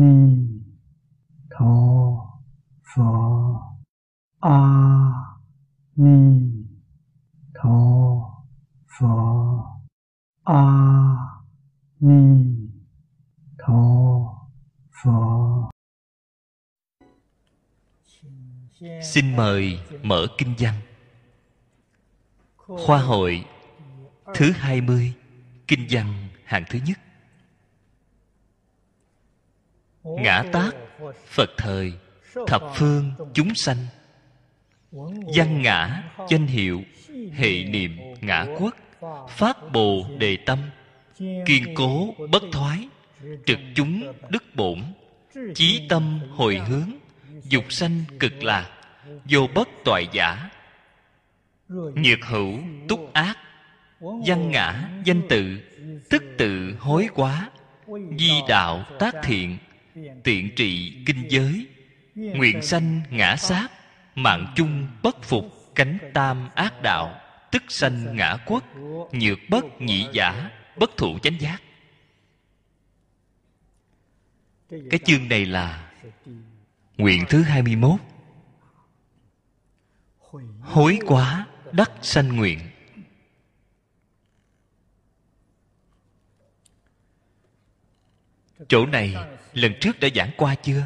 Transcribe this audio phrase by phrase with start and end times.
[0.00, 0.14] ni
[1.50, 1.74] tho
[2.94, 3.04] phở
[4.40, 4.60] a
[5.96, 6.18] ni
[7.54, 7.78] tho
[8.98, 9.16] phở
[10.44, 10.64] a
[12.00, 12.22] ni
[13.58, 13.82] tho
[15.02, 15.68] phở
[19.02, 20.74] xin mời mở kinh văn.
[22.56, 23.44] Khoa hội
[24.34, 25.12] thứ 20
[25.68, 26.98] kinh văn hạng thứ nhất
[30.16, 30.70] ngã tác
[31.26, 31.92] phật thời,
[32.46, 33.86] thập phương, chúng sanh.
[35.36, 36.82] Văn ngã, danh hiệu,
[37.34, 38.74] hệ niệm ngã quốc
[39.28, 40.58] phát bồ đề tâm.
[41.18, 42.88] Kiên cố, bất thoái,
[43.46, 44.82] trực chúng, đức bổn.
[45.54, 46.90] Chí tâm, hồi hướng,
[47.44, 48.70] dục sanh cực lạc,
[49.24, 50.50] vô bất toại giả.
[51.94, 53.36] Nhược hữu, túc ác.
[54.00, 55.58] Văn ngã, danh tự
[56.10, 57.50] tức tự hối quá.
[58.18, 59.58] Di đạo tác thiện
[60.24, 61.66] tiện trị kinh giới,
[62.14, 63.68] nguyện sanh ngã sát,
[64.14, 67.20] mạng chung bất phục, cánh tam ác đạo,
[67.52, 68.64] tức sanh ngã quốc
[69.12, 71.62] nhược bất nhị giả, bất thụ chánh giác.
[74.70, 75.90] Cái chương này là
[76.96, 78.00] nguyện thứ 21
[80.60, 82.58] Hối quá, đắc sanh nguyện.
[88.68, 89.14] Chỗ này
[89.52, 90.82] lần trước đã giảng qua chưa?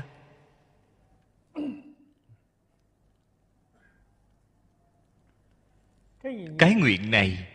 [6.58, 7.48] Cái nguyện này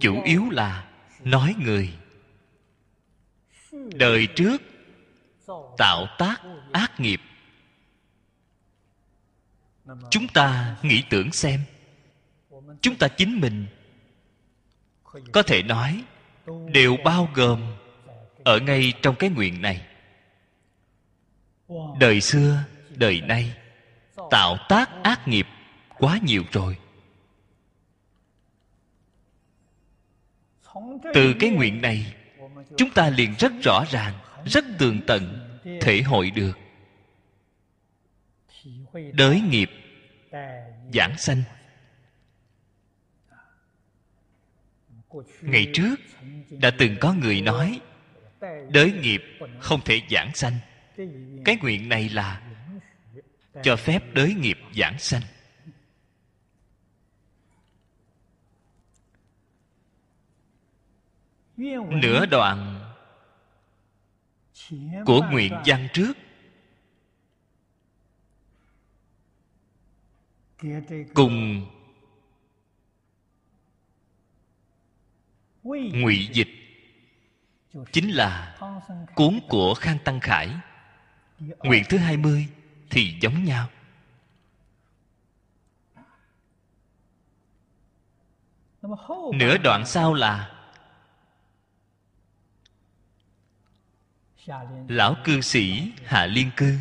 [0.00, 0.90] Chủ yếu là
[1.24, 1.94] nói người.
[3.72, 4.62] Đời trước
[5.78, 7.20] Tạo tác ác nghiệp.
[10.10, 11.60] Chúng ta nghĩ tưởng xem.
[12.80, 13.66] Chúng ta chính mình
[15.32, 16.04] Có thể nói
[16.72, 17.75] Đều bao gồm
[18.46, 19.86] ở ngay trong cái nguyện này.
[22.00, 23.56] Đời xưa, đời nay,
[24.30, 25.46] tạo tác ác nghiệp
[25.98, 26.78] quá nhiều rồi.
[31.14, 32.14] Từ cái nguyện này,
[32.76, 34.14] chúng ta liền rất rõ ràng,
[34.44, 35.48] rất tường tận,
[35.80, 36.58] thể hội được.
[39.12, 39.70] Đới nghiệp,
[40.94, 41.42] giảng sanh.
[45.40, 45.96] Ngày trước,
[46.50, 47.80] đã từng có người nói
[48.70, 49.22] đới nghiệp
[49.60, 50.58] không thể giảng sanh.
[51.44, 52.42] Cái nguyện này là
[53.62, 55.22] cho phép đới nghiệp giảng sanh.
[62.02, 62.82] Nửa đoạn
[65.06, 66.12] của nguyện văn trước.
[71.14, 71.66] Cùng
[75.72, 76.48] ngụy dịch
[77.92, 78.56] chính là
[79.14, 80.50] cuốn của khang tăng khải.
[81.38, 82.48] Nguyện thứ hai mươi
[82.90, 83.68] thì giống nhau.
[89.34, 90.52] Nửa đoạn sau là
[94.88, 96.78] lão cư sĩ hạ liên cư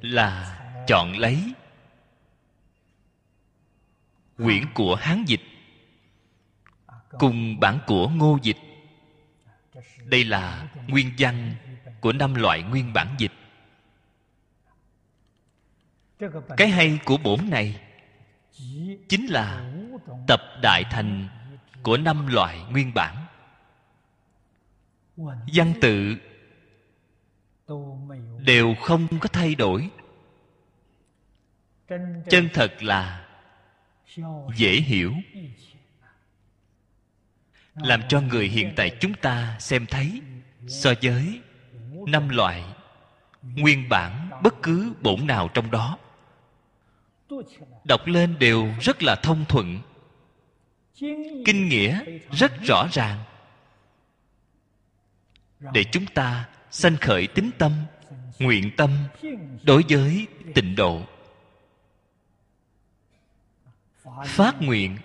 [0.00, 1.54] là chọn lấy
[4.36, 5.40] quyển của hán dịch
[7.18, 8.56] cùng bản của ngô dịch
[10.04, 11.54] đây là nguyên văn
[12.00, 13.32] của năm loại nguyên bản dịch.
[16.56, 17.80] Cái hay của bổn này
[19.08, 19.72] chính là
[20.26, 21.28] tập đại thành
[21.82, 23.26] của năm loại nguyên bản.
[25.54, 26.16] Văn tự
[28.38, 29.90] đều không có thay đổi.
[32.30, 33.28] Chân thật là
[34.56, 35.12] dễ hiểu
[37.74, 40.20] làm cho người hiện tại chúng ta xem thấy,
[40.68, 41.40] so với
[42.06, 42.64] năm loại
[43.42, 45.98] nguyên bản bất cứ bổn nào trong đó.
[47.84, 49.78] Đọc lên đều rất là thông thuận,
[51.46, 53.18] kinh nghĩa rất rõ ràng.
[55.72, 57.72] Để chúng ta sanh khởi tính tâm,
[58.38, 58.90] nguyện tâm
[59.62, 61.02] đối với tịnh độ.
[64.26, 64.98] Phát nguyện,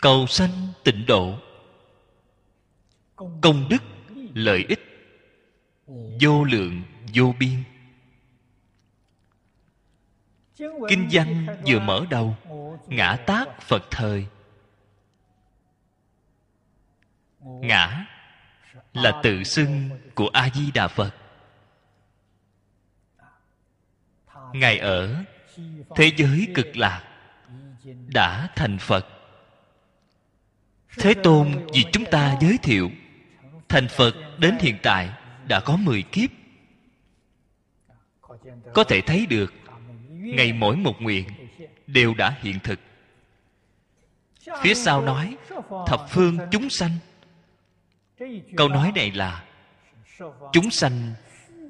[0.00, 0.50] cầu sanh
[0.84, 1.38] tịnh độ
[3.40, 3.82] công đức,
[4.34, 4.80] lợi ích,
[6.20, 6.82] vô lượng,
[7.14, 7.62] vô biên.
[10.88, 12.36] Kinh văn vừa mở đầu,
[12.86, 14.26] ngã tác phật thời.
[17.40, 18.06] Ngã
[18.92, 21.14] là tự xưng của a di đà phật.
[24.52, 25.24] Ngài ở
[25.96, 27.02] thế giới cực lạc
[28.06, 29.06] đã thành phật.
[30.98, 32.90] Thế tôn vì chúng ta giới thiệu
[33.72, 35.10] thành phật đến hiện tại
[35.48, 36.30] đã có mười kiếp.
[38.74, 39.52] Có thể thấy được,
[40.08, 41.28] ngày mỗi một nguyện
[41.86, 42.80] đều đã hiện thực.
[44.62, 45.36] Phía sau nói,
[45.86, 46.90] thập phương chúng sanh.
[48.56, 49.44] Câu nói này là,
[50.52, 51.14] chúng sanh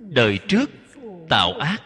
[0.01, 0.71] đời trước
[1.29, 1.83] tạo ác.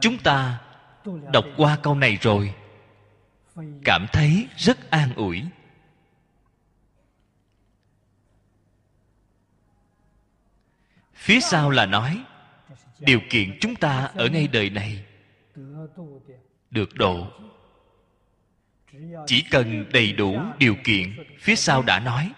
[0.00, 0.60] Chúng ta
[1.32, 2.54] đọc qua câu này rồi
[3.84, 5.42] cảm thấy rất an ủi.
[11.14, 12.24] Phía sau là nói,
[12.98, 15.04] điều kiện chúng ta ở ngay đời này
[16.70, 17.26] được độ.
[19.26, 21.16] Chỉ cần đầy đủ điều kiện.
[21.40, 22.32] Phía sau đã nói,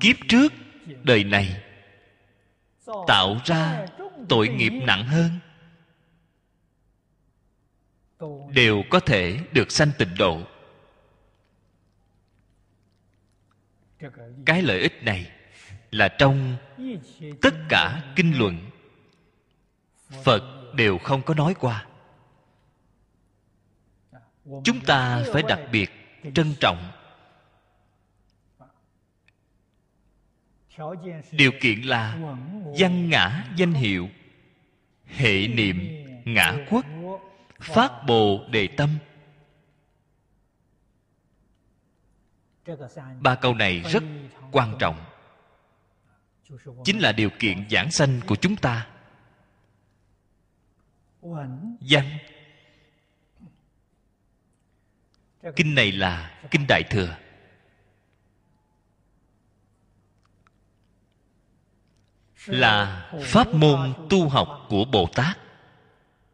[0.00, 0.52] kiếp trước,
[1.02, 1.62] đời này
[3.06, 3.86] tạo ra
[4.28, 5.30] tội nghiệp nặng hơn
[8.54, 10.42] đều có thể được sanh tịnh độ.
[14.46, 15.30] Cái lợi ích này
[15.90, 16.56] là trong
[17.42, 18.70] tất cả kinh luận,
[20.24, 21.86] phật đều không có nói qua.
[24.64, 25.90] Chúng ta phải đặc biệt
[26.34, 26.92] trân trọng
[31.32, 32.18] điều kiện là
[32.78, 34.08] văn ngã danh hiệu,
[35.06, 35.76] hệ niệm
[36.24, 36.84] ngã quốc
[37.62, 38.98] phát bồ đề tâm.
[43.20, 44.02] Ba câu này rất
[44.52, 45.04] quan trọng.
[46.84, 48.88] Chính là điều kiện giảng sanh của chúng ta.
[51.80, 52.18] Văn.
[55.56, 57.16] Kinh này là kinh đại thừa.
[62.46, 65.38] Là pháp môn tu học của bồ tát.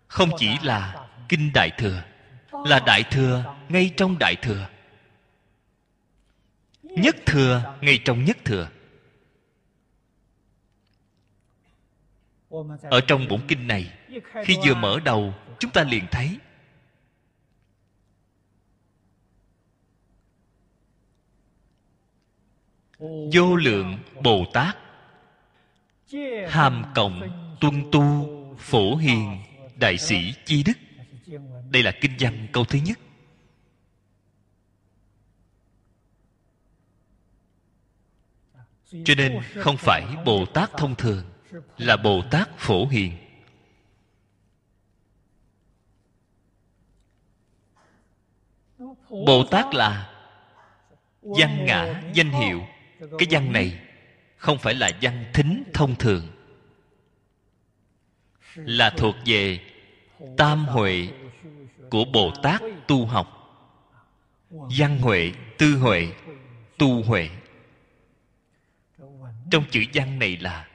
[0.07, 2.03] Không chỉ là kinh đại thừa,
[2.53, 4.69] là đại thừa ngay trong đại thừa.
[6.83, 8.69] Nhất thừa ngay trong nhất thừa.
[12.83, 13.93] Ở trong bổn kinh này,
[14.45, 16.39] khi vừa mở đầu, chúng ta liền thấy.
[23.33, 24.77] Vô lượng bồ tát,
[26.49, 27.21] hàm cộng
[27.61, 28.29] tuân tu
[28.59, 29.39] phổ hiền
[29.77, 30.88] đại sĩ chi đức
[31.71, 32.99] đây là kinh văn câu thứ nhất.
[39.05, 41.25] Cho nên không phải bồ tát thông thường,
[41.77, 43.17] là bồ tát phổ hiền.
[49.09, 50.15] Bồ tát là
[51.23, 52.67] văn ngã, danh hiệu.
[52.99, 53.81] Cái văn này
[54.37, 56.29] không phải là văn thính thông thường,
[58.55, 59.61] là thuộc về
[60.37, 61.09] tam huệ
[61.90, 63.35] của bồ tát tu học.
[64.50, 66.08] Văn huệ, tư huệ,
[66.79, 67.31] tu huệ.
[69.50, 70.69] Trong chữ văn này là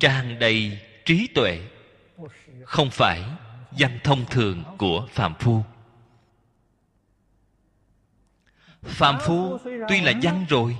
[0.00, 1.60] tràn đầy trí tuệ,
[2.64, 3.22] không phải
[3.70, 5.62] văn thông thường của phạm phu.
[8.82, 10.76] Phạm phu tuy là văn rồi,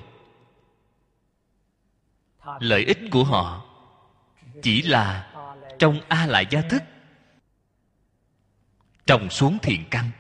[2.61, 3.65] lợi ích của họ
[4.63, 5.35] chỉ là
[5.79, 6.83] trong a lại gia thức
[9.09, 10.11] trồng xuống thiện căn.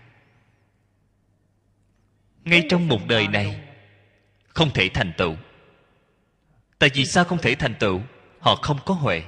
[2.45, 3.61] Ngay trong một đời này,
[4.49, 5.37] không thể thành tựu.
[6.78, 8.00] Tại vì sao không thể thành tựu?
[8.40, 9.23] Họ không có huệ.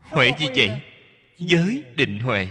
[0.00, 0.80] Huệ gì vậy?
[1.38, 2.48] Giới định huệ.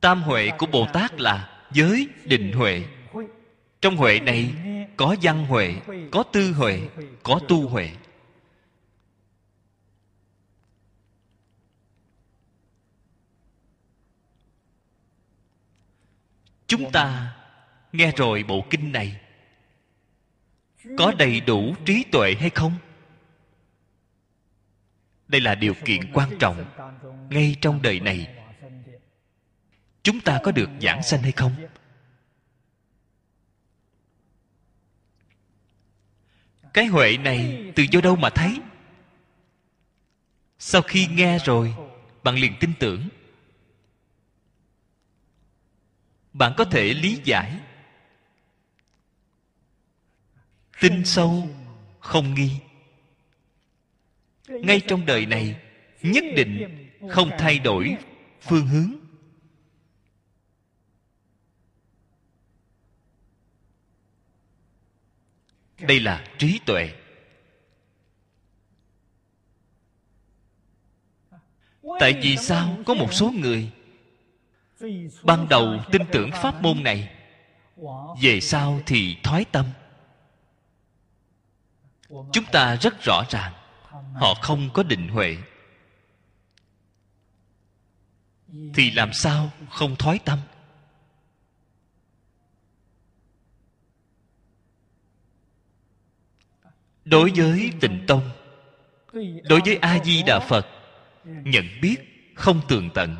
[0.00, 2.84] Tam huệ của bồ tát là giới định huệ.
[3.80, 4.54] Trong huệ này
[4.96, 5.74] có văn huệ,
[6.10, 6.80] có tư huệ,
[7.22, 7.90] có tu huệ.
[16.70, 17.36] Chúng ta
[17.92, 19.20] nghe rồi bộ kinh này.
[20.98, 22.74] Có đầy đủ trí tuệ hay không?
[25.28, 26.64] Đây là điều kiện quan trọng
[27.30, 28.36] ngay trong đời này.
[30.02, 31.52] Chúng ta có được giảng sanh hay không?
[36.74, 38.60] Cái huệ này từ do đâu mà thấy?
[40.58, 41.74] Sau khi nghe rồi,
[42.22, 43.08] bạn liền tin tưởng.
[46.32, 47.60] Bạn có thể lý giải.
[50.80, 51.48] Tin sâu,
[52.00, 52.50] không nghi.
[54.48, 55.60] Ngay trong đời này,
[56.02, 57.96] nhất định không thay đổi
[58.40, 58.94] phương hướng.
[65.78, 66.92] Đây là trí tuệ.
[72.00, 73.70] Tại vì sao có một số người
[75.22, 77.10] ban đầu tin tưởng pháp môn này.
[78.22, 79.66] Về sau thì thoái tâm.
[82.08, 83.52] Chúng ta rất rõ ràng,
[84.14, 85.36] họ không có định huệ.
[88.74, 90.38] Thì làm sao không thoái tâm?
[97.04, 98.30] Đối với tịnh tông,
[99.44, 100.66] đối với a di đà phật,
[101.24, 101.96] nhận biết
[102.34, 103.16] không tường tận.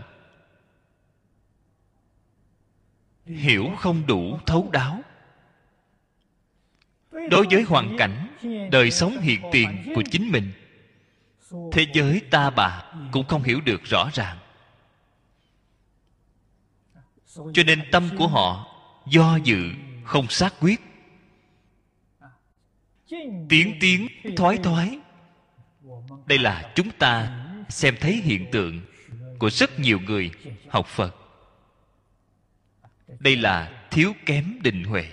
[3.36, 5.00] Hiểu không đủ thấu đáo.
[7.30, 8.26] Đối với hoàn cảnh,
[8.70, 10.52] đời sống hiện tiền của chính mình,
[11.72, 14.38] thế giới ta bà cũng không hiểu được rõ ràng.
[17.34, 18.66] Cho nên tâm của họ
[19.06, 19.70] do dự,
[20.04, 20.80] không xác quyết.
[23.48, 24.06] Tiến tiến,
[24.36, 24.98] thoái thoái.
[26.26, 28.80] Đây là chúng ta xem thấy hiện tượng
[29.38, 30.30] của rất nhiều người
[30.68, 31.19] học phật
[33.18, 35.06] đây là thiếu kém định huệ.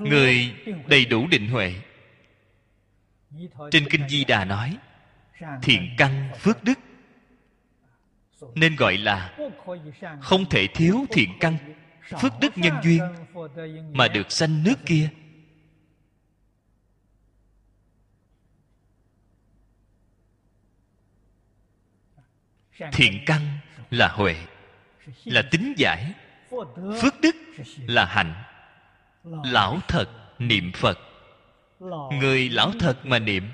[0.00, 0.54] Người
[0.86, 1.74] đầy đủ định huệ.
[3.70, 4.76] Trên kinh di đà nói,
[5.62, 6.78] thiện căn phước đức.
[8.54, 9.38] Nên gọi là
[10.20, 11.56] không thể thiếu thiện căn,
[12.20, 13.00] phước đức nhân duyên
[13.92, 15.08] mà được sanh nước kia.
[22.92, 23.40] Thiện căn
[23.90, 24.36] là huệ,
[25.24, 26.12] là tính giải.
[27.02, 27.36] Phước đức
[27.76, 28.34] là hạnh.
[29.44, 30.98] Lão thật niệm phật.
[32.12, 33.48] Người lão thật mà niệm,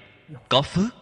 [0.49, 0.95] có phước.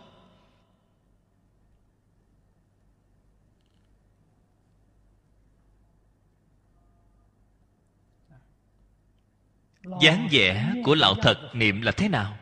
[10.00, 12.36] Dáng vẻ của lão thật niệm là thế nào?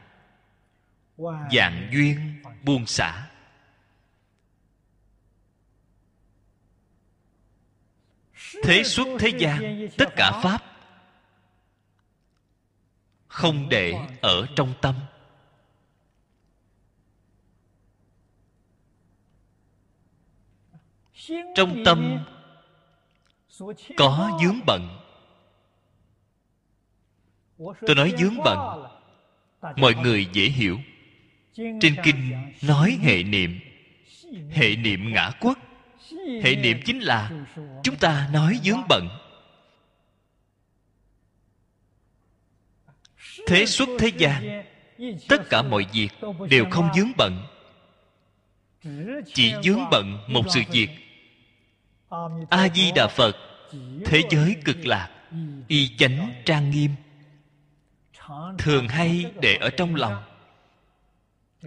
[1.52, 3.26] Dạng duyên buông xả.
[8.62, 10.62] Thế xuất thế gian, tất cả pháp
[13.26, 14.94] không để ở trong tâm.
[21.54, 22.24] Trong tâm
[23.96, 24.98] có dướng bận.
[27.58, 28.84] Tôi nói dướng bận,
[29.76, 30.78] mọi người dễ hiểu.
[31.54, 32.32] Trên kinh
[32.62, 33.60] nói hệ niệm
[34.50, 35.58] hệ niệm ngã quốc
[36.42, 37.30] hệ niệm chính là
[37.82, 39.08] chúng ta nói dướng bận.
[43.46, 44.64] Thế xuất thế gian,
[45.28, 46.08] tất cả mọi việc
[46.50, 47.46] đều không dướng bận.
[49.34, 50.88] Chỉ dướng bận một sự việc.
[52.50, 53.36] A di đà phật,
[54.04, 55.10] thế giới cực lạc,
[55.68, 56.90] y chánh trang nghiêm.
[58.58, 60.24] Thường hay để ở trong lòng.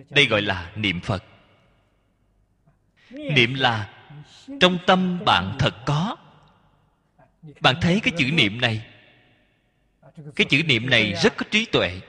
[0.10, 1.24] Đây gọi là niệm phật.
[3.10, 3.97] Niệm là
[4.60, 6.18] trong tâm bạn thật có.
[7.60, 8.86] Bạn thấy cái chữ niệm này.
[10.36, 12.00] Cái chữ niệm này rất có trí tuệ.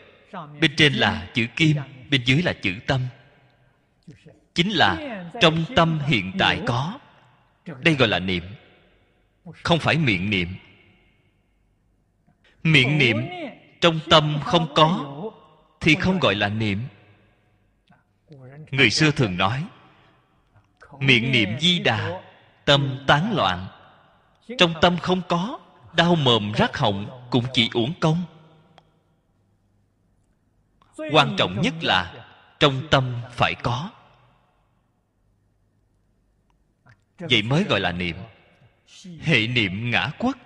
[0.60, 1.76] Bên trên là chữ kim,
[2.10, 3.00] bên dưới là chữ tâm.
[4.54, 6.98] Chính là trong tâm hiện tại có.
[7.80, 8.44] Đây gọi là niệm.
[9.62, 10.48] Không phải miệng niệm.
[12.62, 13.16] Miệng niệm
[13.80, 15.14] trong tâm không có
[15.80, 16.78] thì không gọi là niệm.
[18.70, 19.64] Người xưa thường nói,
[20.98, 22.22] miệng niệm di đà
[22.68, 23.66] tâm tán loạn.
[24.58, 25.60] Trong tâm không có,
[25.92, 28.22] đau mồm rát họng cũng chỉ uổng công.
[31.12, 32.26] Quan trọng nhất là
[32.60, 33.90] trong tâm phải có.
[37.18, 38.16] Vậy mới gọi là niệm.
[39.20, 40.36] Hệ niệm ngã quốc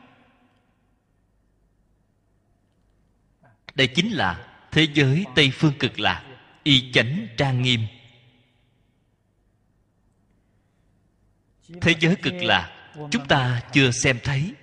[3.74, 6.24] đây chính là thế giới tây phương cực lạc,
[6.62, 7.80] y chánh trang nghiêm.
[11.80, 14.54] Thế giới cực lạc chúng ta chưa xem thấy.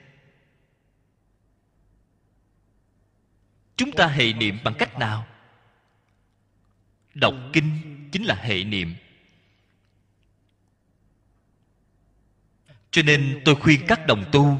[3.75, 5.27] Chúng ta hệ niệm bằng cách nào?
[7.13, 7.79] Đọc kinh
[8.11, 8.95] chính là hệ niệm.
[12.91, 14.59] Cho nên tôi khuyên các đồng tu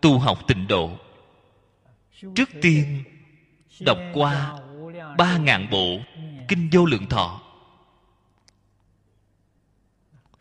[0.00, 0.98] tu học tịnh độ.
[2.34, 3.04] Trước tiên,
[3.80, 4.58] đọc qua
[5.18, 6.00] ba ngàn bộ
[6.48, 7.42] kinh vô lượng thọ.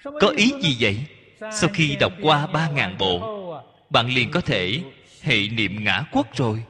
[0.04, 1.06] Có ý gì vậy?
[1.40, 3.40] Sau khi đọc qua ba ngàn bộ,
[3.90, 4.84] bạn liền có thể
[5.22, 6.64] hệ niệm ngã quốc rồi.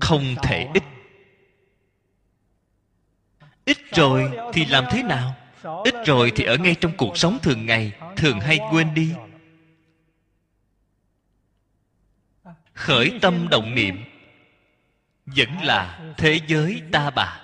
[0.00, 0.82] Không thể ít.
[3.64, 5.34] Ít rồi thì làm thế nào?
[5.84, 9.14] Ít rồi thì ở ngay trong cuộc sống thường ngày, thường hay quên đi.
[12.72, 14.13] Khởi tâm động niệm
[15.26, 17.40] vẫn là thế giới ta bà.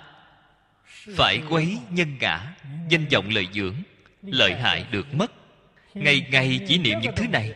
[1.15, 2.55] Phải quấy nhân ngã,
[2.89, 3.75] danh vọng lợi dưỡng,
[4.21, 5.31] lợi hại được mất.
[5.93, 7.55] Ngày ngày chỉ niệm những thứ này.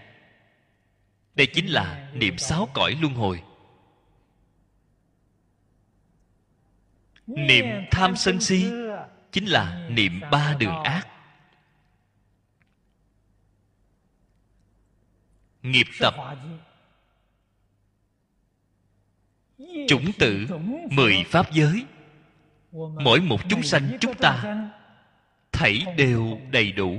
[1.36, 3.44] Đây chính là niệm sáu cõi luân hồi.
[7.28, 8.66] Niệm tham sân si
[9.32, 11.08] chính là niệm ba đường ác.
[15.62, 16.14] Nghiệp tập
[19.88, 20.48] chủng tử,
[20.92, 21.86] mười pháp giới.
[23.04, 24.66] Mỗi một chúng sanh chúng ta
[25.52, 26.98] thảy đều đầy đủ.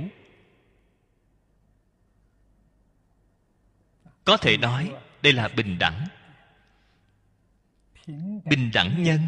[4.25, 4.91] Có thể nói
[5.21, 6.07] đây là bình đẳng.
[8.45, 9.19] Bình đẳng nhân.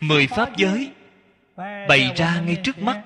[0.00, 0.92] Mười pháp giới
[1.56, 3.04] bày ra ngay trước mắt.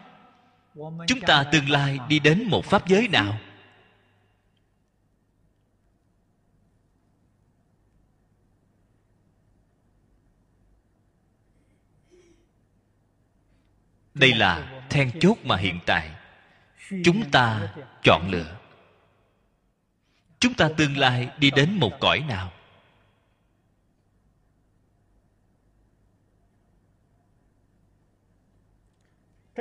[1.06, 3.38] Chúng ta tương lai đi đến một pháp giới nào?
[14.14, 16.10] Đây là then chốt mà hiện tại.
[17.04, 18.56] Chúng ta chọn lựa.
[20.38, 22.52] Chúng ta tương lai đi đến một cõi nào?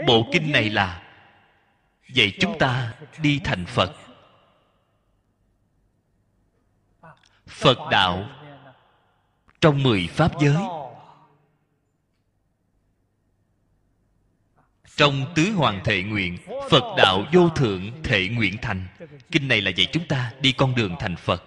[0.07, 1.03] Bộ kinh này là
[2.09, 3.95] dạy chúng ta đi thành phật.
[7.47, 8.29] Phật đạo
[9.61, 10.80] trong mười pháp giới.
[15.01, 16.37] Trong tứ hoàng thệ nguyện,
[16.69, 18.87] phật đạo vô thượng thệ nguyện thành.
[19.31, 21.43] Kinh này là dạy chúng ta đi con đường thành phật.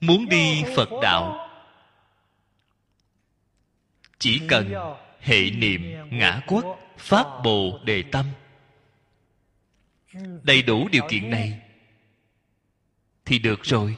[0.00, 1.48] Muốn đi phật đạo,
[4.18, 4.74] chỉ cần
[5.20, 6.64] hệ niệm ngã quốc
[6.98, 8.26] pháp bồ đề tâm.
[10.42, 11.60] Đầy đủ điều kiện này
[13.24, 13.96] thì được rồi.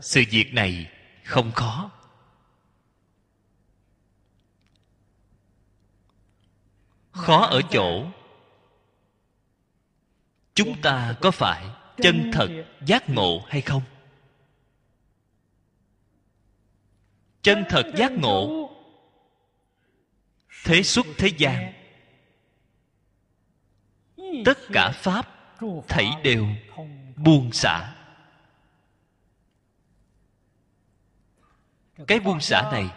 [0.00, 0.90] Sự việc này
[1.24, 1.90] không khó.
[7.12, 8.06] Khó ở chỗ,
[10.54, 12.48] chúng ta có phải chân thật
[12.86, 13.82] giác ngộ hay không?
[17.42, 18.70] Chân thật giác ngộ,
[20.64, 21.72] thế xuất thế gian,
[24.44, 25.34] tất cả pháp
[25.88, 26.46] thảy đều
[27.16, 27.97] buông xả.
[32.06, 32.90] Cái buông xả này,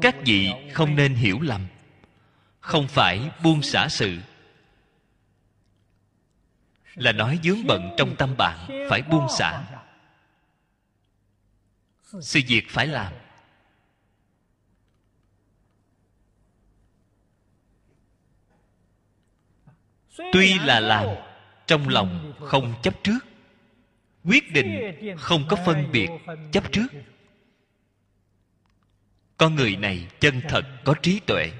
[0.00, 1.66] các vị không nên hiểu lầm.
[2.60, 4.18] Không phải buông xả sự.
[6.94, 9.64] Là nói dướng bận trong tâm bạn phải buông xả.
[12.20, 13.12] Sự việc phải làm.
[20.32, 21.06] Tuy là làm,
[21.66, 23.18] trong lòng không chấp trước.
[24.24, 26.08] Quyết định không có phân biệt
[26.52, 26.86] chấp trước
[29.42, 31.52] con người này chân thật, có trí tuệ.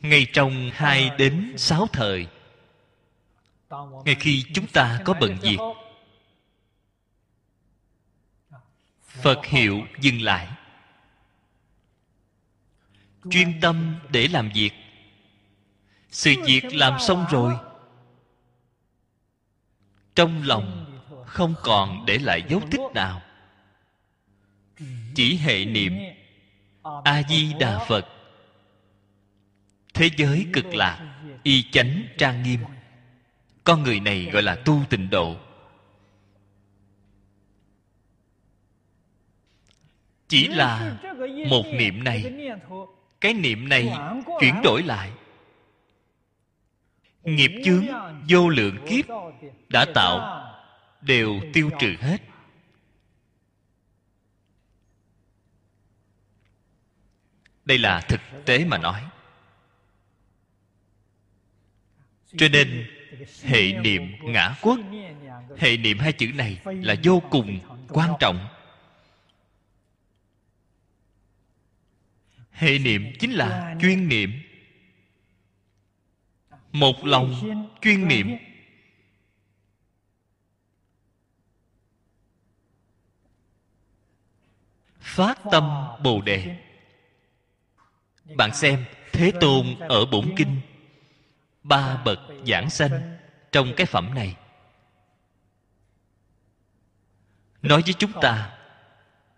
[0.00, 2.26] Ngay trong hai đến sáu thời,
[4.04, 5.58] ngay khi chúng ta có bận việc,
[9.00, 10.48] phật hiệu dừng lại.
[13.30, 14.72] Chuyên tâm để làm việc.
[16.10, 17.54] Sự việc làm xong rồi,
[20.14, 20.87] trong lòng
[21.38, 23.22] không còn để lại dấu tích nào.
[25.14, 25.92] Chỉ hệ niệm
[27.04, 28.06] a di đà phật.
[29.94, 32.60] Thế giới cực lạc y chánh trang nghiêm.
[33.64, 35.36] Con người này gọi là tu tịnh độ.
[40.28, 40.96] Chỉ là
[41.48, 42.32] một niệm này.
[43.20, 43.92] Cái niệm này
[44.40, 45.10] chuyển đổi lại.
[47.24, 47.86] Nghiệp chướng
[48.28, 49.04] vô lượng kiếp
[49.68, 50.47] đã tạo
[51.08, 52.18] đều tiêu trừ hết.
[57.64, 59.04] đây là thực tế mà nói.
[62.36, 62.86] Cho nên
[63.42, 64.78] hệ niệm ngã quốc
[65.58, 68.48] hệ niệm hai chữ này là vô cùng quan trọng.
[72.50, 74.32] Hệ niệm chính là chuyên niệm.
[76.72, 77.34] một lòng
[77.82, 78.47] chuyên niệm
[85.18, 86.56] phát tâm bồ đề.
[88.36, 90.60] Bạn xem thế tôn ở bổn kinh,
[91.62, 93.18] ba bậc giảng sanh
[93.52, 94.36] trong cái phẩm này.
[97.62, 98.58] Nói với chúng ta,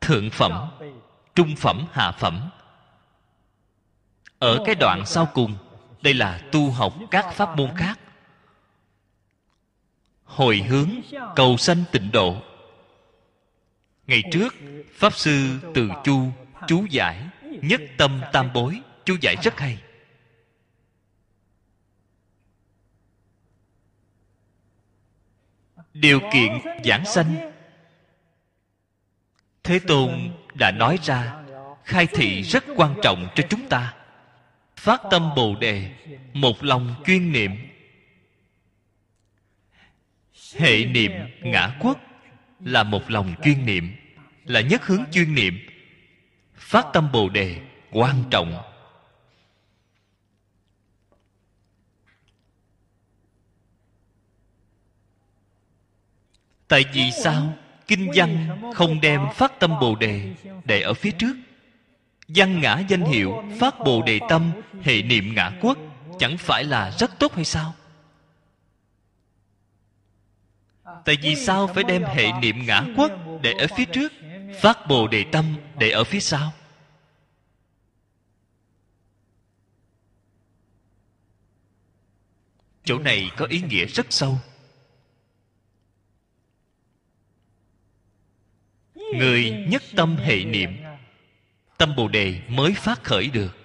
[0.01, 0.71] thượng phẩm,
[1.35, 2.51] trung phẩm, hạ phẩm.
[4.39, 5.57] Ở cái đoạn sau cùng,
[6.03, 8.01] đây là tu học các pháp môn khác.
[10.25, 10.91] Hồi hướng
[11.37, 12.43] cầu sanh tịnh độ
[14.07, 14.55] ngày trước
[14.93, 16.33] pháp sư từ chu
[16.69, 17.29] chú giải
[17.63, 18.81] nhất tâm tam bối.
[19.05, 19.79] Chú giải rất hay.
[25.95, 26.53] Điều kiện
[26.85, 27.53] giảng sanh.
[29.63, 31.45] thế tôn đã nói ra
[31.85, 33.95] khai thị rất quan trọng cho chúng ta.
[34.77, 35.91] Phát tâm bồ đề
[36.33, 37.51] một lòng chuyên niệm.
[40.57, 41.99] Hệ niệm ngã quốc
[42.65, 43.97] là một lòng chuyên niệm,
[44.45, 45.59] là nhất hướng chuyên niệm,
[46.55, 48.63] phát tâm bồ đề quan trọng.
[56.69, 57.55] Tại vì sao
[57.87, 61.37] kinh văn không đem phát tâm bồ đề để ở phía trước?
[62.29, 64.51] Văn ngã danh hiệu phát bồ đề tâm
[64.83, 65.79] hệ niệm ngã quốc
[66.19, 67.75] chẳng phải là rất tốt hay sao?
[71.05, 74.13] Tại vì sao phải đem hệ niệm ngã quốc để ở phía trước
[74.61, 76.53] phát bồ đề tâm để ở phía sau?
[82.85, 84.39] Chỗ này có ý nghĩa rất sâu.
[88.95, 90.71] Người nhất tâm hệ niệm
[91.79, 93.60] tâm bồ đề mới phát khởi được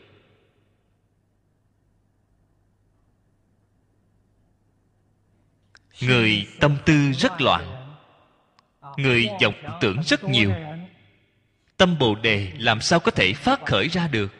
[6.02, 7.96] người tâm tư rất loạn.
[8.98, 10.54] Người vọng tưởng rất nhiều.
[11.78, 14.34] Tâm bồ đề làm sao có thể phát khởi ra được?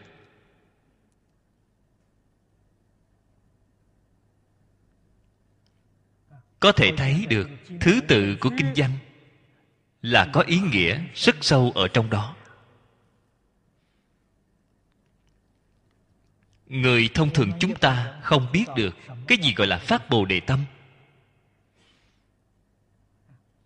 [6.60, 7.50] Có thể thấy được
[7.82, 8.92] thứ tự của kinh văn
[10.02, 12.36] là có ý nghĩa rất sâu ở trong đó.
[16.68, 18.96] Người thông thường chúng ta không biết được
[19.28, 20.66] cái gì gọi là phát bồ đề tâm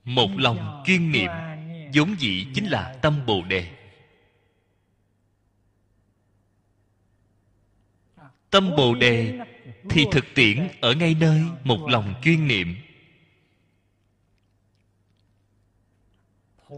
[0.04, 1.32] một lòng chuyên niệm,
[1.94, 3.76] vốn dĩ chính là tâm bồ đề.
[8.50, 9.40] Tâm bồ đề
[9.90, 12.76] thì thực tiễn ở ngay nơi một lòng chuyên niệm.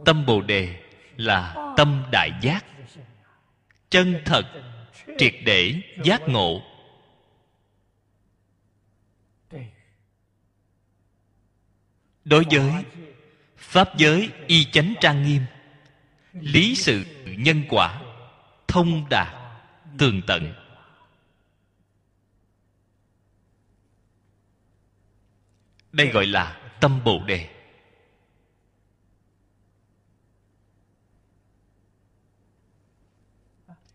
[0.06, 0.84] Tâm bồ đề
[1.18, 2.66] là tâm đại giác,
[3.90, 4.44] chân thật,
[5.18, 6.62] triệt để, giác ngộ.
[12.26, 12.84] Đối với
[13.72, 15.42] pháp giới y chánh trang nghiêm,
[16.34, 17.04] lý sự
[17.38, 18.02] nhân quả,
[18.68, 19.28] thông đạt,
[19.98, 20.54] tường tận.
[25.92, 27.50] Đây gọi là tâm bồ đề.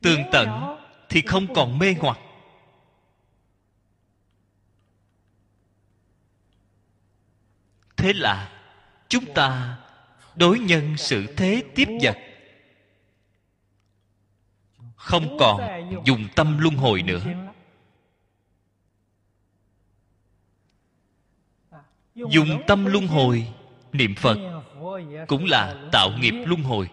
[0.00, 0.76] Tường tận
[1.08, 2.18] thì không còn mê hoặc.
[7.96, 8.55] Thế là
[9.08, 9.78] chúng ta
[10.36, 12.16] đối nhân sự thế tiếp vật.
[14.96, 15.60] Không còn
[16.04, 17.24] dùng tâm luân hồi nữa.
[22.14, 23.52] Dùng tâm luân hồi,
[23.92, 24.38] niệm phật
[25.28, 26.90] cũng là tạo nghiệp luân hồi,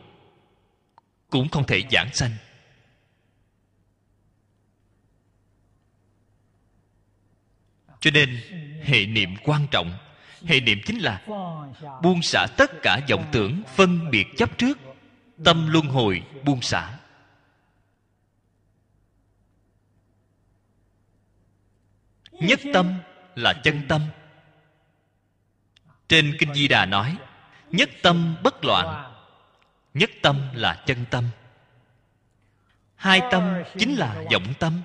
[1.30, 2.32] cũng không thể giảng sanh.
[8.00, 8.38] Cho nên
[8.84, 9.98] hệ niệm quan trọng
[10.46, 11.22] hệ niệm chính là
[12.02, 14.80] buông xả tất cả vọng tưởng, phân biệt chấp trước.
[15.44, 17.00] Tâm luân hồi, buông xả.
[22.32, 22.94] Nhất tâm
[23.36, 24.02] là chân tâm.
[26.08, 27.18] Trên kinh di đà nói,
[27.72, 29.14] nhất tâm bất loạn,
[29.94, 31.30] nhất tâm là chân tâm.
[32.96, 34.82] Hai tâm chính là vọng tâm.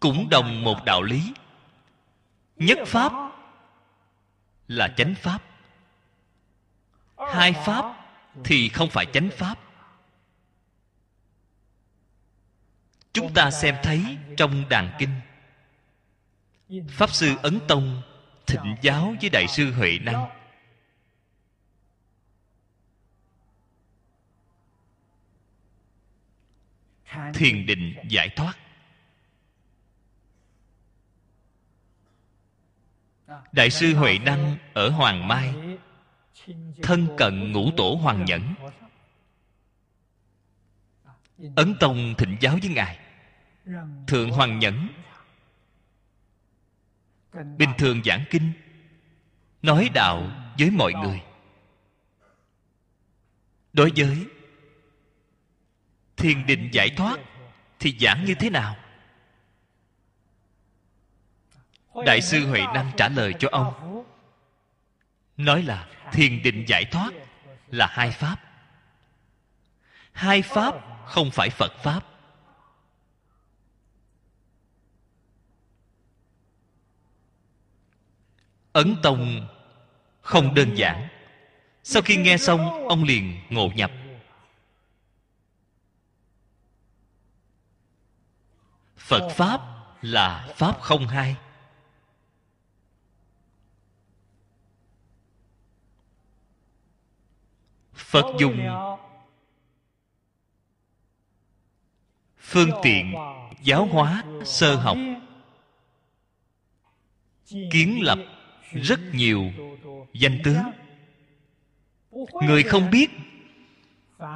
[0.00, 1.32] Cũng đồng một đạo lý.
[2.56, 3.12] Nhất pháp
[4.68, 5.42] là chánh pháp.
[7.16, 8.06] Hai pháp
[8.44, 9.58] thì không phải chánh pháp.
[13.12, 15.20] Chúng ta xem thấy trong đàn kinh,
[16.88, 18.02] pháp sư ấn tông
[18.46, 20.30] thịnh giáo với đại sư huệ năng.
[27.34, 28.65] Thiền định giải thoát.
[33.52, 35.54] Đại sư huệ năng ở hoàng mai,
[36.82, 38.54] thân cận ngũ tổ hoàng nhẫn.
[41.56, 42.98] Ấn tông thịnh giáo với ngài.
[44.06, 44.88] Thượng hoàng nhẫn.
[47.58, 48.52] Bình thường giảng kinh,
[49.62, 51.22] nói đạo với mọi người.
[53.72, 54.26] Đối với
[56.16, 57.20] thiền định giải thoát
[57.78, 58.76] thì giảng như thế nào?
[62.04, 64.04] Đại sư huệ năng trả lời cho ông.
[65.36, 67.10] Nói là thiền định giải thoát
[67.68, 68.36] là hai pháp.
[70.12, 70.74] Hai pháp
[71.06, 72.00] không phải phật pháp.
[78.72, 79.48] Ấn tông
[80.20, 81.08] không đơn giản.
[81.82, 83.90] Sau khi nghe xong, ông liền ngộ nhập.
[88.96, 89.60] Phật pháp
[90.02, 91.36] là pháp không hai.
[97.96, 98.60] Phật dùng
[102.38, 103.14] phương tiện
[103.62, 104.96] giáo hóa, sơ học,
[107.46, 108.18] kiến lập
[108.72, 109.52] rất nhiều
[110.12, 110.62] danh tướng.
[112.42, 113.10] Người không biết,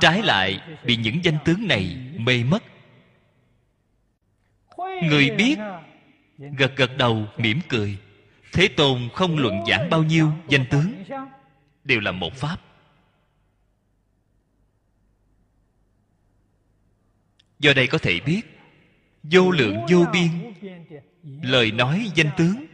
[0.01, 2.63] trái lại bị những danh tướng này mê mất.
[4.79, 5.59] Người biết,
[6.39, 7.99] gật gật đầu, mỉm cười.
[8.53, 11.05] Thế tôn không luận giảng bao nhiêu danh tướng,
[11.85, 12.70] đều là một pháp.
[17.61, 18.43] Do đây có thể biết,
[19.23, 20.53] vô lượng vô biên,
[21.43, 22.67] lời nói danh tướng,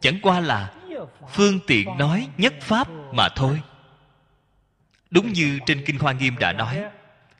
[0.00, 0.74] chẳng qua là
[1.28, 3.62] phương tiện nói nhất pháp mà thôi.
[5.10, 6.84] Đúng như trên kinh hoa nghiêm đã nói,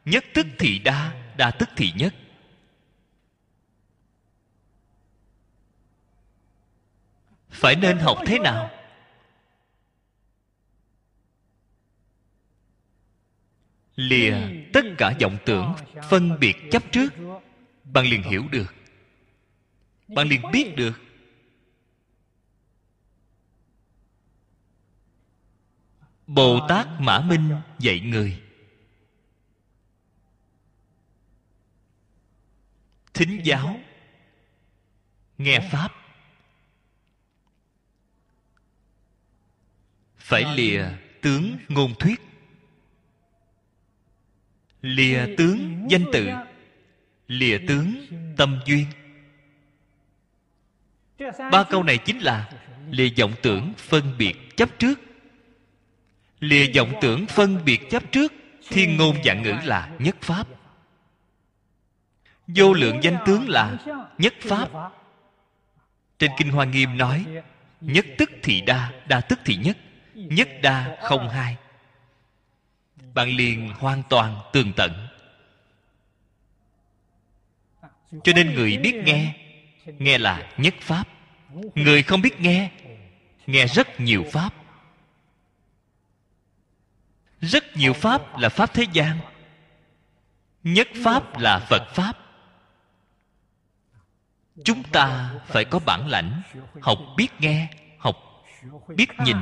[0.04, 2.14] nhất tức thì đa đa tức thì nhất.
[7.50, 8.70] Phải nên học thế nào?
[13.96, 14.36] Lìa
[14.72, 15.74] tất cả vọng tưởng
[16.10, 17.12] phân biệt chấp trước.
[17.84, 18.74] Bạn liền hiểu được.
[20.08, 21.00] Bạn liền biết được.
[26.26, 28.42] Bồ tát mã minh dạy người.
[33.14, 33.80] Thính giáo.
[35.38, 35.92] Nghe pháp.
[40.16, 40.84] Phải lìa
[41.22, 42.31] tướng ngôn thuyết
[44.82, 46.28] lìa tướng danh tự
[47.26, 48.86] lìa tướng tâm duyên.
[51.52, 52.52] Ba câu này chính là
[52.90, 55.00] lìa vọng tưởng phân biệt chấp trước.
[56.40, 58.32] Lìa vọng tưởng phân biệt chấp trước
[58.68, 60.46] thiên ngôn dạng ngữ là nhất pháp.
[62.46, 63.78] Vô lượng danh tướng là
[64.18, 64.68] nhất pháp.
[66.18, 67.26] trên kinh hoa nghiêm nói
[67.80, 69.76] nhất tức thì đa đa tức thì nhất.
[70.14, 71.56] Nhất đa không hai
[73.14, 75.08] bạn liền hoàn toàn tường tận.
[78.24, 79.34] Cho nên người biết nghe
[79.84, 81.08] nghe là nhất pháp.
[81.74, 82.70] Người không biết nghe
[83.46, 84.54] nghe rất nhiều pháp.
[87.40, 89.18] Rất nhiều pháp là pháp thế gian.
[90.62, 92.18] Nhất pháp là phật pháp.
[94.64, 96.42] Chúng ta phải có bản lãnh,
[96.80, 98.16] học biết nghe, học
[98.88, 99.36] biết nhìn.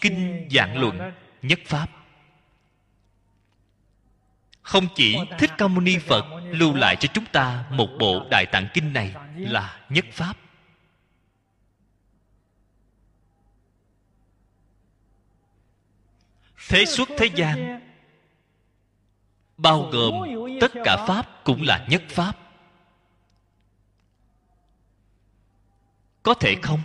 [0.00, 1.12] Kinh giảng luận
[1.44, 1.90] nhất pháp.
[4.62, 8.46] Không chỉ thích ca mâu ni phật lưu lại cho chúng ta một bộ đại
[8.46, 10.36] tạng kinh này là nhất pháp.
[16.68, 17.80] Thế xuất thế gian
[19.56, 20.14] bao gồm
[20.60, 22.38] tất cả pháp cũng là nhất pháp.
[26.22, 26.80] Có thể không?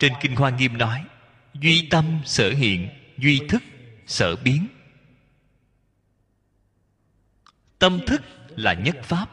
[0.00, 1.04] Trên kinh hoa nghiêm nói,
[1.54, 3.62] duy tâm sở hiện, duy thức
[4.06, 4.66] sở biến.
[7.78, 9.30] Tâm thức là nhất pháp.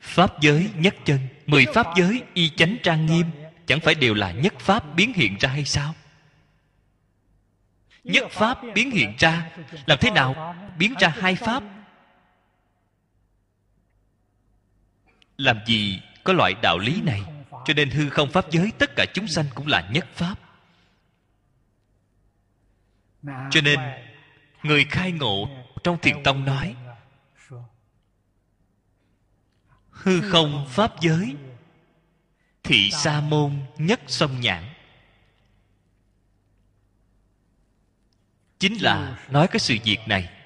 [0.00, 3.26] Pháp giới nhất chân, mười pháp giới y chánh trang nghiêm,
[3.66, 5.94] chẳng phải đều là nhất pháp biến hiện ra hay sao?
[8.04, 9.50] Nhất pháp biến hiện ra,
[9.86, 11.62] làm thế nào biến ra hai pháp?
[15.38, 17.22] Làm gì có loại đạo lý này?
[17.64, 20.34] Cho nên hư không pháp giới tất cả chúng sanh cũng là nhất pháp.
[23.50, 23.78] Cho nên,
[24.62, 25.48] người khai ngộ
[25.84, 26.76] trong thiền tông nói,
[29.90, 31.36] hư không pháp giới,
[32.62, 34.64] thị sa môn nhất sông nhãn.
[38.58, 40.37] Chính là nói cái sự việc này.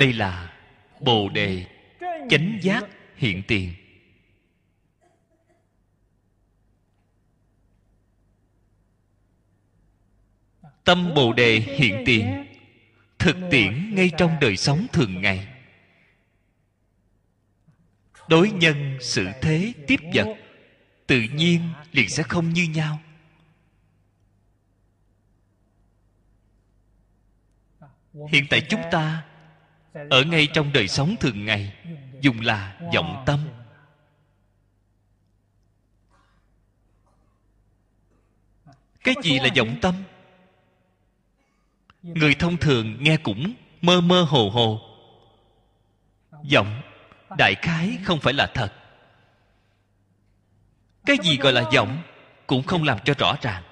[0.00, 0.52] Đây là
[1.00, 1.66] bồ đề
[2.30, 2.84] chánh giác
[3.16, 3.74] hiện tiền.
[10.84, 12.46] Tâm bồ đề hiện tiền
[13.18, 15.48] thực tiễn ngay trong đời sống thường ngày.
[18.28, 20.36] Đối nhân sự thế tiếp vật,
[21.06, 21.60] tự nhiên
[21.92, 23.00] liền sẽ không như nhau.
[28.32, 29.29] Hiện tại chúng ta
[29.92, 31.72] ở ngay trong đời sống thường ngày,
[32.20, 33.48] dùng là vọng tâm.
[39.04, 39.94] Cái gì là vọng tâm?
[42.02, 44.80] Người thông thường nghe cũng mơ mơ hồ hồ.
[46.54, 46.82] Vọng,
[47.38, 48.72] đại khái không phải là thật.
[51.06, 52.02] Cái gì gọi là vọng
[52.46, 53.62] cũng không làm cho rõ ràng.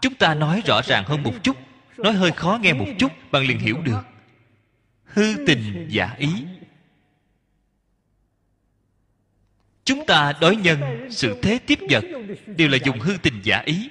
[0.00, 1.56] Chúng ta nói rõ ràng hơn một chút,
[1.96, 4.00] nói hơi khó nghe một chút bạn liền hiểu được
[5.18, 6.28] hư tình giả ý.
[9.84, 12.04] Chúng ta đối nhân sự thế tiếp vật
[12.46, 13.90] đều là dùng hư tình giả ý.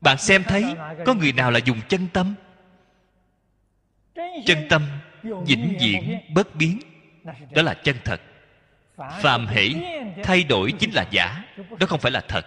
[0.00, 0.64] Bạn xem thấy
[1.06, 2.34] có người nào là dùng chân tâm?
[4.46, 4.86] Chân tâm
[5.22, 6.80] vĩnh viễn bất biến
[7.50, 8.20] đó là chân thật.
[8.96, 9.74] Phàm hỷ
[10.22, 11.44] thay đổi chính là giả
[11.78, 12.46] đó không phải là thật.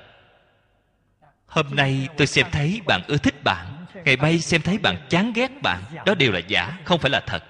[1.46, 5.34] Hôm nay tôi xem thấy bạn ưa thích bạn ngày mai xem thấy bạn chán
[5.34, 7.44] ghét bạn đó đều là giả không phải là thật.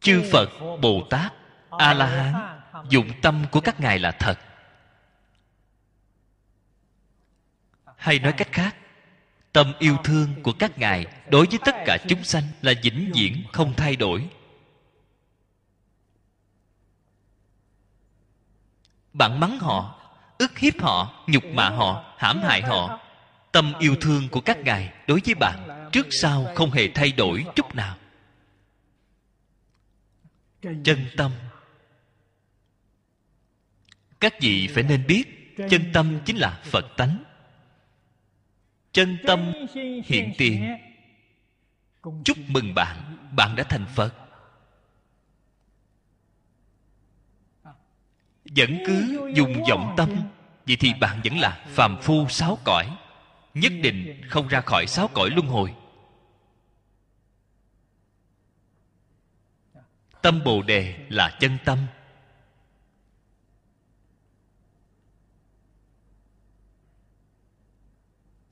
[0.00, 0.50] Chư phật
[0.82, 1.32] bồ tát
[1.70, 2.34] a la hán
[2.88, 4.38] dụng tâm của các ngài là thật.
[7.96, 8.76] Hay nói cách khác
[9.52, 13.44] tâm yêu thương của các ngài đối với tất cả chúng sanh là vĩnh viễn
[13.52, 14.28] không thay đổi
[19.14, 20.00] bạn mắng họ,
[20.38, 23.00] ức hiếp họ, nhục mạ họ, hãm hại họ.
[23.52, 27.44] Tâm yêu thương của các ngài đối với bạn trước sau không hề thay đổi
[27.54, 27.96] chút nào.
[30.62, 31.32] Chân tâm.
[34.20, 37.24] Các vị phải nên biết, chân tâm chính là phật tánh.
[38.92, 39.52] Chân tâm
[40.04, 40.76] hiện tiền.
[42.24, 44.23] Chúc mừng bạn bạn đã thành phật.
[48.44, 50.08] Vẫn cứ dùng vọng tâm.
[50.66, 52.96] Vậy thì bạn vẫn là phàm phu sáu cõi,
[53.54, 55.74] nhất định không ra khỏi sáu cõi luân hồi.
[60.22, 61.78] Tâm bồ đề là chân tâm.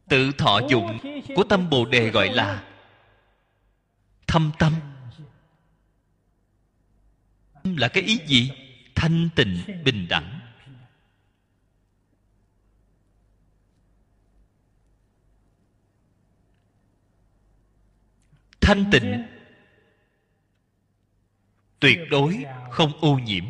[0.09, 0.98] Tự thọ dụng
[1.37, 2.64] của tâm bồ đề gọi là
[4.26, 4.74] thâm tâm.
[7.64, 8.62] Là cái ý gì?
[9.03, 10.41] Thanh tịnh, bình đẳng.
[18.61, 19.27] Thanh tịnh,
[21.81, 23.45] tuyệt đối không ô nhiễm.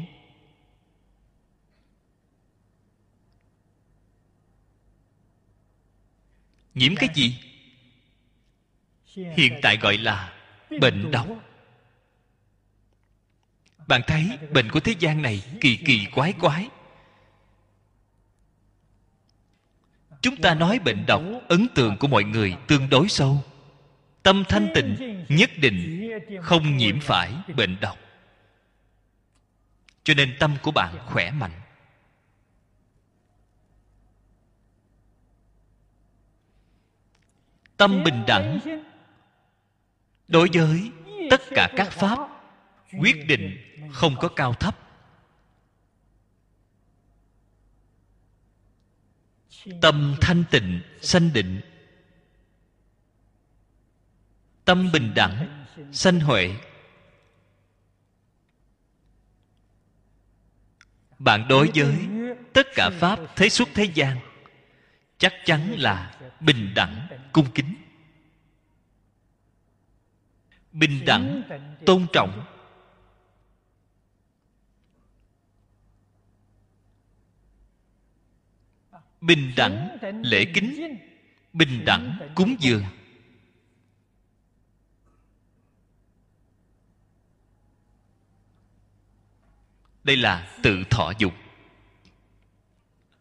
[6.74, 7.38] Nhiễm cái gì?
[9.14, 10.32] Hiện tại gọi là
[10.80, 11.28] bệnh độc
[13.86, 16.68] bạn thấy bệnh của thế gian này kỳ kỳ quái quái.
[20.22, 23.42] Chúng ta nói bệnh độc, ấn tượng của mọi người tương đối sâu.
[24.22, 26.10] Tâm thanh tịnh, nhất định,
[26.42, 27.98] không nhiễm phải bệnh độc.
[30.04, 31.60] Cho nên tâm của bạn khỏe mạnh.
[37.76, 38.60] Tâm bình đẳng.
[40.28, 40.90] Đối với
[41.30, 42.31] tất cả các pháp
[42.98, 43.58] quyết định
[43.92, 44.78] không có cao thấp.
[49.80, 51.60] Tâm thanh tịnh, sanh định.
[54.64, 56.56] Tâm bình đẳng, sanh huệ.
[61.18, 61.94] Bạn đối với
[62.52, 64.18] tất cả pháp, thế xuất, thế gian,
[65.18, 67.74] chắc chắn là bình đẳng, cung kính.
[70.72, 71.42] Bình đẳng,
[71.86, 72.44] tôn trọng
[79.22, 80.98] bình đẳng lễ kính,
[81.52, 82.84] bình đẳng cúng dường.
[90.04, 91.34] Đây là tự thọ dụng.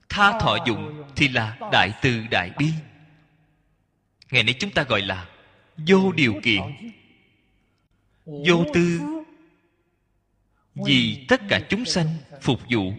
[0.09, 2.67] Tha thọ dụng thì là đại từ đại bi.
[4.31, 5.29] Ngày nay chúng ta gọi là
[5.77, 6.61] vô điều kiện.
[8.25, 8.99] Vô tư.
[10.75, 12.07] Vì tất cả chúng sanh
[12.41, 12.93] phục vụ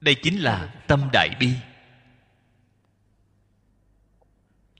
[0.00, 1.54] đây chính là tâm đại bi.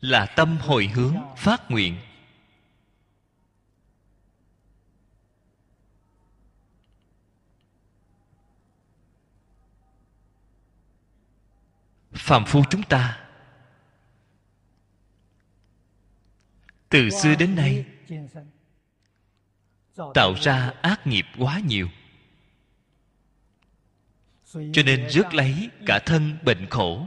[0.00, 2.00] Là tâm hồi hướng phát nguyện.
[12.12, 13.28] Phàm phu chúng ta,
[16.88, 17.86] từ xưa đến nay,
[20.14, 21.88] tạo ra ác nghiệp quá nhiều
[24.52, 27.06] cho nên rước lấy cả thân bệnh khổ.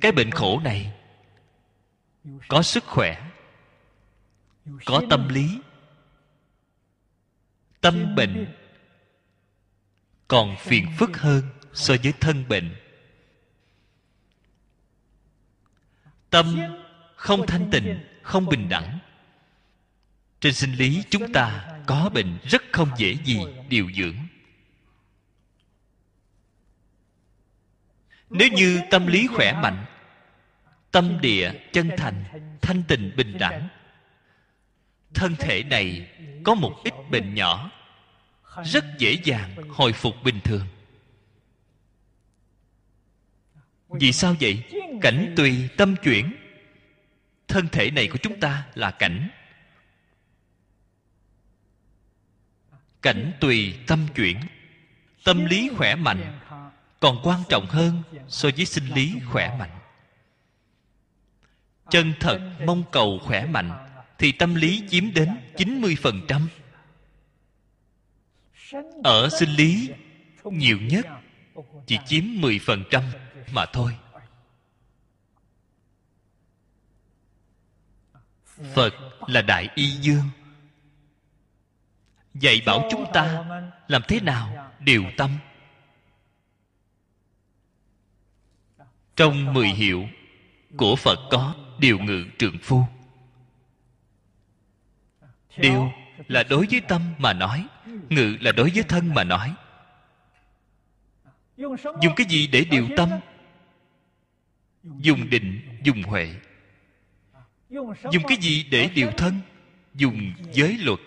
[0.00, 0.92] Cái bệnh khổ này
[2.48, 3.30] có sức khỏe,
[4.84, 5.60] có tâm lý.
[7.80, 8.54] Tâm bệnh
[10.28, 11.42] còn phiền phức hơn
[11.72, 12.76] so với thân bệnh.
[16.30, 16.58] Tâm
[17.16, 18.98] không thanh tịnh, không bình đẳng.
[20.40, 24.16] Trên sinh lý chúng ta có bệnh rất không dễ gì điều dưỡng.
[28.30, 29.84] Nếu như tâm lý khỏe mạnh,
[30.90, 32.24] tâm địa chân thành,
[32.60, 33.68] thanh tịnh, bình đẳng,
[35.14, 36.10] thân thể này
[36.44, 37.70] có một ít bệnh nhỏ,
[38.64, 40.66] rất dễ dàng hồi phục bình thường.
[43.88, 44.64] Vì sao vậy?
[45.02, 46.36] Cảnh tùy tâm chuyển.
[47.48, 49.28] Thân thể này của chúng ta là cảnh.
[53.02, 54.40] Cảnh tùy tâm chuyển.
[55.24, 56.39] Tâm lý khỏe mạnh
[57.00, 59.80] còn quan trọng hơn, so với sinh lý khỏe mạnh
[61.90, 63.86] chân thật mong cầu khỏe mạnh
[64.18, 66.46] thì tâm lý chiếm đến 90%.
[69.04, 69.90] Ở sinh lý,
[70.44, 71.06] nhiều nhất
[71.86, 73.02] chỉ chiếm 10%
[73.52, 73.96] mà thôi.
[78.74, 78.94] Phật
[79.26, 80.24] là Đại Y Dương
[82.34, 83.44] Dạy bảo chúng ta
[83.88, 85.30] Làm thế nào điều tâm
[89.20, 90.08] Trong mười hiệu
[90.76, 92.82] Của Phật có điều ngự trượng phu.
[95.56, 95.92] Điều
[96.28, 97.66] là đối với tâm mà nói
[98.08, 99.54] Ngự là đối với thân mà nói.
[102.02, 103.08] Dùng cái gì để điều tâm?
[104.82, 106.34] Dùng định, dùng huệ.
[108.12, 109.40] Dùng cái gì để điều thân?
[109.94, 110.98] Dùng giới luật.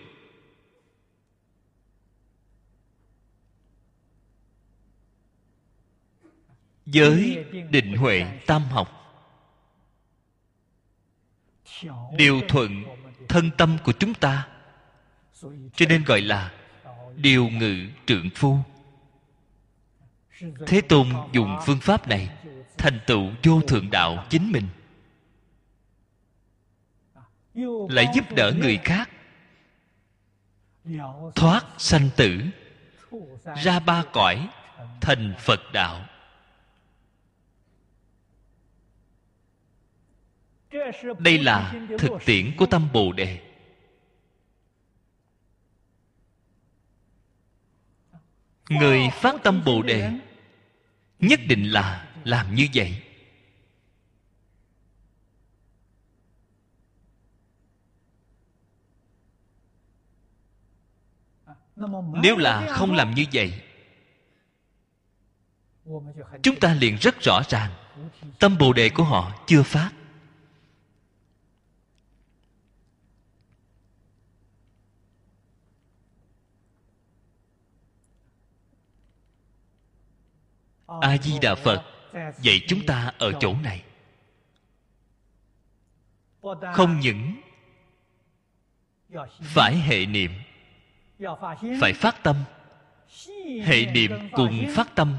[6.94, 8.90] Giới định huệ tam học.
[12.18, 12.84] Điều thuận
[13.30, 14.48] thân tâm của chúng ta,
[15.76, 16.54] cho nên gọi là
[17.16, 18.58] điều ngự trượng phu.
[20.68, 22.30] Thế tôn dùng phương pháp này
[22.78, 24.68] thành tựu vô thượng đạo chính mình.
[27.90, 29.10] Lại giúp đỡ người khác,
[31.36, 32.42] thoát sanh tử,
[33.64, 34.50] ra ba cõi
[35.02, 36.06] thành phật đạo.
[41.20, 43.40] Đây là thực tiễn của tâm bồ đề.
[48.70, 50.12] Người phát tâm bồ đề
[51.20, 53.02] nhất định là làm như vậy.
[62.24, 63.62] Nếu là không làm như vậy,
[66.44, 67.72] chúng ta liền rất rõ ràng
[68.40, 69.92] tâm bồ đề của họ chưa phát.
[81.02, 81.84] A di đà phật
[82.42, 83.84] dạy chúng ta ở chỗ này.
[86.74, 87.42] Không những
[89.42, 90.32] phải hệ niệm,
[91.82, 92.44] phải phát tâm.
[93.64, 95.18] Hệ niệm cùng phát tâm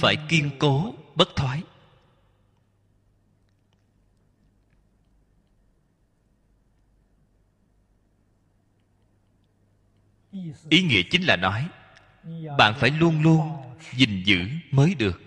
[0.00, 1.62] phải kiên cố, bất thoái.
[10.68, 11.68] Ý nghĩa chính là nói,
[12.58, 14.38] bạn phải luôn luôn gìn giữ
[14.70, 15.20] mới được.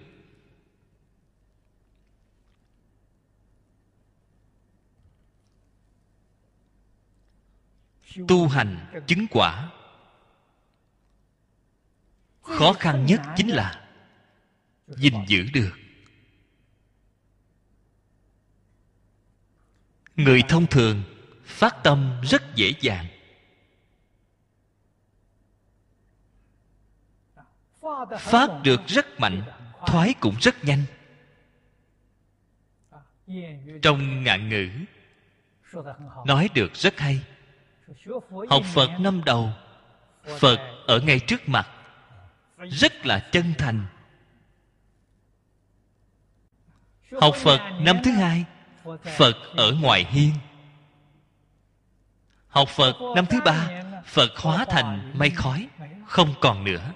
[8.27, 9.71] Tu hành chứng quả.
[12.41, 13.89] Khó khăn nhất chính là
[14.87, 15.71] gìn giữ được.
[20.15, 21.03] Người thông thường
[21.45, 23.07] phát tâm rất dễ dàng.
[28.19, 29.41] Phát được rất mạnh,
[29.87, 30.83] thoái cũng rất nhanh.
[33.81, 34.69] Trong ngạn ngữ,
[36.25, 37.21] nói được rất hay.
[38.49, 39.49] Học phật năm đầu,
[40.39, 41.67] phật ở ngay trước mặt,
[42.57, 43.85] rất là chân thành.
[47.21, 48.45] Học phật năm thứ hai,
[49.17, 50.31] phật ở ngoài hiên.
[52.47, 55.67] Học phật năm thứ ba, phật hóa thành mây khói,
[56.07, 56.93] không còn nữa.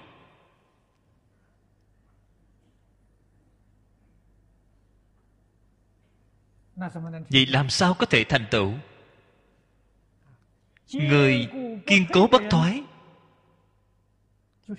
[7.30, 8.72] Vậy làm sao có thể thành tựu?
[10.92, 11.48] Người
[11.86, 12.82] kiên cố bất thoái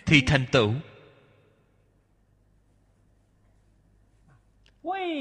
[0.05, 0.73] thì thành tựu.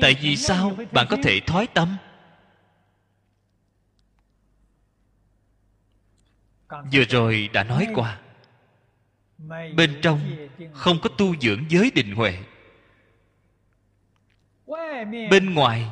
[0.01, 1.97] Tại vì sao bạn có thể thoái tâm?
[6.69, 8.21] Vừa rồi đã nói qua.
[9.77, 10.21] Bên trong
[10.73, 12.39] không có tu dưỡng giới định huệ.
[15.31, 15.91] Bên ngoài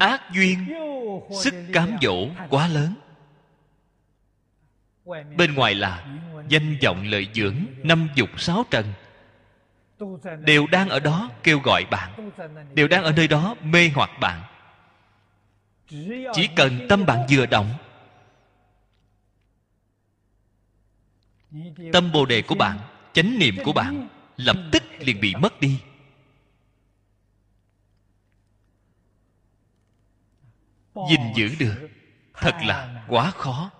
[0.00, 0.58] ác duyên,
[1.42, 2.94] sức cám dỗ quá lớn.
[5.36, 6.06] Bên ngoài là
[6.48, 8.92] danh vọng lợi dưỡng năm dục sáu trần.
[10.40, 12.30] Đều đang ở đó kêu gọi bạn.
[12.74, 14.42] Đều đang ở nơi đó mê hoặc bạn.
[16.32, 17.68] Chỉ cần tâm bạn vừa động,
[21.92, 22.78] tâm bồ đề của bạn,
[23.12, 25.80] chánh niệm của bạn lập tức liền bị mất đi.
[30.94, 31.88] Gìn giữ được.
[32.34, 33.70] Thật là quá khó.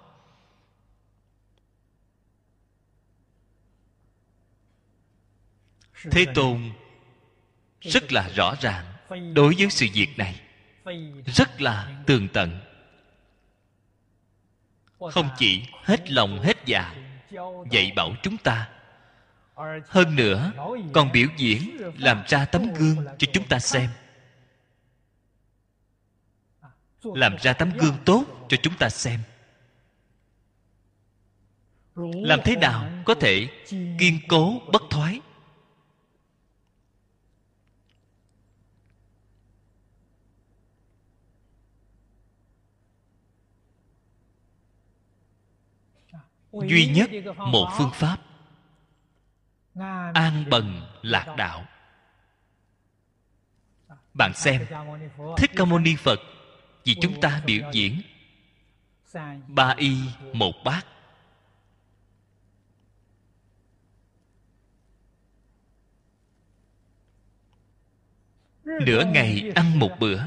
[6.11, 6.73] Thế tôn
[7.81, 8.85] rất là rõ ràng
[9.35, 10.41] đối với sự việc này.
[11.27, 12.61] Rất là tường tận.
[14.99, 16.95] Không chỉ hết lòng hết dạ
[17.71, 18.69] dạy bảo chúng ta,
[19.87, 20.53] hơn nữa
[20.93, 23.91] còn biểu diễn làm ra tấm gương cho chúng ta xem
[27.05, 29.21] làm ra tấm gương tốt cho chúng ta xem.
[31.97, 35.21] Làm thế nào có thể kiên cố, bất thoái?
[46.53, 48.19] Duy nhất một phương pháp.
[50.15, 51.67] An bần lạc đạo.
[54.15, 54.67] Bạn xem,
[55.37, 56.21] thích ca mâu ni phật
[56.85, 58.01] vì chúng ta biểu diễn.
[59.49, 59.97] Ba y,
[60.33, 60.87] một bát.
[68.65, 70.23] Nửa ngày ăn một bữa,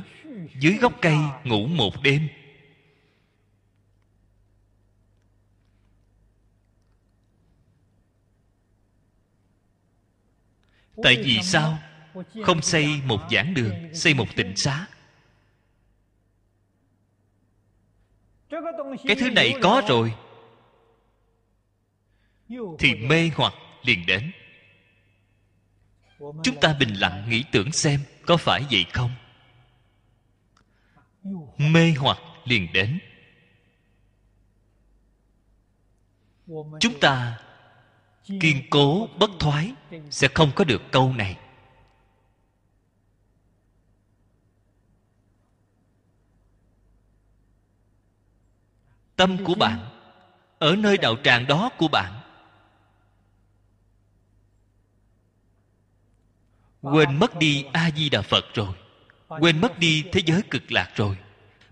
[0.60, 2.28] dưới gốc cây ngủ một đêm.
[11.04, 11.80] Tại vì sao
[12.44, 14.88] không xây một giảng đường, xây một tịnh xá?
[18.50, 20.14] Cái thứ này có rồi.
[22.80, 24.32] Thì mê hoặc liền đến.
[26.20, 29.12] Chúng ta bình lặng nghĩ tưởng xem có phải vậy không?
[31.58, 33.00] Mê hoặc liền đến.
[36.80, 37.40] Chúng ta
[38.28, 39.74] kiên cố, bất thoái
[40.10, 41.38] sẽ không có được câu này.
[49.18, 49.80] Tâm của bạn,
[50.60, 52.14] ở nơi đạo tràng đó của bạn.
[56.82, 58.74] Quên mất đi a di đà phật rồi,
[59.28, 61.18] quên mất đi thế giới cực lạc rồi.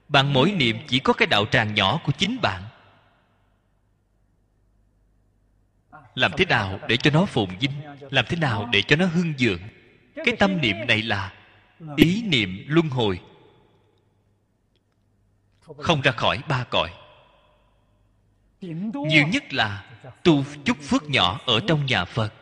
[0.08, 2.64] Bạn mỗi niệm chỉ có cái đạo tràng nhỏ của chính bạn.
[6.16, 7.72] Làm thế nào để cho nó phồn vinh,
[8.12, 9.62] làm thế nào để cho nó hưng dượng
[10.16, 11.34] cái tâm niệm này là
[11.98, 13.22] ý niệm luân hồi.
[15.78, 16.91] Không ra khỏi ba cõi
[19.07, 19.86] nhiều nhất là
[20.24, 22.34] tu chút phước nhỏ ở trong nhà phật.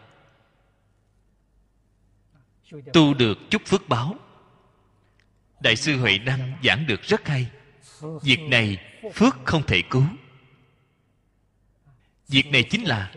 [2.94, 4.16] Tu được chút phước báo.
[5.60, 7.50] Đại sư huệ năng giảng được rất hay.
[8.24, 8.78] Việc này
[9.14, 10.04] phước không thể cứu.
[12.28, 13.14] Việc này chính là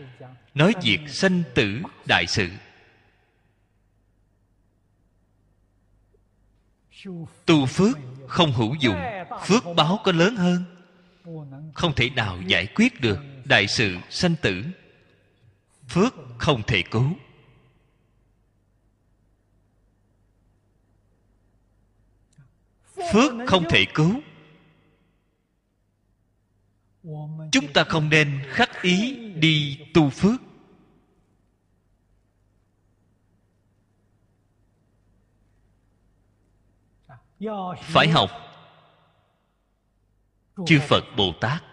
[0.53, 2.49] nói việc sanh tử đại sự.
[7.45, 7.97] Tu phước
[8.27, 8.99] không hữu dụng,
[9.45, 10.76] phước báo có lớn hơn
[11.73, 14.63] không thể nào giải quyết được đại sự sanh tử.
[15.87, 17.13] Phước không thể cứu.
[23.13, 24.21] Phước không thể cứu.
[27.51, 30.41] Chúng ta không nên khắc ý đi tu phước.
[37.81, 38.46] Phải học
[40.65, 41.63] chư phật bồ tát.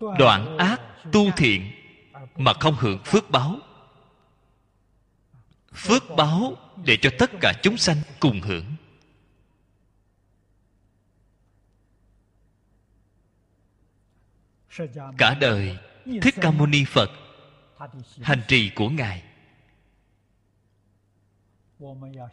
[0.00, 0.80] Đoạn ác
[1.12, 1.72] tu thiện
[2.36, 3.58] mà không hưởng phước báo.
[5.74, 8.64] Phước báo để cho tất cả chúng sanh cùng hưởng.
[15.18, 15.78] Cả đời
[16.22, 17.10] thích ca mâu ni phật,
[18.22, 19.22] hành trì của ngài.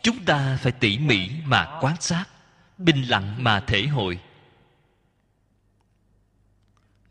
[0.03, 2.25] Chúng ta phải tỉ mỉ mà quan sát
[2.79, 4.19] bình lặng mà thể hội.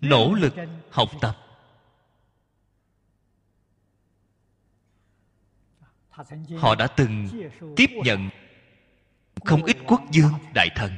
[0.00, 0.54] Nỗ lực
[0.90, 1.44] học tập.
[6.58, 7.28] Họ đã từng
[7.76, 8.30] tiếp nhận
[9.44, 10.92] không ít quốc dương đại thần.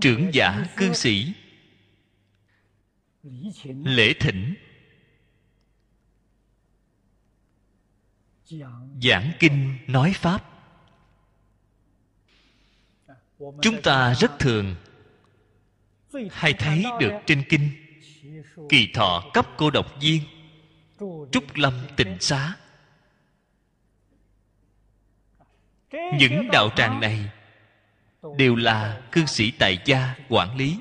[0.00, 1.34] Trưởng giả, cư sĩ,
[3.84, 4.54] lễ thỉnh,
[9.02, 10.51] giảng kinh, nói pháp
[13.62, 14.74] chúng ta rất thường
[16.30, 17.70] hay thấy được trên kinh
[18.68, 20.22] kỳ thọ cấp cô độc viên,
[21.32, 22.56] trúc lâm tịnh xá.
[25.92, 27.30] Những đạo tràng này
[28.36, 30.78] đều là cư sĩ tại gia quản lý.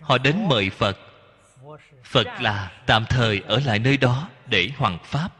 [0.00, 0.98] Họ đến mời phật.
[2.04, 5.37] Phật là tạm thời ở lại nơi đó để hoằng pháp.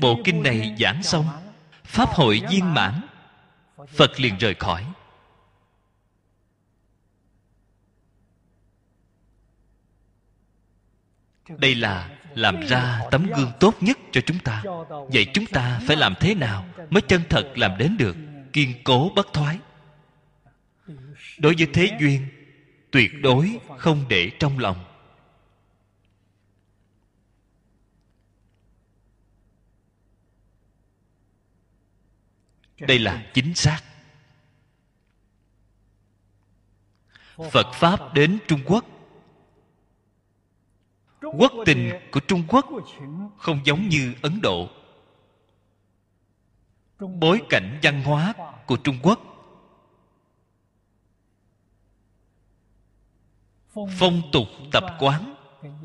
[0.00, 1.26] Bộ kinh này giảng xong,
[1.84, 3.00] pháp hội viên mãn,
[3.88, 4.86] phật liền rời khỏi.
[11.48, 14.62] Đây là làm ra tấm gương tốt nhất cho chúng ta.
[14.88, 18.16] Vậy chúng ta phải làm thế nào mới chân thật làm đến được
[18.52, 19.58] kiên cố bất thoái?
[21.38, 22.26] Đối với thế duyên,
[22.90, 24.89] tuyệt đối không để trong lòng.
[32.80, 33.80] Đây là chính xác.
[37.50, 38.84] Phật pháp đến trung quốc.
[41.20, 42.66] Quốc tình của trung quốc
[43.38, 44.68] không giống như ấn độ.
[46.98, 48.34] Bối cảnh văn hóa
[48.66, 49.20] của trung quốc.
[53.74, 55.34] Phong tục tập quán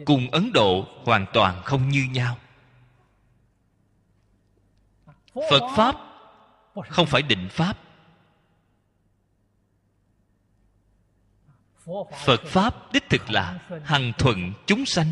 [0.05, 2.37] cùng ấn độ hoàn toàn không như nhau.
[5.33, 6.14] Phật pháp
[6.83, 7.77] không phải định pháp.
[12.25, 15.07] Phật pháp đích thực là hằng thuận chúng sanh,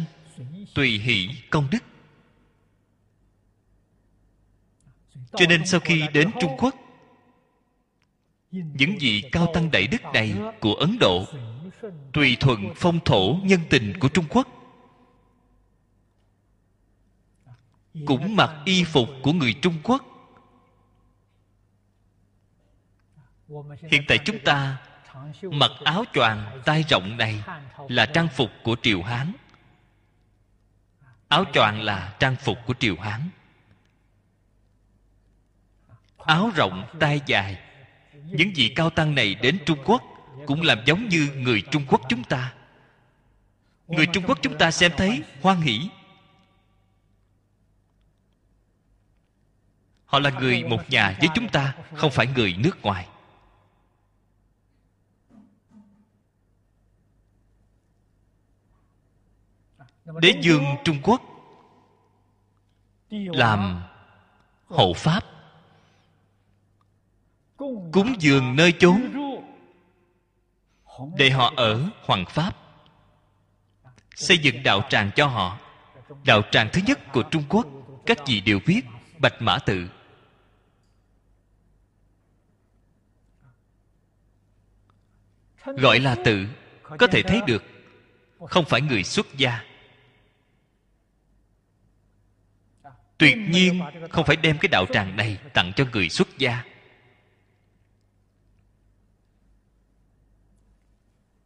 [0.75, 1.83] tùy hỷ công đức.
[5.31, 6.75] Cho nên sau khi đến trung quốc,
[8.51, 11.25] những vị cao tăng đại đức này của ấn độ,
[12.13, 14.47] tùy thuận phong thổ nhân tình của trung quốc,
[18.05, 20.12] cũng mặc y phục của người trung quốc
[23.91, 24.77] hiện tại chúng ta
[25.41, 27.43] mặc áo choàng tay rộng này
[27.89, 29.33] là trang phục của triều hán.
[31.27, 33.29] Áo choàng là trang phục của triều hán.
[36.17, 37.57] Áo rộng tay dài,
[38.13, 40.03] những vị cao tăng này đến trung quốc
[40.45, 42.53] cũng làm giống như người trung quốc chúng ta.
[43.87, 45.89] Người trung quốc chúng ta xem thấy, hoan hỷ.
[50.05, 53.07] Họ là người một nhà với chúng ta, không phải người nước ngoài.
[60.21, 61.21] Đế dương trung quốc
[63.09, 63.83] làm
[64.67, 65.23] hộ pháp,
[67.91, 69.01] cúng dường nơi chốn
[71.17, 72.57] để họ ở hoàng pháp,
[74.15, 75.59] xây dựng đạo tràng cho họ.
[76.25, 77.67] Đạo tràng thứ nhất của trung quốc,
[78.05, 78.81] các vị đều biết,
[79.19, 79.89] bạch mã tự.
[85.65, 86.47] Gọi là tự,
[86.83, 87.63] có thể thấy được,
[88.47, 89.63] không phải người xuất gia.
[93.23, 96.63] Tuyệt nhiên, không phải đem cái đạo tràng này tặng cho người xuất gia.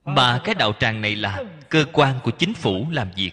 [0.05, 3.31] Mà cái đạo tràng này là cơ quan của chính phủ làm việc.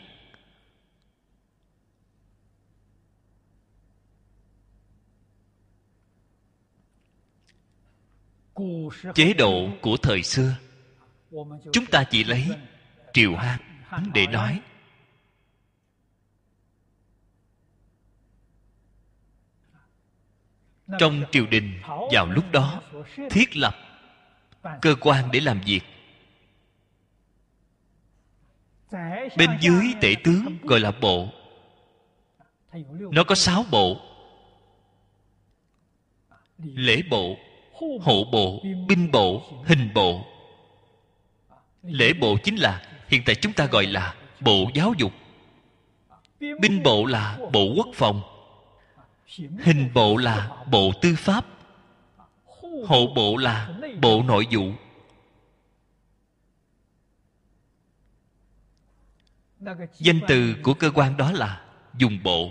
[9.14, 10.56] Chế độ của thời xưa,
[11.72, 12.48] chúng ta chỉ lấy
[13.12, 14.60] triều hán để nói.
[20.98, 21.80] Trong triều đình,
[22.12, 22.82] vào lúc đó,
[23.30, 23.74] thiết lập
[24.82, 25.80] cơ quan để làm việc.
[29.36, 31.28] Bên dưới tể tướng gọi là bộ.
[32.98, 34.00] Nó có sáu bộ.
[36.58, 37.36] Lễ bộ,
[38.00, 40.24] hộ bộ, binh bộ, hình bộ.
[41.82, 45.12] Lễ bộ chính là, hiện tại chúng ta gọi là bộ giáo dục.
[46.40, 48.22] Binh bộ là bộ quốc phòng
[49.38, 51.46] hình bộ là bộ tư pháp.
[52.86, 54.72] Hộ bộ là bộ nội vụ.
[59.98, 61.64] Danh từ của cơ quan đó là
[61.98, 62.50] dùng bộ.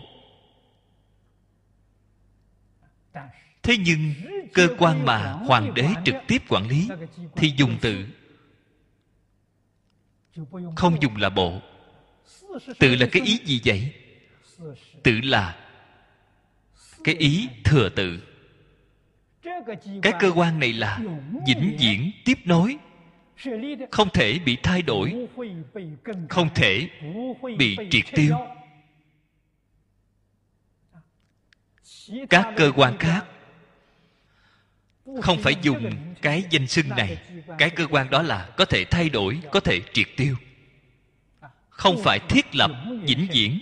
[3.64, 4.14] Thế nhưng
[4.54, 6.90] cơ quan mà hoàng đế trực tiếp quản lý
[7.36, 8.06] thì dùng từ.
[10.76, 11.62] Không dùng là bộ.
[12.80, 13.94] Tự là cái ý gì vậy?
[15.04, 15.63] Tự là
[17.04, 18.20] cái ý thừa tự.
[20.02, 21.00] Cái cơ quan này là
[21.48, 22.78] vĩnh viễn tiếp nối.
[23.92, 25.28] Không thể bị thay đổi.
[26.30, 26.90] Không thể
[27.58, 28.36] bị triệt tiêu.
[32.30, 33.26] Các cơ quan khác
[35.22, 35.92] không phải dùng
[36.22, 37.18] cái danh xưng này.
[37.58, 40.36] Cái cơ quan đó là có thể thay đổi, có thể triệt tiêu.
[41.70, 42.72] Không phải thiết lập,
[43.04, 43.60] vĩnh viễn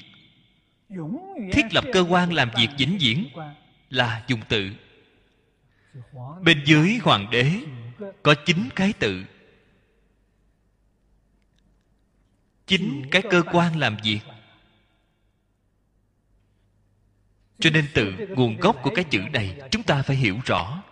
[1.52, 3.28] thiết lập cơ quan làm việc vĩnh viễn
[3.90, 4.72] là dùng tự
[6.42, 7.52] bên dưới hoàng đế
[8.24, 9.26] có chín cái tự.
[12.66, 14.20] Chính cái cơ quan làm việc.
[17.60, 20.84] Cho nên tự nguồn gốc của cái chữ này chúng ta phải hiểu rõ.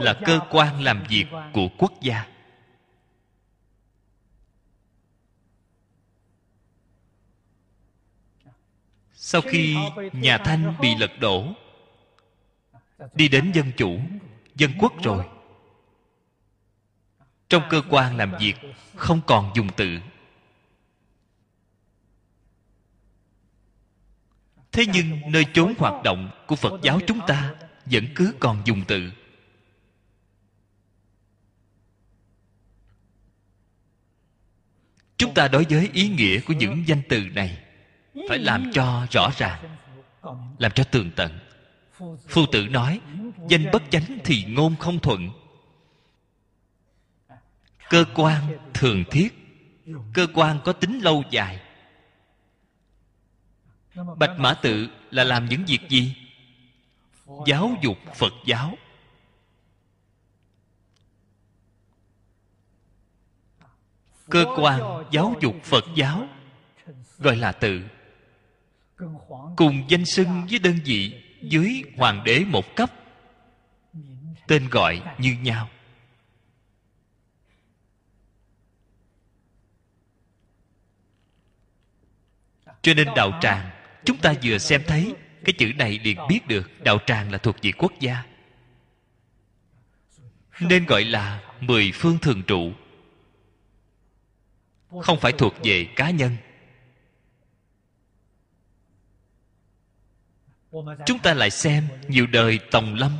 [0.00, 2.37] Là cơ quan làm việc của quốc gia
[9.30, 9.76] sau khi
[10.12, 11.54] nhà thanh bị lật đổ,
[13.14, 14.00] đi đến dân chủ,
[14.54, 15.24] dân quốc rồi.
[17.48, 18.54] Trong cơ quan làm việc,
[18.94, 19.98] không còn dùng tự
[24.72, 27.54] thế nhưng nơi chốn hoạt động của phật giáo chúng ta
[27.86, 29.12] vẫn cứ còn dùng tự
[35.16, 37.67] chúng ta đối với ý nghĩa của những danh từ này
[38.28, 39.76] phải làm cho rõ ràng,
[40.58, 41.38] làm cho tường tận.
[42.28, 43.00] Phu tử nói,
[43.48, 45.30] danh bất chánh thì ngôn không thuận.
[47.90, 49.34] Cơ quan thường thiết,
[50.14, 51.60] cơ quan có tính lâu dài.
[54.16, 56.16] Bạch mã tự là làm những việc gì?
[57.46, 58.74] Giáo dục phật giáo.
[64.30, 66.28] Cơ quan giáo dục phật giáo,
[67.18, 67.82] gọi là tự
[69.56, 72.92] cùng danh xưng với đơn vị dưới hoàng đế một cấp,
[74.46, 75.68] tên gọi như nhau.
[82.82, 83.70] Cho nên đạo tràng,
[84.04, 87.56] chúng ta vừa xem thấy cái chữ này liền biết được đạo tràng là thuộc
[87.62, 88.24] về quốc gia.
[90.60, 92.72] Nên gọi là mười phương thường trụ.
[95.02, 96.36] Không phải thuộc về cá nhân.
[101.06, 103.12] Chúng ta lại xem nhiều đời tòng lâm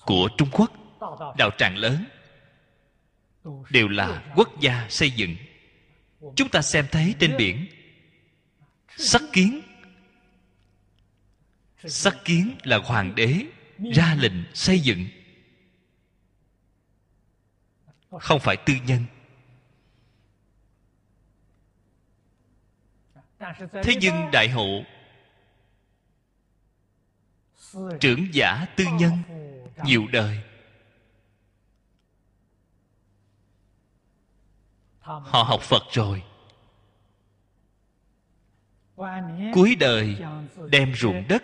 [0.00, 0.72] của trung quốc,
[1.38, 2.04] đạo tràng lớn,
[3.70, 5.36] đều là quốc gia xây dựng.
[6.36, 7.66] Chúng ta xem thấy trên biển,
[8.96, 9.60] sắc kiến.
[11.84, 13.36] Sắc kiến là hoàng đế
[13.94, 15.06] ra lệnh xây dựng.
[18.10, 19.04] Không phải tư nhân.
[23.82, 24.84] Thế nhưng đại hộ
[28.00, 29.12] trưởng giả tư nhân,
[29.84, 30.40] nhiều đời.
[35.00, 36.22] Họ học phật rồi.
[39.54, 40.16] Cuối đời
[40.70, 41.42] đem ruộng đất,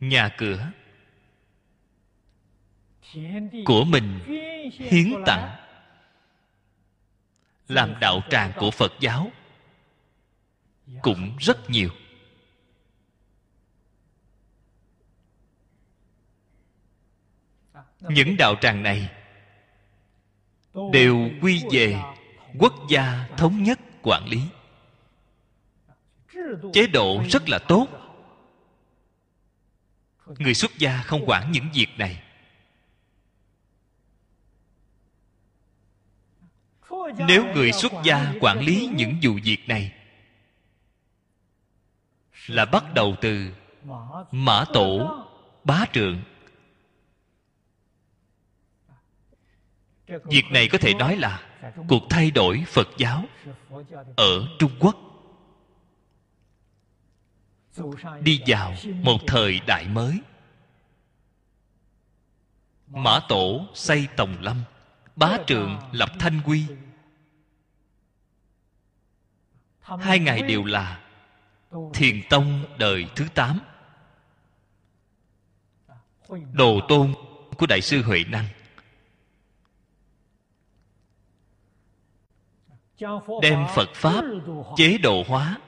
[0.00, 0.70] nhà cửa
[3.64, 4.20] của mình
[4.72, 5.56] hiến tặng,
[7.68, 9.30] làm đạo tràng của phật giáo
[11.02, 11.90] cũng rất nhiều.
[18.00, 19.10] Những đạo tràng này
[20.92, 22.02] đều quy về
[22.58, 24.40] quốc gia thống nhất quản lý.
[26.72, 27.88] Chế độ rất là tốt.
[30.26, 32.22] Người xuất gia không quản những việc này.
[37.18, 39.92] Nếu người xuất gia quản lý những vụ việc này,
[42.46, 43.54] là bắt đầu từ
[44.30, 45.16] mã tổ
[45.64, 46.22] bá trượng.
[50.24, 51.42] Việc này có thể nói là
[51.88, 53.24] cuộc thay đổi phật giáo
[54.16, 54.96] ở trung quốc.
[58.20, 60.20] Đi vào một thời đại mới.
[62.86, 64.62] Mã tổ xây tòng lâm,
[65.16, 66.66] bá trượng lập thanh quy.
[69.80, 71.00] Hai ngài đều là
[71.94, 73.60] thiền tông đời thứ tám.
[76.52, 77.14] Đồ tôn
[77.56, 78.46] của đại sư huệ năng.
[83.42, 84.24] Đem phật pháp
[84.76, 85.58] chế độ hóa.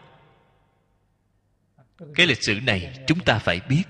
[2.14, 3.82] Cái lịch sử này chúng ta phải biết.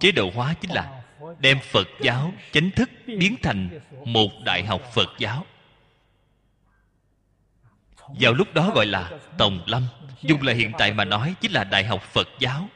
[0.00, 1.02] Chế độ hóa chính là
[1.38, 5.46] đem phật giáo chánh thức biến thành một đại học phật giáo.
[8.20, 9.86] Vào lúc đó gọi là tòng lâm
[10.22, 12.68] dùng là hiện tại mà nói chính là đại học phật giáo.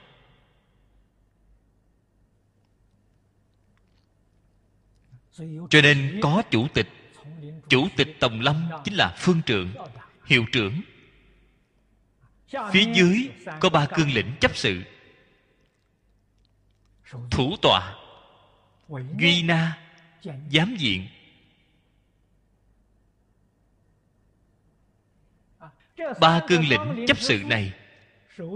[5.71, 6.89] Cho nên có chủ tịch
[7.71, 9.75] chủ tịch tòng lâm chính là phương Trưởng,
[10.27, 10.81] hiệu trưởng.
[12.73, 13.29] Phía dưới
[13.61, 14.83] có ba cương lĩnh chấp sự.
[17.31, 17.95] Thủ tọa
[19.19, 19.79] duy na
[20.53, 21.07] giám diện.
[26.21, 27.73] Ba cương lĩnh chấp sự này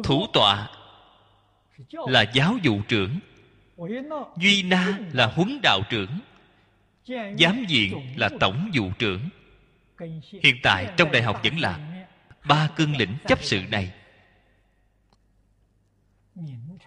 [0.04, 0.68] thủ tọa
[1.92, 3.18] là giáo vụ trưởng
[4.36, 6.18] duy na là huấn đạo trưởng
[7.38, 9.28] giám diện là tổng vụ trưởng.
[10.42, 12.04] Hiện tại trong đại học vẫn là
[12.48, 13.92] ba cương lĩnh chấp sự này.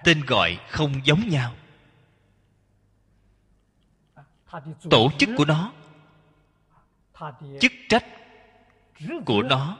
[0.03, 1.55] Tên gọi không giống nhau.
[4.89, 5.73] Tổ chức của nó,
[7.61, 8.05] chức trách
[9.25, 9.77] của nó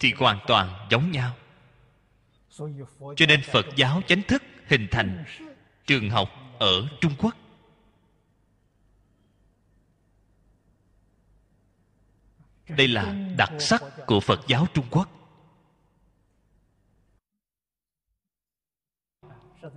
[0.00, 1.34] thì hoàn toàn giống nhau.
[3.16, 5.24] Cho nên phật giáo chánh thức hình thành
[5.86, 6.28] trường học
[6.58, 7.36] ở trung quốc.
[12.76, 15.08] Đây là đặc sắc của phật giáo trung quốc.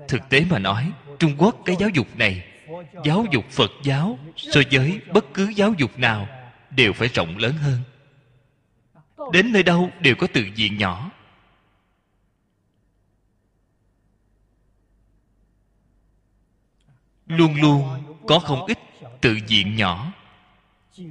[0.08, 2.48] Thực tế mà nói, trung quốc cái giáo dục này,
[3.06, 6.28] giáo dục phật giáo so với bất cứ giáo dục nào
[6.70, 7.80] đều phải rộng lớn hơn.
[9.32, 11.12] Đến nơi đâu đều có tự viện nhỏ.
[17.28, 18.80] Luôn luôn có không ít
[19.22, 20.14] tự viện nhỏ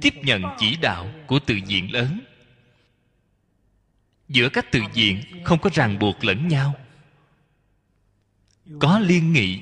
[0.01, 2.19] tiếp nhận chỉ đạo của tự diện lớn.
[4.27, 6.73] Giữa các tự diện không có ràng buộc lẫn nhau.
[8.79, 9.61] Có liên nghị.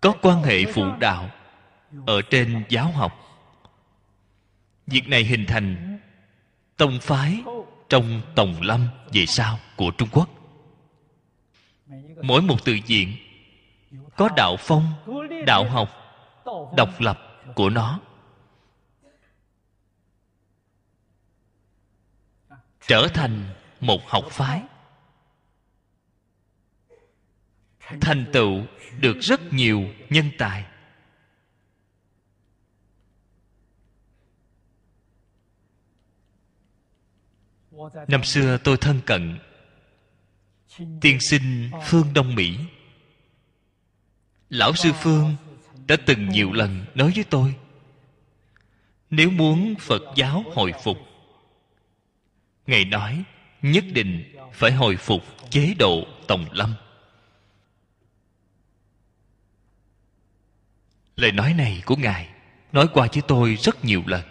[0.00, 1.30] Có quan hệ phụ đạo
[2.06, 3.12] ở trên giáo học.
[4.86, 5.98] Việc này hình thành
[6.76, 7.42] tông phái
[7.88, 10.28] trong tòng lâm về sau của trung quốc.
[12.22, 13.16] Mỗi một tự diện
[14.16, 14.92] có đạo phong,
[15.46, 15.90] đạo học,
[16.76, 17.27] độc lập
[17.58, 18.00] của nó.
[22.86, 24.62] Trở thành một học phái.
[28.00, 28.66] Thành tựu
[29.00, 30.66] được rất nhiều nhân tài.
[38.08, 39.38] Năm xưa tôi thân cận
[41.00, 42.58] tiên sinh phương đông mỹ.
[44.48, 45.36] Lão sư phương
[45.88, 47.54] đã từng nhiều lần nói với tôi,
[49.10, 50.98] nếu muốn phật giáo hồi phục,
[52.66, 53.24] ngài nói
[53.62, 56.74] nhất định phải hồi phục chế độ tòng lâm.
[61.16, 62.28] Lời nói này của ngài
[62.72, 64.22] nói qua với tôi rất nhiều lần.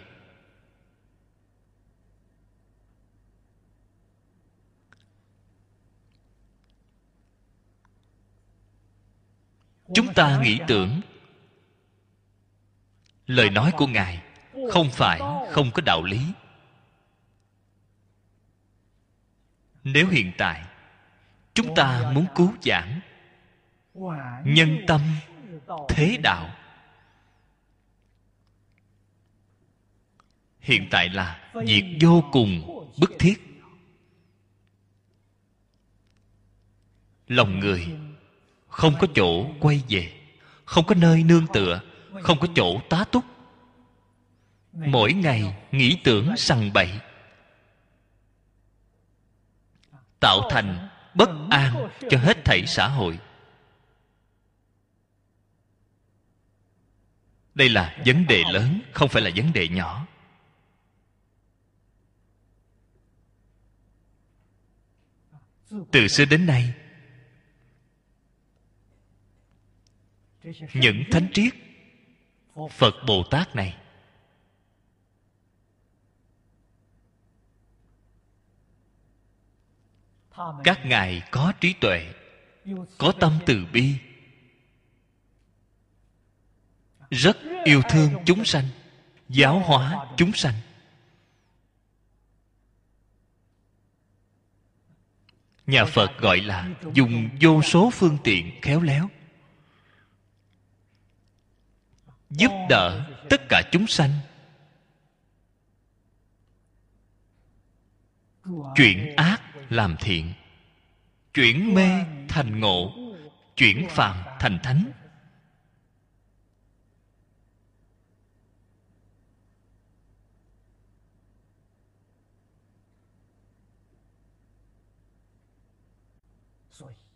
[9.94, 11.00] Chúng ta nghĩ tưởng
[13.28, 14.22] lời nói của ngài
[14.72, 15.20] không phải
[15.50, 16.20] không có đạo lý.
[19.84, 20.64] Nếu hiện tại
[21.54, 23.00] chúng ta muốn cứu giảng
[24.44, 25.00] nhân tâm
[25.88, 26.54] thế đạo,
[30.60, 32.62] hiện tại là việc vô cùng
[33.00, 33.64] bức thiết.
[37.26, 37.86] Lòng người
[38.68, 40.12] không có chỗ quay về,
[40.64, 41.80] không có nơi nương tựa
[42.22, 43.24] không có chỗ tá túc.
[44.72, 47.00] Mỗi ngày nghĩ tưởng sằng bậy.
[50.20, 53.18] Tạo thành bất an cho hết thảy xã hội.
[57.54, 60.06] Đây là vấn đề lớn, không phải là vấn đề nhỏ.
[65.92, 66.74] Từ xưa đến nay,
[70.74, 71.54] những thánh triết
[72.66, 73.76] phật bồ tát này.
[80.64, 82.14] Các ngài có trí tuệ,
[82.98, 83.94] có tâm từ bi,
[87.10, 88.64] rất yêu thương chúng sanh,
[89.28, 90.54] giáo hóa chúng sanh.
[95.66, 99.08] Nhà phật gọi là dùng vô số phương tiện khéo léo.
[102.30, 104.10] Giúp đỡ tất cả chúng sanh.
[108.76, 110.32] Chuyển ác làm thiện.
[111.34, 112.92] Chuyển mê thành ngộ.
[113.56, 114.92] Chuyển phàm thành thánh.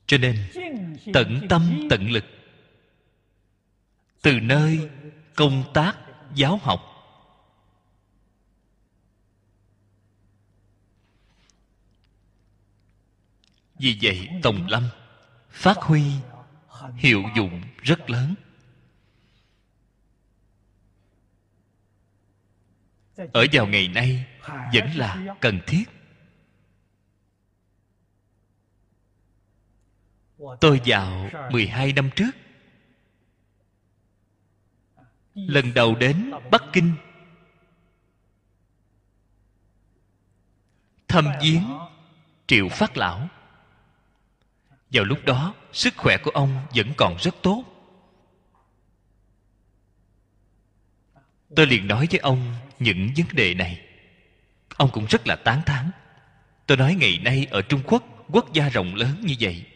[0.07, 0.37] Cho nên
[1.15, 2.25] tận tâm tận lực
[4.23, 4.91] từ nơi
[5.37, 5.99] công tác
[6.35, 6.81] giáo học.
[13.79, 14.89] Vì vậy, tòng lâm
[15.51, 16.03] phát huy
[16.97, 18.35] hiệu dụng rất lớn.
[23.17, 24.27] Ở vào ngày nay
[24.75, 25.85] vẫn là cần thiết.
[30.61, 32.31] Tôi vào 12 năm trước
[35.35, 36.95] lần đầu đến bắc kinh.
[41.09, 41.79] Thâm viếng
[42.47, 43.29] triệu phát lão.
[44.91, 47.65] Vào lúc đó, sức khỏe của ông vẫn còn rất tốt.
[51.57, 53.81] Tôi liền nói với ông những vấn đề này.
[54.77, 55.91] Ông cũng rất là tán thán.
[56.67, 59.67] Tôi nói ngày nay ở trung quốc quốc gia rộng lớn như vậy.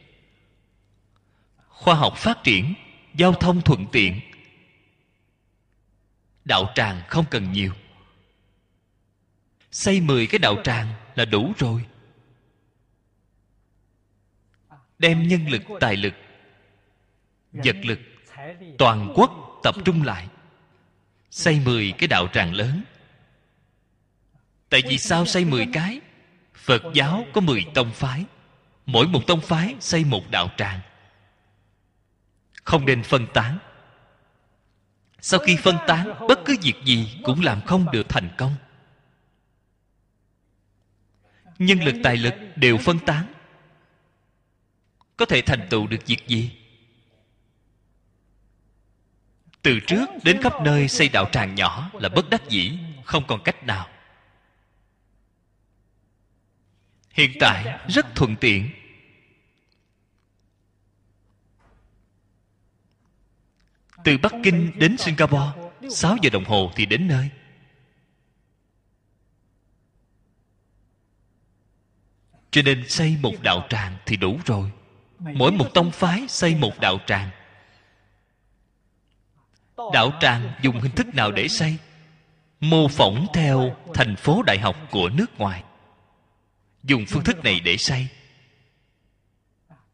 [1.68, 2.74] Khoa học phát triển,
[3.14, 4.20] giao thông thuận tiện
[6.46, 7.72] đạo tràng không cần nhiều.
[9.70, 11.84] Xây mười cái đạo tràng là đủ rồi.
[14.98, 16.14] Đem nhân lực, tài lực,
[17.52, 17.98] vật lực,
[18.78, 20.28] toàn quốc tập trung lại.
[21.30, 22.82] Xây mười cái đạo tràng lớn.
[24.68, 26.00] Tại vì sao xây mười cái?
[26.54, 28.24] Phật giáo có mười tông phái.
[28.86, 30.80] Mỗi một tông phái xây một đạo tràng.
[32.64, 33.58] Không nên phân tán
[35.26, 38.54] sau khi phân tán, bất cứ việc gì cũng làm không được thành công.
[41.58, 43.32] Nhân lực tài lực đều phân tán.
[45.16, 46.50] Có thể thành tựu được việc gì?
[49.62, 53.42] Từ trước đến khắp nơi xây đạo tràng nhỏ là bất đắc dĩ, không còn
[53.42, 53.88] cách nào.
[57.10, 58.70] Hiện tại rất thuận tiện.
[64.06, 65.52] Từ bắc kinh đến singapore
[65.90, 67.28] 6 giờ đồng hồ thì đến nơi.
[72.50, 74.70] Cho nên xây một đạo tràng thì đủ rồi.
[75.18, 77.30] Mỗi một tông phái xây một đạo tràng.
[79.92, 81.76] Đạo tràng dùng hình thức nào để xây?
[82.60, 85.62] Mô phỏng theo thành phố đại học của nước ngoài.
[86.82, 88.08] Dùng phương thức này để xây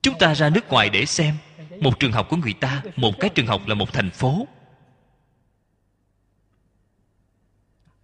[0.02, 1.36] chúng ta ra nước ngoài để xem.
[1.80, 4.46] Một trường học của người ta, một cái trường học là một thành phố.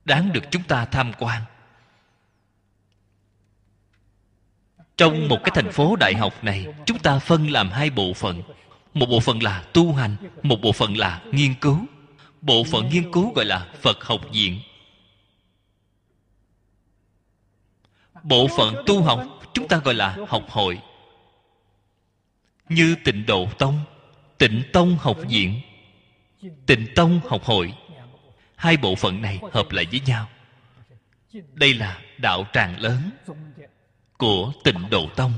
[0.04, 1.42] Đáng được chúng ta tham quan.
[4.96, 8.42] Trong một cái thành phố đại học này, chúng ta phân làm hai bộ phận.
[8.94, 11.78] Một bộ phận là tu hành, một bộ phận là nghiên cứu.
[12.40, 14.60] Bộ phận nghiên cứu gọi là phật học viện.
[18.22, 19.24] Bộ phận tu học,
[19.54, 20.80] chúng ta gọi là học hội
[22.68, 23.80] như tịnh độ tông,
[24.38, 25.60] tịnh tông học viện,
[26.66, 27.74] tịnh tông học hội.
[28.56, 30.28] Hai bộ phận này hợp lại với nhau.
[31.52, 33.10] Đây là đạo tràng lớn
[34.16, 35.32] của tịnh độ tông.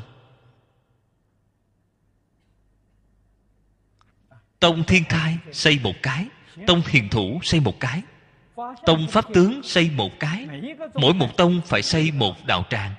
[4.60, 6.26] Tông thiên thai xây một cái,
[6.66, 8.02] tông hiền thủ xây một cái,
[8.86, 10.46] tông pháp tướng xây một cái.
[10.94, 12.94] Mỗi một tông phải xây một đạo tràng.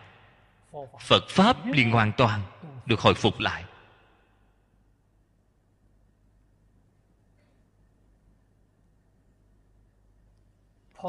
[0.99, 2.41] Phật pháp liền hoàn toàn
[2.85, 3.63] được hồi phục lại.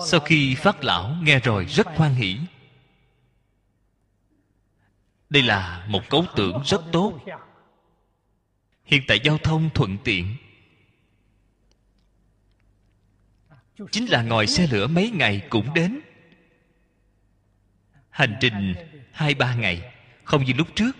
[0.06, 2.38] Sau khi phát lão nghe rồi rất hoan hỷ.
[5.30, 7.20] Đây là một cấu tưởng rất tốt.
[8.84, 10.36] Hiện tại giao thông thuận tiện.
[13.90, 16.00] Chính là ngồi xe lửa mấy ngày cũng đến.
[18.10, 18.74] Hành trình
[19.12, 20.92] hai ba ngày, không như lúc trước.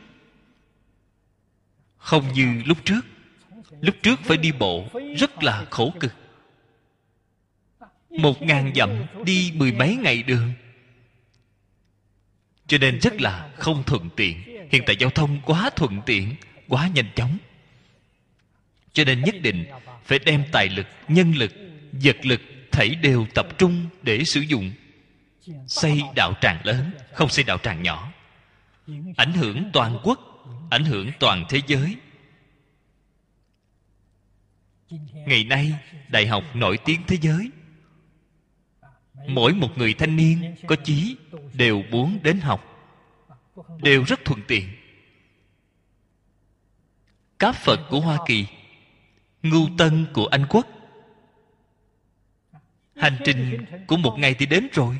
[1.97, 3.01] Không như lúc trước.
[3.81, 4.89] Lúc trước phải đi bộ,
[5.19, 6.13] rất là khổ cực
[8.19, 10.53] một ngàn dặm đi mười mấy ngày đường.
[12.67, 14.43] Cho nên rất là không thuận tiện.
[14.71, 16.35] Hiện tại giao thông quá thuận tiện,
[16.69, 17.39] quá nhanh chóng.
[18.93, 19.65] Cho nên nhất định
[20.05, 21.53] phải đem tài lực, nhân lực,
[21.93, 22.41] vật lực
[22.73, 24.73] thảy đều tập trung để sử dụng.
[25.67, 28.13] Xây đạo tràng lớn, không xây đạo tràng nhỏ.
[29.17, 30.21] Ảnh hưởng toàn quốc,
[30.71, 31.97] ảnh hưởng toàn thế giới.
[35.27, 35.73] Ngày nay,
[36.09, 37.51] đại học nổi tiếng thế giới
[39.29, 41.17] mỗi một người thanh niên có chí
[41.53, 42.65] đều muốn đến học,
[43.83, 44.69] đều rất thuận tiện.
[47.39, 48.47] Cáp phật của hoa kỳ
[49.43, 50.67] ngưu tân của anh quốc.
[52.97, 54.99] Hành trình của một ngày thì đến rồi.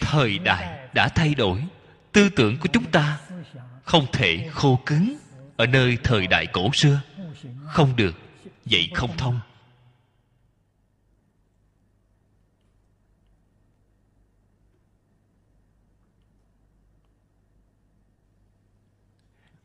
[0.00, 1.64] Thời đại đã thay đổi,
[2.12, 3.20] tư tưởng của chúng ta
[3.82, 5.18] không thể khô cứng
[5.56, 7.00] ở nơi thời đại cổ xưa
[7.70, 8.14] không được,
[8.64, 9.40] vậy không thông.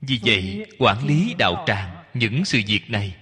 [0.02, 3.18] Vì vậy, quản lý đạo tràng những sự việc này.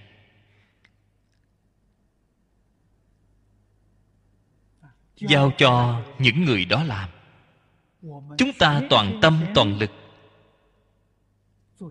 [5.16, 7.10] Giao cho những người đó làm.
[8.38, 9.90] Chúng ta toàn tâm toàn lực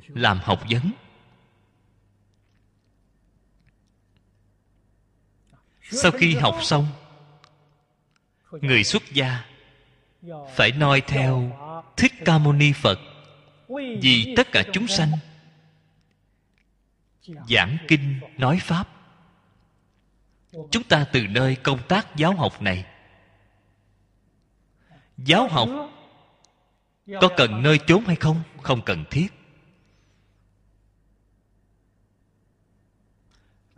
[0.07, 0.91] làm học vấn.
[5.93, 6.87] Sau khi học xong,
[8.51, 9.45] người xuất gia
[10.55, 11.59] phải noi theo
[11.97, 12.99] thích ca mâu ni phật
[14.01, 15.11] vì tất cả chúng sanh
[17.49, 18.87] giảng kinh, nói pháp.
[20.71, 22.85] Chúng ta từ nơi công tác giáo học này,
[25.17, 25.69] giáo học
[27.21, 28.43] có cần nơi chốn hay không?
[28.61, 29.27] Không cần thiết.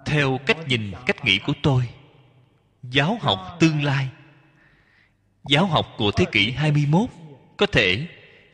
[0.06, 1.90] Theo cách nhìn, cách nghĩ của tôi
[2.92, 4.08] giáo học tương lai.
[5.48, 7.10] Giáo học của thế kỷ 21
[7.58, 8.08] có thể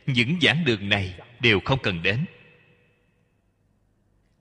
[0.06, 2.24] những giảng đường này đều không cần đến.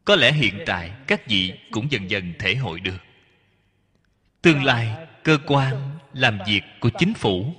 [0.06, 2.98] Có lẽ hiện tại các vị cũng dần dần thể hội được.
[4.42, 7.56] Tương lai cơ quan làm việc của chính phủ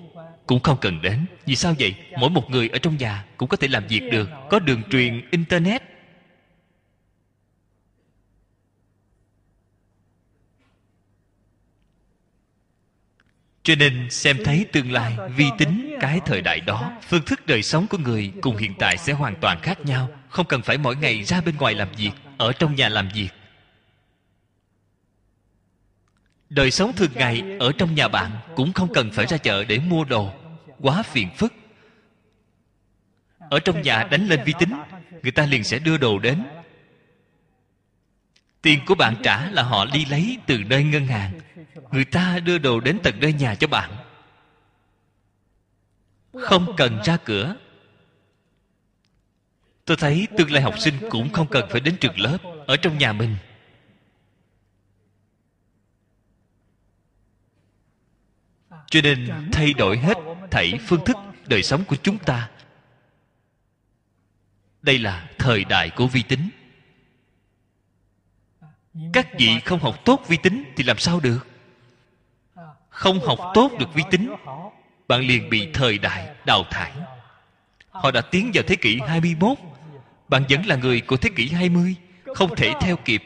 [0.47, 1.27] cũng không cần đến.
[1.47, 1.95] Vì sao vậy?
[2.19, 4.31] Mỗi một người ở trong nhà cũng có thể làm việc được.
[4.51, 5.92] Có đường truyền, internet
[13.63, 17.63] cho nên xem thấy tương lai vi tính cái thời đại đó, phương thức đời
[17.63, 20.09] sống của người cùng hiện tại sẽ hoàn toàn khác nhau.
[20.29, 23.29] Không cần phải mỗi ngày ra bên ngoài làm việc, ở trong nhà làm việc.
[26.51, 29.79] Đời sống thường ngày ở trong nhà bạn cũng không cần phải ra chợ để
[29.79, 30.33] mua đồ.
[30.81, 31.53] Quá phiền phức.
[33.39, 34.73] Ở trong nhà đánh lên vi tính,
[35.23, 36.43] người ta liền sẽ đưa đồ đến.
[38.63, 41.33] Tiền của bạn trả là họ đi lấy từ nơi ngân hàng
[41.93, 43.97] người ta đưa đồ đến tận nơi nhà cho bạn.
[46.33, 47.57] Không cần ra cửa.
[49.85, 52.99] Tôi thấy tương lai học sinh cũng không cần phải đến trường lớp, ở trong
[52.99, 53.37] nhà mình.
[58.87, 60.17] Cho nên thay đổi hết
[60.51, 62.51] thảy phương thức đời sống của chúng ta.
[64.83, 66.51] Đây là thời đại của vi tính.
[69.13, 71.52] Các vị không học tốt vi tính thì làm sao được?
[73.03, 74.31] Không học tốt được vi tính,
[75.09, 76.93] bạn liền bị thời đại đào thải.
[77.91, 79.59] Họ đã tiến vào thế kỷ 21
[80.29, 81.95] bạn vẫn là người của thế kỷ 20
[82.35, 83.23] không thể theo kịp.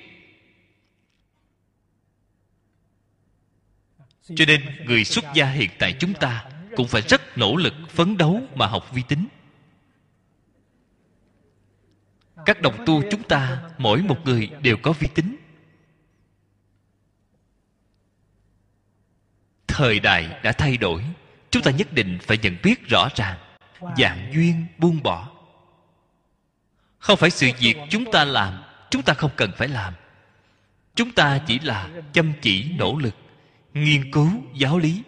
[4.37, 6.45] Cho nên, người xuất gia hiện tại chúng ta
[6.77, 9.27] cũng phải rất nỗ lực phấn đấu mà học vi tính.
[12.47, 15.37] Các đồng tu chúng ta, mỗi một người đều có vi tính.
[19.77, 21.05] Thời đại đã thay đổi
[21.51, 23.39] chúng ta nhất định phải nhận biết rõ ràng.
[23.99, 25.31] Dạng duyên buông bỏ.
[26.99, 29.95] Không phải sự việc chúng ta làm chúng ta không cần phải làm.
[30.95, 33.15] Chúng ta chỉ là chăm chỉ nỗ lực
[33.75, 35.03] nghiên cứu giáo lý.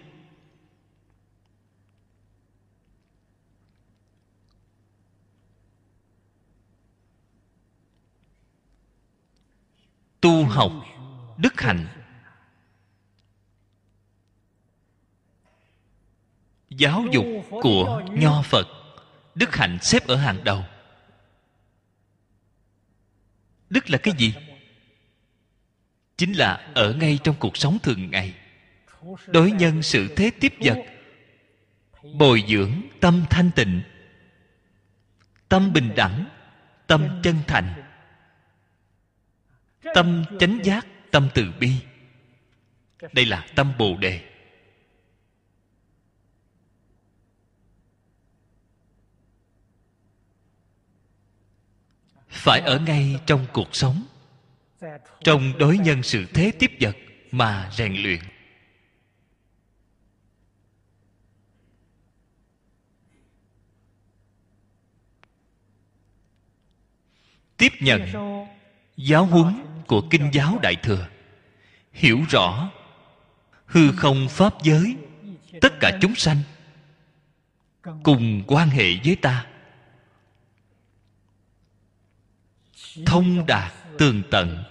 [10.20, 10.72] Tu học
[11.36, 11.86] đức hạnh
[16.78, 18.68] giáo dục của nho phật
[19.34, 20.64] đức hạnh xếp ở hàng đầu.
[23.70, 24.34] Đức là cái gì?
[26.16, 28.34] Chính là ở ngay trong cuộc sống thường ngày,
[29.26, 30.78] đối nhân sự thế tiếp vật,
[32.14, 33.82] bồi dưỡng tâm thanh tịnh,
[35.48, 36.24] tâm bình đẳng,
[36.86, 37.82] tâm chân thành,
[39.94, 41.72] tâm chánh giác, tâm từ bi.
[43.12, 44.37] Đây là tâm bồ đề.
[52.38, 54.04] Phải ở ngay trong cuộc sống.
[55.24, 56.96] Trong đối nhân sự thế tiếp vật
[57.30, 58.20] mà rèn luyện.
[67.56, 68.00] Tiếp nhận
[68.96, 71.08] giáo huấn của kinh giáo đại thừa.
[71.92, 72.70] Hiểu rõ
[73.66, 74.96] hư không pháp giới,
[75.60, 76.36] tất cả chúng sanh,
[78.02, 79.46] cùng quan hệ với ta.
[83.06, 84.64] Thông đạt tường tận.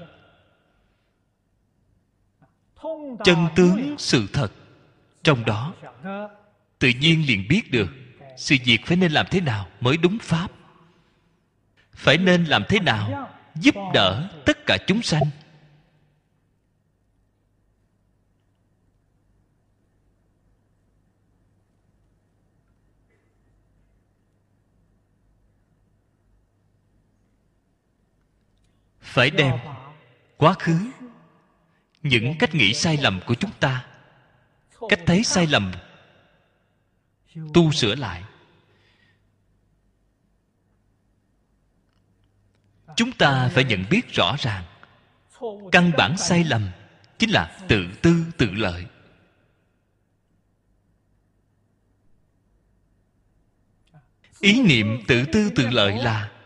[3.23, 4.51] Chân tướng sự thật
[5.23, 5.73] trong đó.
[6.79, 7.89] Tự nhiên liền biết được
[8.37, 10.51] sự việc phải nên làm thế nào mới đúng pháp.
[11.93, 15.23] Phải nên làm thế nào giúp đỡ tất cả chúng sanh.
[29.17, 29.57] Phải đem
[30.37, 30.79] quá khứ,
[32.03, 33.85] những cách nghĩ sai lầm của chúng ta,
[34.89, 35.71] cách thấy sai lầm,
[37.53, 38.23] tu sửa lại.
[42.95, 44.63] Chúng ta phải nhận biết rõ ràng,
[45.71, 46.69] căn bản sai lầm
[47.19, 48.85] chính là tự tư tự lợi.
[54.39, 56.36] Ý niệm tự tư tự lợi là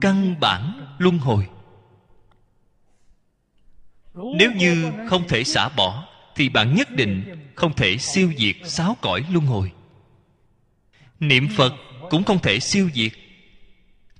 [0.00, 1.48] căn bản luân hồi.
[4.14, 7.24] Nếu như không thể xả bỏ, thì bạn nhất định
[7.54, 9.72] không thể siêu diệt sáu cõi luân hồi.
[11.20, 11.74] Niệm phật
[12.10, 13.12] cũng không thể siêu diệt.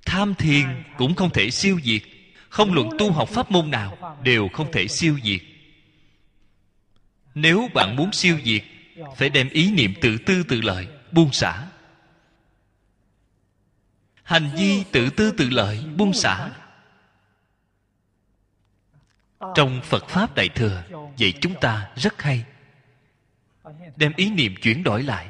[0.05, 2.01] Tham thiền cũng không thể siêu diệt.
[2.49, 5.41] Không luận tu học pháp môn nào đều không thể siêu diệt.
[7.35, 8.63] Nếu bạn muốn siêu diệt,
[9.17, 11.66] phải đem ý niệm tự tư tự lợi buông xả
[14.27, 16.49] hành vi tự tư tự lợi, buông xả.
[19.55, 20.83] Trong phật pháp đại thừa,
[21.17, 22.45] dạy chúng ta rất hay.
[23.95, 25.29] Đem ý niệm chuyển đổi lại.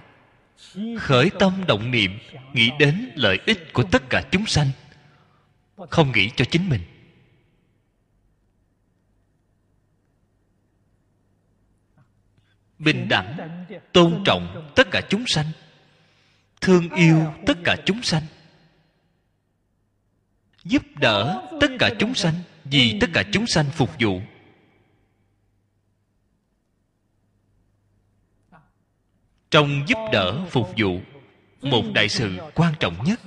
[1.00, 2.20] Khởi tâm động niệm,
[2.54, 4.70] nghĩ đến lợi ích của tất cả chúng sanh.
[5.90, 6.82] Không nghĩ cho chính mình.
[12.80, 15.46] Bình đẳng, tôn trọng tất cả chúng sanh.
[16.62, 18.24] Thương yêu tất cả chúng sanh
[20.68, 22.34] giúp đỡ tất cả chúng sanh,
[22.64, 24.22] vì tất cả chúng sanh phục vụ.
[29.52, 31.00] Trong giúp đỡ phục vụ,
[31.62, 33.20] một đại sự quan trọng nhất,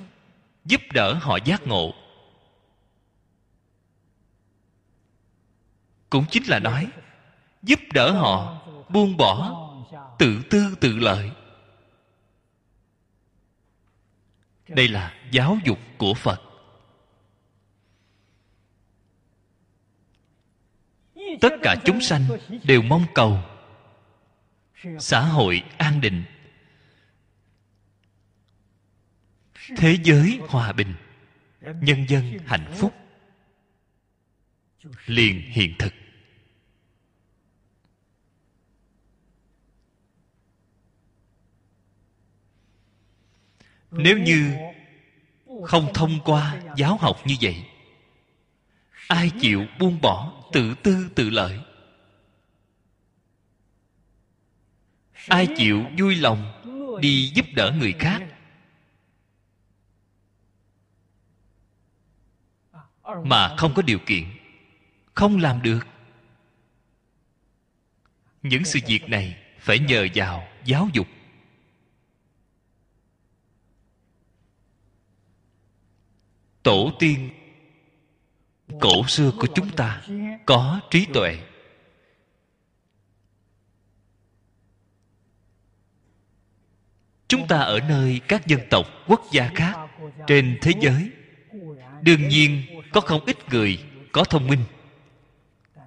[0.64, 1.94] giúp đỡ họ giác ngộ.
[6.10, 6.88] Cũng chính là nói,
[7.62, 9.56] giúp đỡ họ buông bỏ
[10.18, 11.30] tự tư tự lợi.
[14.68, 16.49] Đây là giáo dục của phật.
[21.40, 22.22] Tất cả chúng sanh
[22.64, 23.38] đều mong cầu
[24.98, 26.24] xã hội an định.
[29.76, 30.94] Thế giới hòa bình,
[31.60, 32.94] nhân dân hạnh phúc.
[35.06, 35.92] Liền hiện thực.
[43.90, 44.56] Nếu như
[45.64, 47.69] không thông qua giáo học như vậy
[49.10, 51.60] ai chịu buông bỏ tự tư tự lợi?
[55.28, 56.62] Ai chịu vui lòng
[57.00, 58.22] đi giúp đỡ người khác?
[63.24, 64.24] Mà không có điều kiện,
[65.14, 65.86] không làm được.
[68.42, 71.06] Những sự việc này phải nhờ vào giáo dục.
[76.62, 77.39] Tổ tiên
[78.80, 80.02] cổ xưa của chúng ta
[80.46, 81.38] có trí tuệ.
[87.28, 89.74] Chúng ta ở nơi các dân tộc, quốc gia khác
[90.26, 91.10] trên thế giới.
[92.02, 93.78] Đương nhiên, có không ít người
[94.12, 94.64] có thông minh,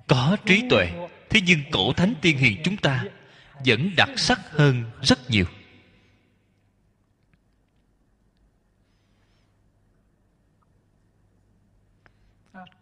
[0.08, 0.92] có trí tuệ.
[1.30, 3.04] Thế nhưng cổ thánh tiên hiền chúng ta
[3.66, 5.46] vẫn đặc sắc hơn rất nhiều.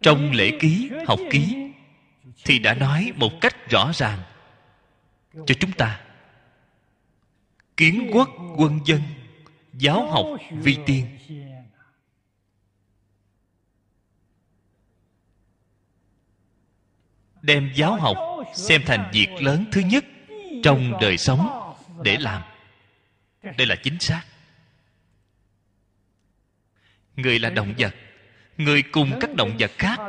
[0.02, 1.72] Trong lễ ký, học ký,
[2.46, 4.20] thì đã nói một cách rõ ràng
[5.34, 6.02] cho chúng ta.
[7.78, 9.02] Kiến quốc quân dân,
[9.74, 11.18] giáo học vi tiên.
[17.42, 18.18] Đem giáo học
[18.56, 20.06] xem thành việc lớn thứ nhất
[20.64, 21.74] trong đời sống
[22.04, 22.42] để làm.
[23.58, 24.24] Đây là chính xác.
[27.16, 27.96] Người là động vật
[28.64, 30.00] người cùng các động vật khác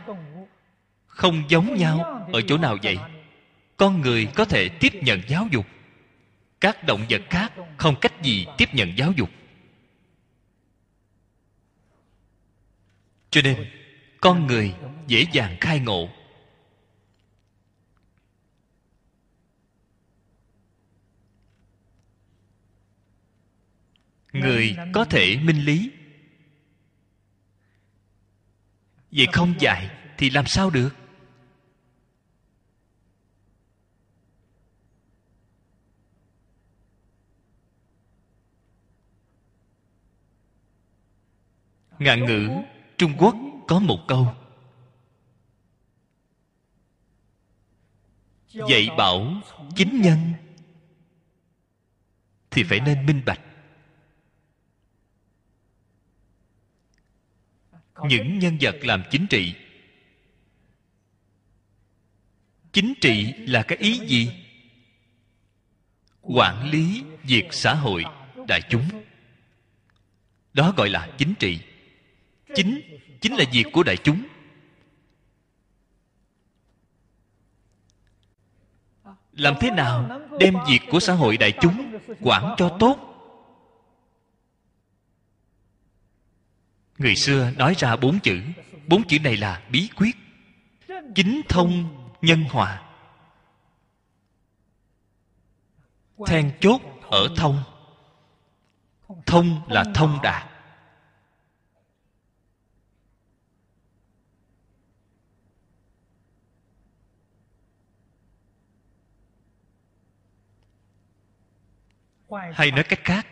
[1.06, 2.98] không giống nhau ở chỗ nào vậy?
[3.76, 5.66] Con người có thể tiếp nhận giáo dục.
[6.60, 9.30] Các động vật khác không cách gì tiếp nhận giáo dục.
[13.30, 13.66] Cho nên,
[14.20, 14.74] con người
[15.06, 16.08] dễ dàng khai ngộ.
[24.32, 25.90] Người có thể minh lý.
[29.12, 30.90] Vậy không dạy thì làm sao được?
[41.98, 42.50] Ngạn ngữ
[42.98, 43.36] trung quốc
[43.68, 44.34] có một câu.
[48.48, 49.26] Dạy bảo
[49.76, 50.18] chính nhân.
[52.50, 53.40] Thì phải nên minh bạch.
[58.08, 59.54] Những nhân vật làm chính trị.
[62.72, 64.32] Chính trị là cái ý gì?
[66.20, 68.04] Quản lý việc xã hội
[68.48, 68.88] đại chúng.
[70.52, 71.58] Đó gọi là chính trị.
[72.54, 72.80] Chính
[73.20, 74.22] chính là việc của đại chúng.
[79.32, 83.11] Làm thế nào đem việc của xã hội đại chúng quản cho tốt?
[87.02, 88.40] Người xưa nói ra bốn chữ.
[88.86, 90.16] Bốn chữ này là bí quyết.
[91.14, 92.82] Chính thông nhân hòa.
[96.26, 96.80] Then chốt
[97.10, 97.62] ở thông.
[99.26, 100.52] Thông là thông đạt
[112.54, 113.26] hay nói cách khác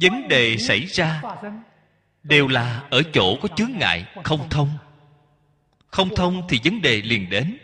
[0.00, 1.22] vấn đề xảy ra
[2.22, 4.78] đều là ở chỗ có chướng ngại, không thông.
[5.86, 7.58] Không thông thì vấn đề liền đến.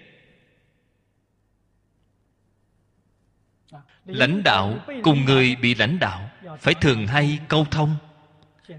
[4.04, 6.30] Lãnh đạo cùng người bị lãnh đạo
[6.60, 7.96] phải thường hay câu thông.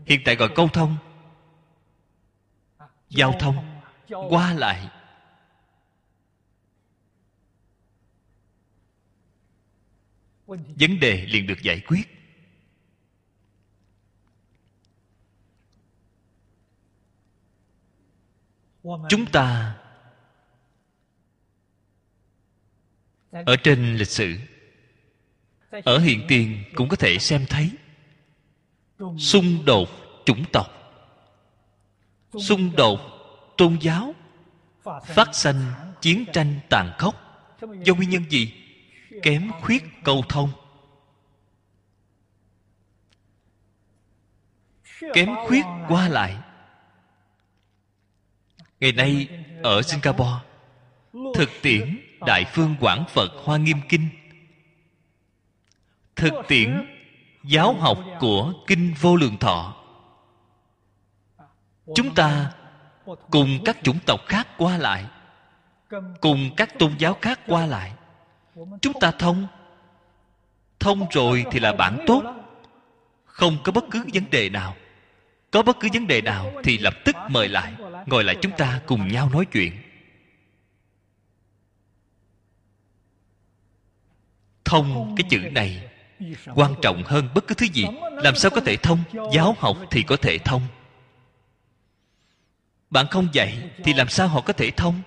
[0.05, 0.97] Hiện tại gọi câu thông.
[3.09, 3.81] Giao thông.
[4.29, 4.89] Qua lại.
[10.47, 12.14] Vấn đề liền được giải quyết.
[19.09, 19.75] Chúng ta
[23.31, 24.35] ở trên lịch sử,
[25.69, 27.71] ở hiện tiền cũng có thể xem thấy
[29.17, 29.89] xung đột
[30.25, 30.67] chủng tộc,
[32.39, 32.99] xung đột
[33.57, 34.15] tôn giáo,
[35.05, 37.15] phát sanh chiến tranh tàn khốc
[37.83, 38.53] do nguyên nhân gì?
[39.23, 40.49] Kém khuyết cầu thông.
[45.13, 46.44] Kém khuyết qua lại
[48.79, 49.27] ngày nay,
[49.63, 50.39] ở singapore,
[51.35, 54.09] thực tiễn đại phương quảng phật hoa nghiêm kinh.
[56.15, 56.85] Thực tiễn
[57.43, 59.75] giáo học của kinh vô lượng thọ.
[61.95, 62.51] Chúng ta
[63.31, 65.05] cùng các chủng tộc khác qua lại,
[66.21, 67.93] cùng các tôn giáo khác qua lại.
[68.81, 69.47] Chúng ta thông.
[70.79, 72.23] Thông rồi thì là bản tốt.
[73.25, 74.75] Không có bất cứ vấn đề nào
[75.55, 77.73] có bất cứ vấn đề nào thì lập tức mời lại,
[78.05, 79.71] ngồi lại chúng ta cùng nhau nói chuyện.
[84.65, 85.89] Thông cái chữ này
[86.55, 87.85] quan trọng hơn bất cứ thứ gì.
[88.11, 89.03] Làm sao có thể thông?
[89.33, 90.61] Giáo học thì có thể thông.
[92.89, 95.01] Bạn không dạy thì làm sao họ có thể thông?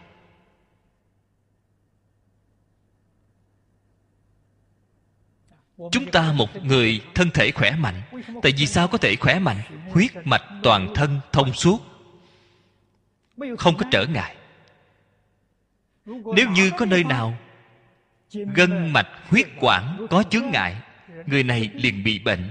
[5.92, 8.02] Chúng ta một người thân thể khỏe mạnh.
[8.42, 9.56] Tại vì sao có thể khỏe mạnh?
[9.90, 11.80] Huyết mạch toàn thân thông suốt.
[13.58, 14.36] Không có trở ngại.
[16.06, 17.38] Nếu như có nơi nào
[18.32, 20.76] gân mạch huyết quản có chướng ngại,
[21.26, 22.50] người này liền bị bệnh.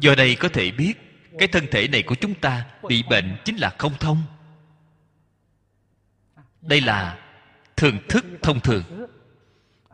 [0.00, 0.94] Do đây có thể biết,
[1.38, 4.22] cái thân thể này của chúng ta bị bệnh chính là không thông.
[6.60, 7.27] Đây là
[7.78, 8.82] thường thức thông thường.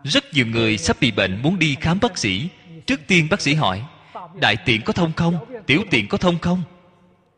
[0.05, 2.49] Rất nhiều người sắp bị bệnh muốn đi khám bác sĩ.
[2.87, 3.83] Trước tiên bác sĩ hỏi,
[4.41, 5.63] đại tiện có thông không?
[5.67, 6.63] Tiểu tiện có thông không?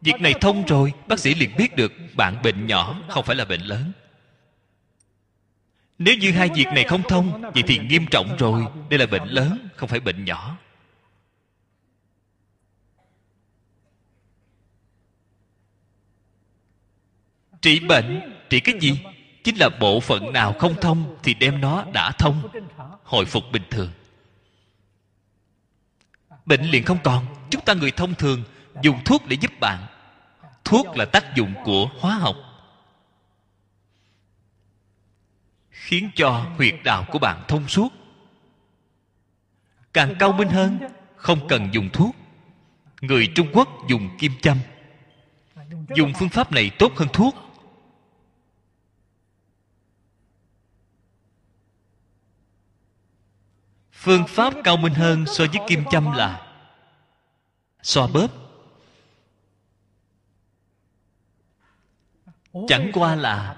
[0.01, 3.45] Việc này thông rồi, bác sĩ liền biết được, bạn bệnh nhỏ không phải là
[3.45, 3.93] bệnh lớn.
[5.99, 9.29] Nếu như hai việc này không thông, vậy thì nghiêm trọng rồi, đây là bệnh
[9.29, 10.57] lớn, không phải bệnh nhỏ.
[17.63, 18.99] Trị bệnh, trị cái gì?
[19.47, 22.49] Chính là bộ phận nào không thông thì đem nó đã thông,
[23.05, 23.91] hồi phục bình thường.
[26.47, 27.27] Bệnh liền không còn.
[27.51, 28.43] Chúng ta người thông thường
[28.83, 29.87] dùng thuốc để giúp bạn.
[30.65, 32.37] Thuốc là tác dụng của hóa học.
[35.71, 37.93] Khiến cho huyệt đạo của bạn thông suốt.
[39.93, 40.79] Càng cao minh hơn,
[41.17, 42.17] không cần dùng thuốc.
[43.01, 44.59] Người trung quốc dùng kim châm.
[45.97, 47.46] Dùng phương pháp này tốt hơn thuốc.
[54.07, 56.47] Phương pháp cao minh hơn so với kim châm là
[57.83, 58.29] xoa bóp.
[62.69, 63.57] Chẳng qua là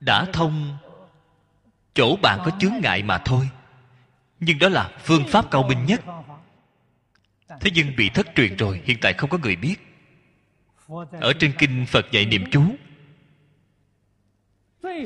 [0.00, 0.76] đã thông,
[1.94, 3.50] chỗ bạn có chướng ngại mà thôi.
[4.40, 6.00] Nhưng đó là phương pháp cao minh nhất.
[7.60, 9.76] Thế nhưng bị thất truyền rồi, hiện tại không có người biết.
[11.20, 12.62] Ở trên kinh phật dạy niệm chú,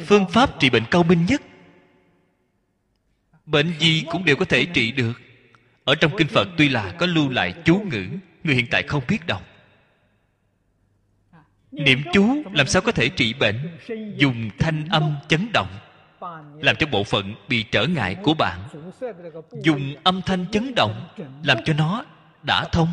[0.06, 1.42] phương pháp trị bệnh cao minh nhất
[3.50, 5.12] bệnh gì cũng đều có thể trị được.
[5.84, 8.06] Ở trong kinh phật tuy là có lưu lại chú ngữ,
[8.44, 9.42] người hiện tại không biết đọc
[11.70, 13.78] niệm chú làm sao có thể trị bệnh?
[14.16, 15.78] Dùng thanh âm chấn động,
[16.60, 18.68] làm cho bộ phận bị trở ngại của bạn.
[19.62, 21.08] Dùng âm thanh chấn động,
[21.44, 22.04] làm cho nó
[22.42, 22.88] đã thông.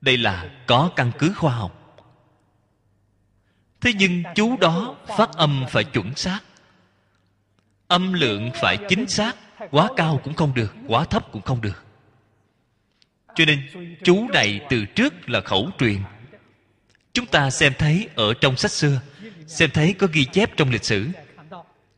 [0.00, 1.76] Đây là có căn cứ khoa học.
[3.80, 6.40] Thế nhưng chú đó phát âm phải chuẩn xác
[7.90, 9.36] âm lượng phải chính xác,
[9.70, 11.84] quá cao cũng không được, quá thấp cũng không được.
[13.34, 13.66] Cho nên,
[14.04, 15.98] chú này từ trước là khẩu truyền.
[17.12, 19.00] Chúng ta xem thấy ở trong sách xưa,
[19.46, 21.08] xem thấy có ghi chép trong lịch sử.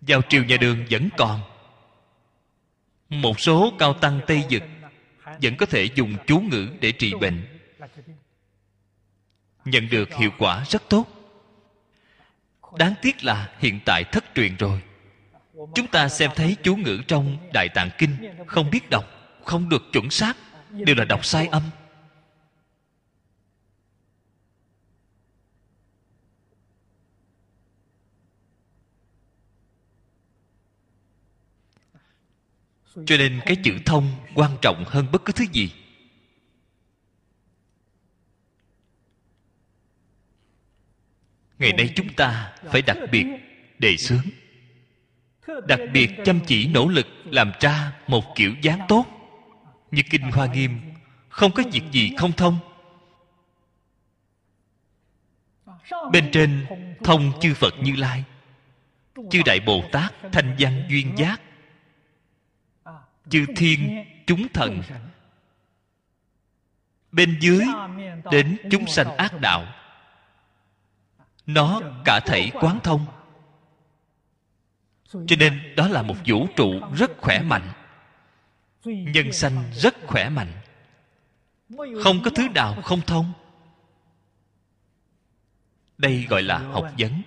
[0.00, 1.40] Vào triều nhà đường vẫn còn.
[3.08, 4.62] Một số cao tăng tây dực
[5.42, 7.44] vẫn có thể dùng chú ngữ để trị bệnh.
[9.64, 11.06] Nhận được hiệu quả rất tốt.
[12.78, 14.80] Đáng tiếc là hiện tại thất truyền rồi
[15.74, 18.16] chúng ta xem thấy chú ngữ trong đại tạng kinh,
[18.46, 19.04] không biết đọc,
[19.44, 20.36] không được chuẩn xác,
[20.70, 21.62] đều là đọc sai âm.
[33.06, 35.72] Cho nên cái chữ thông quan trọng hơn bất cứ thứ gì.
[41.58, 43.26] Ngày nay chúng ta phải đặc biệt
[43.78, 44.41] đề xướng
[45.66, 49.06] đặc biệt chăm chỉ nỗ lực làm ra một kiểu dáng tốt.
[49.90, 50.80] Như kinh hoa nghiêm,
[51.28, 52.58] không có việc gì không thông.
[56.12, 56.66] Bên trên
[57.04, 58.24] thông chư phật như lai,
[59.30, 61.40] chư đại bồ tát thanh văn duyên giác,
[63.30, 64.82] chư thiên chúng thần.
[67.12, 67.64] Bên dưới
[68.30, 69.66] đến chúng sanh ác đạo,
[71.46, 73.06] nó cả thảy quán thông
[75.12, 77.72] cho nên đó là một vũ trụ rất khỏe mạnh.
[78.84, 80.52] Nhân sanh rất khỏe mạnh.
[82.02, 83.32] Không có thứ nào không thông.
[85.98, 87.22] Đây gọi là học vấn.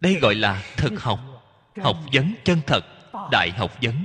[0.00, 1.20] Đây gọi là thực học.
[1.82, 2.84] Học vấn chân thật,
[3.30, 4.04] đại học vấn.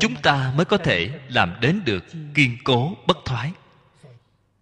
[0.00, 2.04] Chúng ta mới có thể làm đến được
[2.34, 3.52] kiên cố, bất thoái.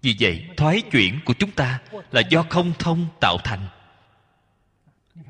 [0.03, 3.69] Vì vậy, thoái chuyển của chúng ta là do không thông tạo thành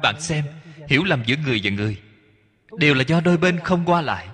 [0.03, 0.45] bạn xem,
[0.89, 1.99] hiểu lầm giữa người và người
[2.79, 4.29] đều là do đôi bên không qua lại.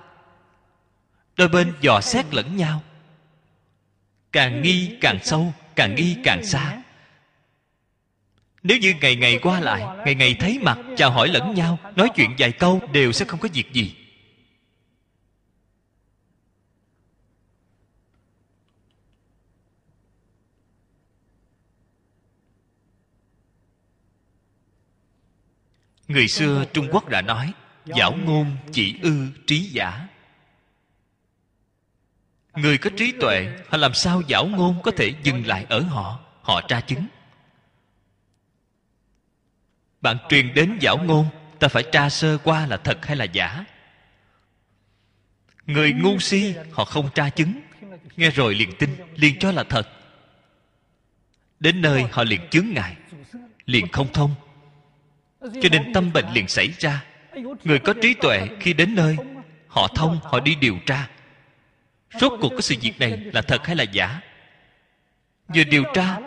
[1.37, 2.81] Đôi bên dò xét lẫn nhau.
[4.31, 6.81] Càng nghi càng sâu, càng nghi càng xa.
[8.63, 12.09] Nếu như ngày ngày qua lại, ngày ngày thấy mặt, chào hỏi lẫn nhau, nói
[12.15, 13.95] chuyện vài câu đều sẽ không có việc gì.
[26.09, 27.53] Người xưa trung quốc đã nói
[27.85, 30.07] giảo ngôn chỉ ư, trí giả.
[32.55, 36.19] Người có trí tuệ, họ làm sao giảo ngôn có thể dừng lại ở họ
[36.41, 37.07] họ tra chứng?
[40.01, 41.25] Bạn truyền đến giảo ngôn,
[41.59, 43.65] ta phải tra sơ qua là thật hay là giả?
[45.65, 47.61] Người ngu si, họ không tra chứng.
[48.17, 49.89] Nghe rồi liền tin, liền cho là thật.
[51.59, 52.95] Đến nơi họ liền chướng ngại,
[53.65, 54.35] liền không thông
[55.39, 57.05] cho nên tâm bệnh liền xảy ra.
[57.63, 59.15] Người có trí tuệ khi đến nơi,
[59.67, 61.09] họ thông, họ đi điều tra.
[62.19, 64.21] Rốt cuộc cái sự việc này là thật hay là giả?
[65.47, 66.19] Vừa điều tra,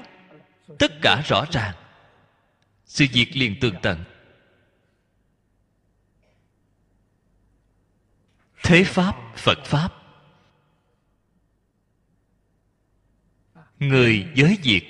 [0.78, 1.74] tất cả rõ ràng.
[2.84, 4.04] Sự việc liền tường tận.
[8.62, 9.92] Thế pháp, phật pháp.
[13.78, 14.82] Người giới việc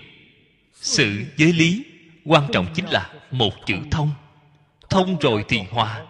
[0.75, 1.92] sự giới lý
[2.25, 4.11] quan trọng chính là một chữ thông.
[4.91, 6.03] Thông rồi thì hòa.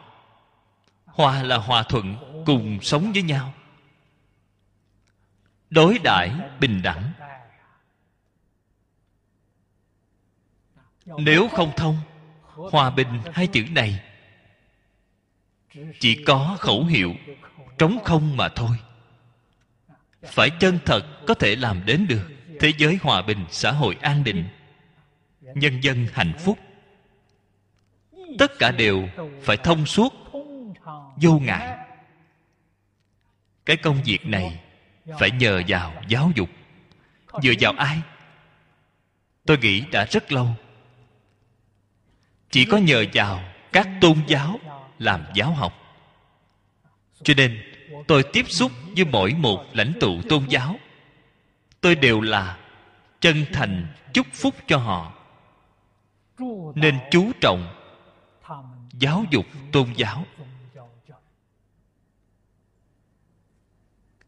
[1.06, 2.16] Hòa là hòa thuận,
[2.46, 3.52] cùng sống với nhau.
[5.70, 6.30] Đối đãi
[6.60, 7.12] bình đẳng.
[11.06, 11.98] Nếu không thông,
[12.42, 14.00] hòa bình hai chữ này
[16.00, 17.14] chỉ có khẩu hiệu
[17.78, 18.76] trống không mà thôi.
[20.22, 22.30] Phải chân thật có thể làm đến được
[22.60, 24.48] thế giới hòa bình xã hội an định
[25.54, 26.58] nhân dân hạnh phúc.
[28.38, 29.08] Tất cả đều
[29.42, 30.14] phải thông suốt,
[31.16, 31.78] vô ngại.
[33.66, 34.60] Cái công việc này
[35.18, 36.48] phải nhờ vào giáo dục.
[37.42, 38.00] Dựa vào ai?
[39.46, 40.48] Tôi nghĩ đã rất lâu.
[42.50, 43.42] Chỉ có nhờ vào
[43.72, 44.60] các tôn giáo
[44.98, 45.72] làm giáo học.
[47.22, 47.62] Cho nên,
[48.06, 50.78] tôi tiếp xúc với mỗi một lãnh tụ tôn giáo.
[51.80, 52.58] Tôi đều là
[53.20, 55.12] chân thành chúc phúc cho họ
[56.74, 57.74] nên chú trọng
[58.92, 60.24] giáo dục tôn giáo.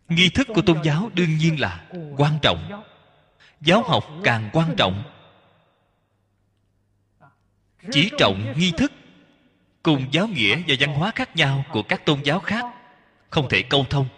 [0.08, 2.82] Nghi thức của tôn giáo đương nhiên là quan trọng.
[3.60, 5.02] Giáo học càng quan trọng.
[7.92, 8.92] Chỉ trọng nghi thức
[9.82, 12.64] cùng giáo nghĩa và văn hóa khác nhau của các tôn giáo khác
[13.30, 14.08] không thể câu thông.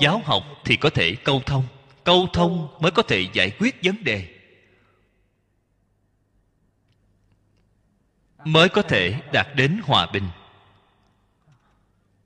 [0.00, 1.66] Giáo học thì có thể câu thông
[2.04, 4.31] câu thông mới có thể giải quyết vấn đề
[8.44, 10.28] mới có thể đạt đến hòa bình.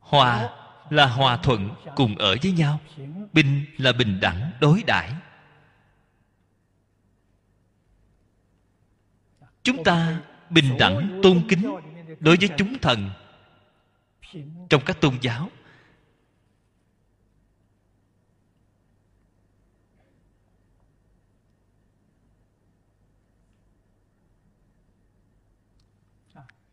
[0.00, 0.48] Hòa
[0.90, 2.80] là hòa thuận cùng ở với nhau,
[3.32, 5.12] bình là bình đẳng đối đãi.
[9.62, 10.20] Chúng ta
[10.50, 11.76] bình đẳng tôn kính
[12.20, 13.10] đối với chúng thần.
[14.68, 15.50] Trong các tôn giáo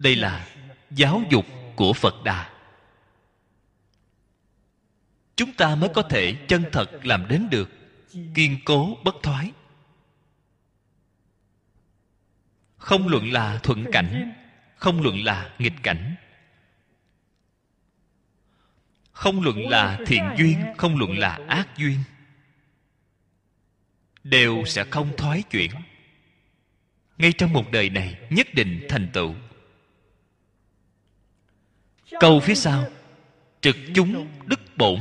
[0.04, 0.48] đây là
[0.92, 2.50] giáo dục của phật đà.
[5.36, 7.70] Chúng ta mới có thể chân thật làm đến được
[8.36, 9.52] kiên cố, bất thoái.
[12.78, 14.34] Không luận là thuận cảnh,
[14.76, 16.16] không luận là nghịch cảnh.
[19.12, 21.98] Không luận là thiện duyên, không luận là ác duyên.
[24.24, 25.72] Đều sẽ không thoái chuyển.
[27.18, 29.36] Ngay trong một đời này, nhất định thành tựu
[32.19, 32.88] câu phía sau.
[33.61, 34.99] Trực chúng đức bổn.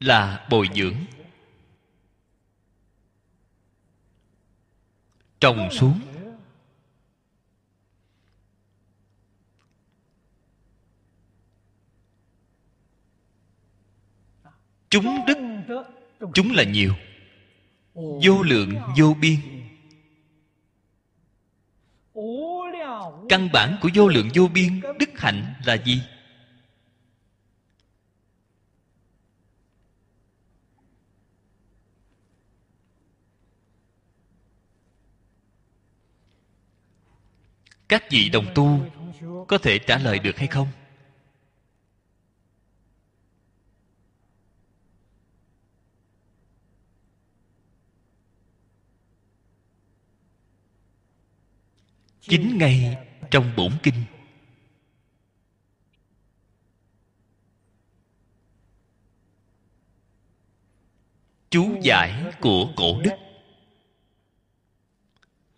[0.00, 0.96] Là bồi dưỡng.
[5.40, 6.00] Trồng xuống.
[14.94, 15.38] Chúng đức
[16.34, 16.94] chúng là nhiều.
[17.94, 19.36] Vô lượng, vô biên.
[23.28, 26.02] Căn bản của vô lượng, vô biên, đức hạnh là gì?
[37.88, 38.80] Các vị đồng tu
[39.48, 40.68] có thể trả lời được hay không?
[52.28, 52.96] Chính ngay
[53.30, 54.04] trong bổn kinh.
[61.50, 63.14] Chú giải của cổ đức.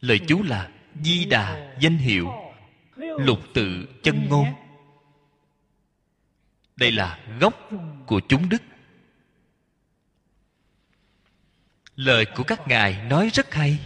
[0.01, 0.71] Lời chú là
[1.03, 2.29] di đà danh hiệu
[2.97, 4.47] lục tự chân ngôn.
[6.77, 7.71] Đây là gốc
[8.07, 8.63] của chúng đức.
[11.97, 13.79] Lời của các ngài nói rất hay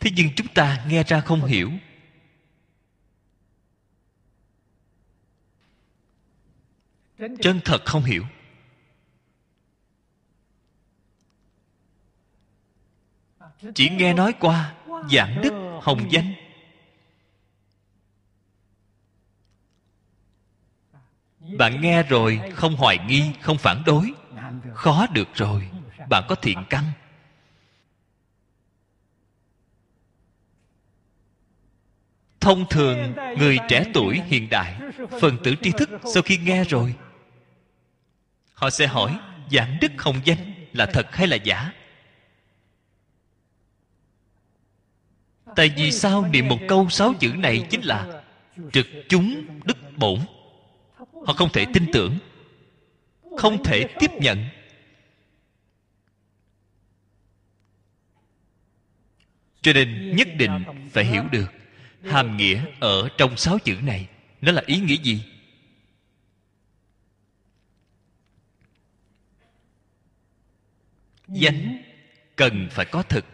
[0.00, 1.70] thế nhưng chúng ta nghe ra không hiểu.
[7.18, 8.24] Chân thật không hiểu.
[13.74, 14.74] Chỉ nghe nói qua
[15.10, 16.34] giảng đức hồng danh.
[21.58, 24.12] Bạn nghe rồi không hoài nghi, không phản đối.
[24.74, 25.70] Khó được rồi,
[26.10, 26.84] bạn có thiện căn.
[32.40, 34.80] thông thường, người trẻ tuổi hiện đại,
[35.20, 36.94] phần tử tri thức sau khi nghe rồi.
[38.54, 39.18] Họ sẽ hỏi,
[39.50, 41.72] giảng đức hồng danh là thật hay là giả?
[45.56, 48.22] Tại vì sao niệm một câu sáu chữ này chính là
[48.72, 50.20] trực chúng đức bổn?
[50.96, 52.18] Họ không thể tin tưởng,
[53.36, 54.44] không thể tiếp nhận.
[59.62, 61.57] Cho nên nhất định phải hiểu được
[62.02, 64.08] hàm nghĩa ở trong sáu chữ này,
[64.40, 65.24] nó là ý nghĩa gì?
[71.28, 71.82] Danh
[72.36, 73.24] cần phải có thực.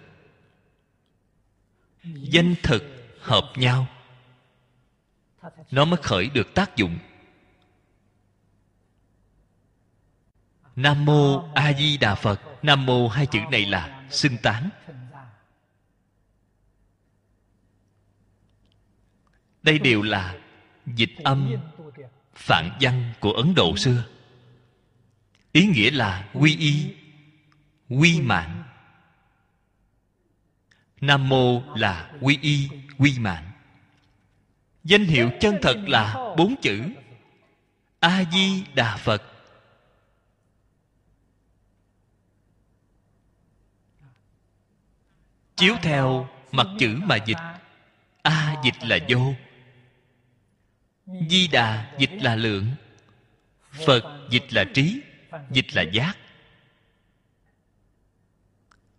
[2.05, 2.85] Danh thực
[3.20, 3.86] hợp nhau.
[5.70, 6.99] Nó mới khởi được tác dụng.
[10.77, 12.41] Nam mô a di đà phật.
[12.62, 14.70] Nam mô hai chữ này là xưng tán.
[19.65, 20.39] Đây đều là
[20.86, 21.57] dịch âm
[22.35, 24.05] phạn văn của ấn độ xưa.
[25.53, 26.95] Ý nghĩa là quy y,
[27.89, 28.65] quy mạng.
[31.01, 32.69] Nam mô là quy y,
[32.99, 33.51] quy mạng.
[34.85, 36.82] Danh hiệu chân thật là bốn chữ.
[38.01, 39.23] A di đà phật.
[45.57, 47.39] Chiếu theo mặt chữ mà dịch.
[48.23, 49.35] A dịch là vô
[51.07, 52.67] di đà dịch là lượng,
[53.87, 55.01] phật dịch là trí,
[55.51, 56.15] dịch là giác.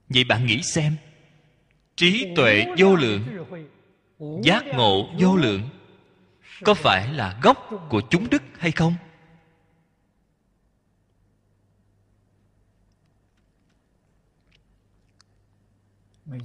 [0.09, 0.95] Vậy bạn nghĩ xem,
[1.95, 3.45] trí tuệ vô lượng,
[4.43, 5.69] giác ngộ vô lượng,
[6.63, 8.95] có phải là gốc của chúng đức hay không?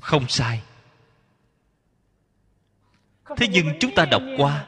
[0.00, 0.62] Không sai.
[3.36, 4.66] Thế nhưng chúng ta đọc qua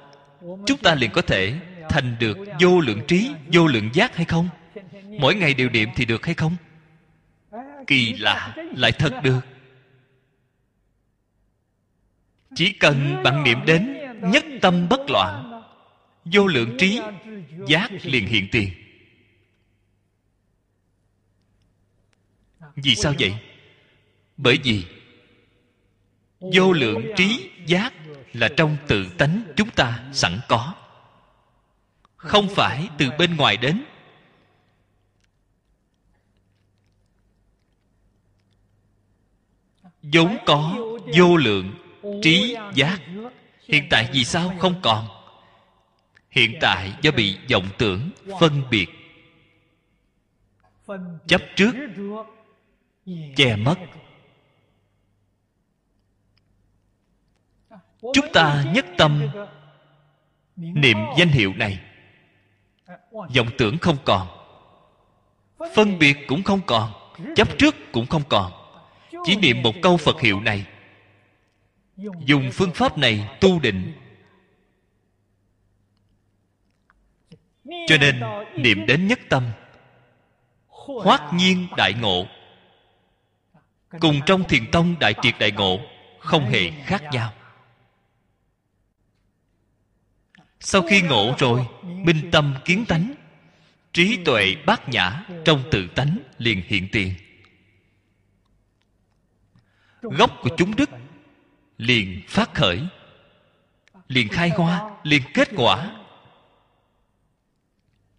[0.66, 1.54] chúng ta liền có thể
[1.88, 4.48] thành được vô lượng trí, vô lượng giác hay không?
[5.18, 6.56] Mỗi ngày đều niệm thì được hay không?
[7.86, 9.40] Kỳ lạ, lại thật được.
[12.54, 15.62] Chỉ cần bạn niệm đến nhất tâm bất loạn,
[16.24, 17.00] vô lượng trí,
[17.68, 18.70] giác liền hiện tiền.
[22.76, 23.34] Vì sao vậy?
[24.36, 24.84] Bởi vì
[26.40, 27.92] vô lượng trí, giác
[28.32, 30.74] là trong tự tánh chúng ta sẵn có.
[32.16, 33.84] Không phải từ bên ngoài đến.
[40.02, 40.76] Vốn có,
[41.16, 41.74] vô lượng,
[42.22, 43.00] trí, giác.
[43.68, 45.08] Hiện tại vì sao không còn?
[46.30, 48.10] Hiện tại do bị vọng tưởng,
[48.40, 48.86] phân biệt.
[51.26, 51.74] Chấp trước,
[53.36, 53.78] che mất.
[58.02, 59.28] Chúng ta nhất tâm
[60.56, 61.80] niệm danh hiệu này.
[63.10, 64.28] Vọng tưởng không còn,
[65.74, 66.92] phân biệt cũng không còn,
[67.36, 68.52] chấp trước cũng không còn.
[69.24, 70.66] Chỉ niệm một câu phật hiệu này.
[72.24, 73.92] Dùng phương pháp này tu định.
[77.64, 78.20] Cho nên
[78.56, 79.44] niệm đến nhất tâm
[80.68, 82.26] hoát nhiên đại ngộ.
[84.00, 85.78] Cùng trong thiền tông đại triệt đại ngộ
[86.18, 87.32] không hề khác nhau.
[90.64, 93.14] Sau khi ngộ rồi, minh tâm kiến tánh,
[93.92, 97.14] trí tuệ bát nhã trong tự tánh liền hiện tiền.
[100.02, 100.90] Gốc của chúng đức
[101.78, 102.82] liền phát khởi,
[104.08, 105.90] liền khai hoa, liền kết quả.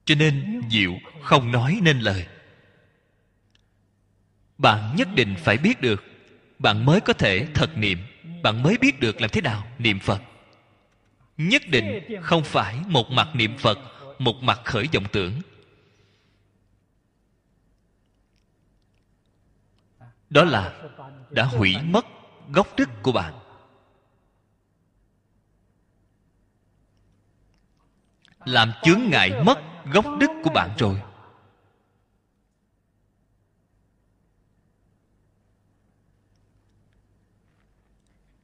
[0.06, 2.28] Cho nên diệu không nói nên lời.
[4.58, 6.04] Bạn nhất định phải biết được,
[6.60, 8.00] bạn mới có thể thật niệm,
[8.44, 10.22] bạn mới biết được làm thế nào niệm phật
[11.38, 13.80] nhất định không phải một mặt niệm phật,
[14.20, 15.42] một mặt khởi vọng tưởng.
[20.30, 20.90] Đó là
[21.30, 22.06] đã hủy mất
[22.50, 23.34] gốc đức của bạn.
[28.46, 31.02] Làm chướng ngại mất gốc đức của bạn rồi.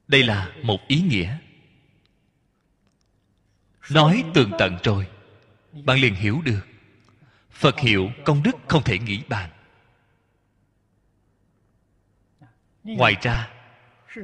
[0.08, 1.38] Đây là một ý nghĩa
[3.90, 5.06] nói tường tận rồi,
[5.72, 6.60] bạn liền hiểu được.
[7.50, 9.50] Phật hiệu công đức không thể nghĩ bàn.
[12.84, 13.50] Ngoài ra,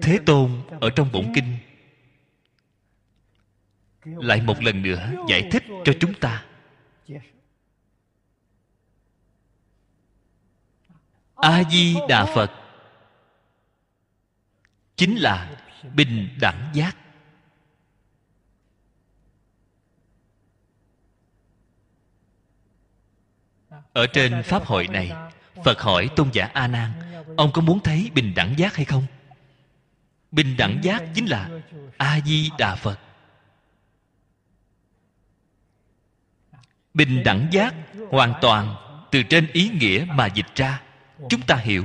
[0.02, 1.59] thế tôn ở trong bổn kinh
[4.05, 6.44] lại một lần nữa giải thích cho chúng ta.
[11.34, 12.51] A di đà phật
[14.97, 15.56] chính là
[15.94, 16.97] bình đẳng giác.
[23.97, 25.12] Ở trên pháp hội này,
[25.64, 26.93] phật hỏi tôn giả a nan,
[27.36, 29.06] ông có muốn thấy bình đẳng giác hay không?
[30.31, 31.51] Bình đẳng giác chính là
[31.97, 32.98] a di đà phật.
[36.94, 37.74] Bình đẳng giác
[38.10, 38.77] hoàn toàn
[39.10, 40.81] từ trên ý nghĩa mà dịch ra.
[41.28, 41.85] Chúng ta hiểu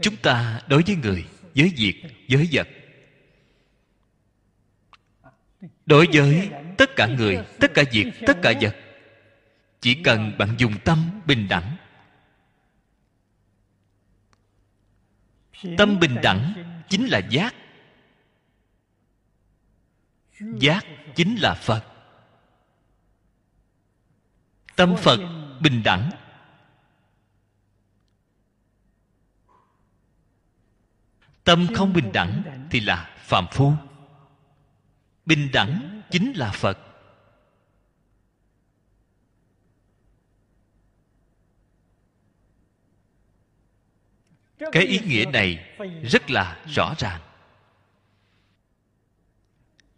[0.00, 1.24] chúng ta đối với người,
[1.54, 2.68] với việc, với vật.
[5.86, 8.76] Đối với tất cả người, tất cả việc, tất cả vật,
[9.80, 11.76] chỉ cần bạn dùng tâm bình đẳng.
[15.78, 16.54] Tâm bình đẳng
[16.88, 17.54] chính là giác.
[20.40, 20.84] Giác
[21.14, 21.84] chính là phật.
[24.76, 25.20] Tâm phật
[25.60, 26.10] bình đẳng
[31.46, 33.72] tâm không bình đẳng thì là phạm phu.
[35.26, 36.78] Bình đẳng chính là phật.
[44.72, 47.20] Cái ý nghĩa này rất là rõ ràng.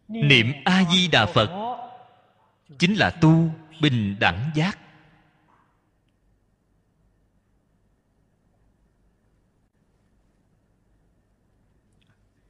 [0.09, 1.79] Niệm a di đà phật
[2.79, 3.51] chính là tu
[3.81, 4.79] bình đẳng giác.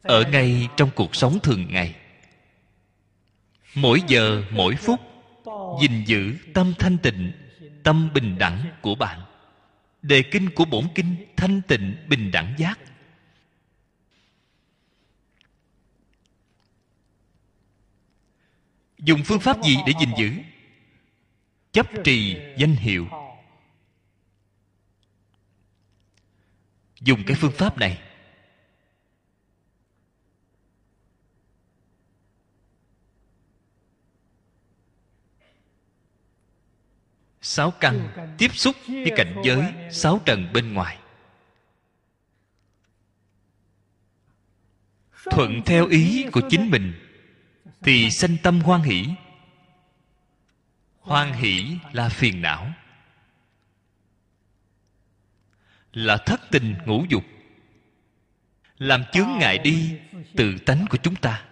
[0.09, 1.95] Ở ngay trong cuộc sống thường ngày.
[3.75, 5.01] Mỗi giờ, mỗi phút,
[5.81, 7.33] gìn giữ tâm thanh tịnh,
[7.83, 9.21] tâm bình đẳng của bạn.
[10.03, 12.79] Đề kinh của bổn kinh thanh tịnh, bình đẳng giác.
[18.99, 20.33] Dùng phương pháp gì để gìn giữ?
[21.73, 23.09] Chấp trì danh hiệu.
[27.01, 28.08] Dùng cái phương pháp này.
[37.49, 38.09] Sáu căn
[38.39, 40.99] tiếp xúc với cảnh giới sáu trần bên ngoài.
[45.31, 46.93] Thuận theo ý của chính mình
[47.81, 49.09] thì sanh tâm hoan hỷ.
[51.01, 52.73] Hoan hỷ là phiền não
[55.93, 57.25] là thất tình ngũ dục
[58.79, 59.99] làm chướng ngại đi
[60.37, 61.45] tự tánh của chúng ta.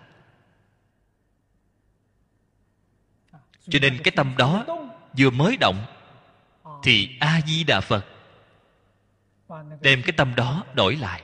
[3.69, 4.67] Cho nên cái tâm đó
[5.19, 5.87] vừa mới động,
[6.83, 8.07] thì a di đà phật
[9.81, 11.23] đem cái tâm đó đổi lại.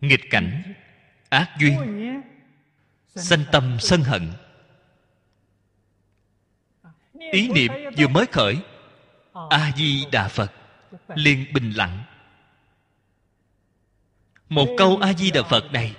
[0.00, 0.74] Nghịch cảnh,
[1.28, 2.22] ác duyên,
[3.14, 4.32] sanh tâm, sân hận.
[7.32, 8.56] Ý niệm vừa mới khởi,
[9.50, 10.52] a di đà phật
[11.08, 12.04] liền bình lặng
[14.54, 15.96] một câu a di đà phật này,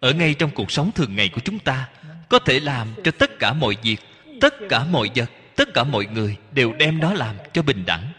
[0.00, 1.88] ở ngay trong cuộc sống thường ngày của chúng ta,
[2.28, 3.96] có thể làm cho tất cả mọi việc,
[4.40, 8.12] tất cả mọi vật, tất cả mọi người đều đem nó làm cho bình đẳng.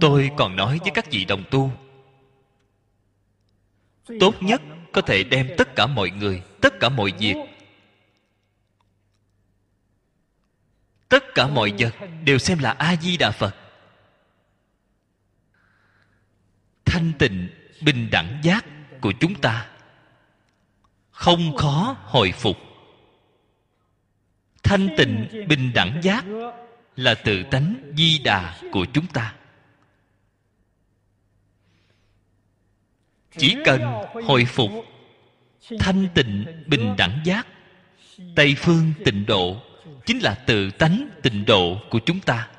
[0.00, 1.70] Tôi còn nói với các vị đồng tu,
[4.20, 7.34] tốt nhất có thể đem tất cả mọi người, tất cả mọi việc
[11.08, 13.56] tất cả mọi vật đều xem là a di đà phật.
[16.84, 17.48] Thanh tịnh,
[17.82, 18.64] bình đẳng giác
[19.00, 19.68] của chúng ta
[21.10, 22.56] không khó hồi phục.
[24.62, 26.24] Thanh tịnh, bình đẳng giác
[26.96, 29.34] là tự tánh di đà của chúng ta.
[33.38, 33.82] Chỉ cần
[34.26, 34.70] hồi phục,
[35.78, 37.46] thanh tịnh, bình đẳng giác,
[38.36, 39.62] tây phương tịnh độ
[40.06, 42.50] chính là tự tánh tịnh độ của chúng ta.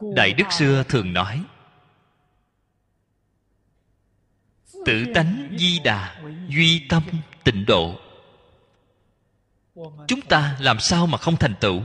[0.00, 1.44] Đại đức xưa thường nói,
[4.84, 7.02] tự tánh di đà, duy tâm
[7.44, 8.00] tịnh độ.
[10.08, 11.82] Chúng ta làm sao mà không thành tựu?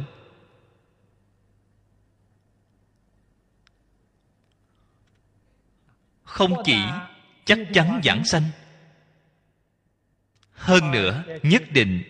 [6.29, 6.77] Không chỉ
[7.45, 8.43] chắc chắn giảng sanh,
[10.51, 12.03] hơn nữa nhất định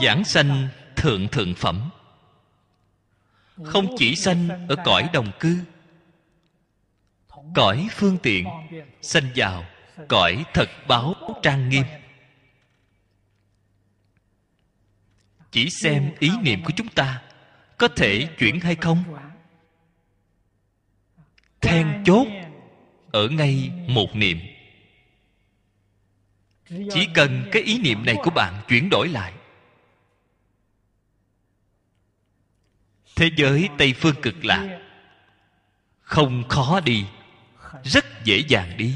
[0.00, 1.90] giảng sanh thượng thượng phẩm.
[3.64, 5.58] Không chỉ sanh ở cõi đồng cư,
[7.54, 8.46] cõi phương tiện
[9.02, 9.64] sanh vào
[10.08, 11.84] cõi thật báo trang nghiêm.
[15.50, 17.22] Chỉ xem ý niệm của chúng ta
[17.78, 19.04] có thể chuyển hay không?
[21.60, 22.26] Then chốt
[23.12, 24.40] ở ngay một niệm.
[26.68, 29.32] Chỉ cần cái ý niệm này của bạn chuyển đổi lại.
[33.16, 34.80] Thế giới tây phương cực lạc
[36.00, 37.06] không khó đi
[37.84, 38.94] rất dễ dàng đi.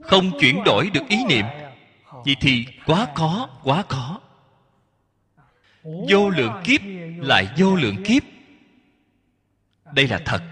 [0.00, 1.46] Không chuyển đổi được ý niệm
[2.10, 4.20] vậy thì quá khó quá khó.
[5.82, 6.80] Vô lượng kiếp
[7.16, 8.22] lại vô lượng kiếp
[9.94, 10.42] đây là thật.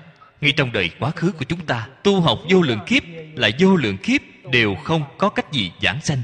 [0.41, 3.03] Ngay trong đời quá khứ của chúng ta, tu học vô lượng kiếp
[3.35, 4.21] là vô lượng kiếp
[4.53, 6.23] đều không có cách gì giảng sanh.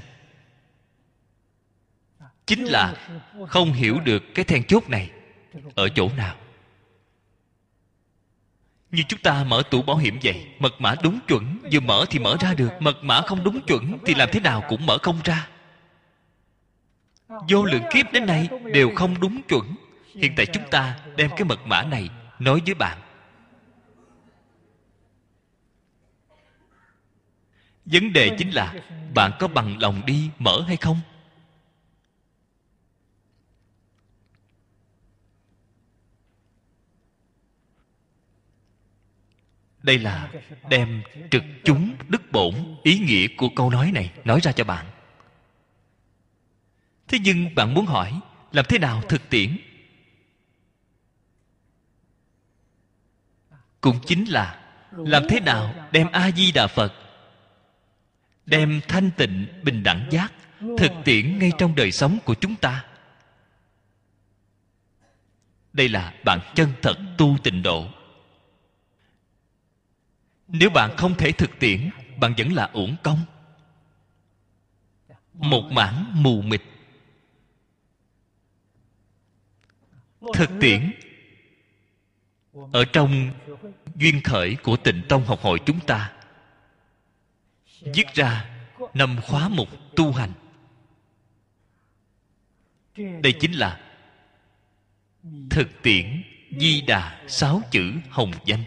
[2.46, 2.94] Chính là
[3.48, 5.10] không hiểu được cái then chốt này
[5.74, 6.36] ở chỗ nào.
[8.90, 12.18] Như chúng ta mở tủ bảo hiểm vậy, mật mã đúng chuẩn, vừa mở thì
[12.18, 15.20] mở ra được, mật mã không đúng chuẩn thì làm thế nào cũng mở không
[15.24, 15.48] ra.
[17.48, 19.74] Vô lượng kiếp đến nay đều không đúng chuẩn.
[20.14, 22.08] Hiện tại chúng ta đem cái mật mã này
[22.38, 22.98] nói với bạn.
[27.92, 28.74] Vấn đề chính là
[29.14, 31.00] bạn có bằng lòng đi mở hay không?
[39.82, 40.32] Đây là
[40.70, 44.86] đem trực chúng đức bổn ý nghĩa của câu nói này nói ra cho bạn.
[47.08, 48.20] Thế nhưng bạn muốn hỏi
[48.52, 49.58] làm thế nào thực tiễn?
[53.80, 57.07] Cũng chính là làm thế nào đem a di đà phật
[58.48, 60.32] đem thanh tịnh, bình đẳng giác
[60.78, 62.84] thực tiễn ngay trong đời sống của chúng ta.
[65.72, 67.88] Đây là bạn chân thật tu tịnh độ.
[70.48, 73.20] Nếu bạn không thể thực tiễn, bạn vẫn là uổng công.
[75.32, 76.62] Một mảng mù mịt.
[80.34, 80.92] Thực tiễn
[82.72, 83.30] ở trong
[83.96, 86.17] duyên khởi của tịnh tông học hội chúng ta
[87.80, 88.50] viết ra
[88.94, 90.32] năm khóa mục tu hành.
[92.96, 93.80] Đây chính là
[95.50, 96.22] thực tiễn
[96.60, 98.64] di đà sáu chữ hồng danh.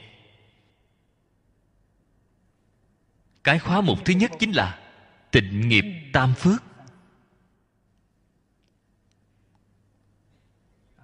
[3.44, 4.80] Cái khóa mục thứ nhất chính là
[5.32, 6.64] tịnh nghiệp tam phước.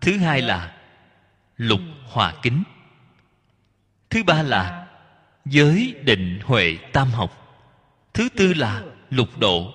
[0.01, 0.77] Thứ hai là
[1.57, 2.63] lục hòa kính.
[4.09, 4.87] Thứ ba là
[5.45, 7.46] giới định huệ tam học
[8.17, 9.73] thứ tư là lục độ.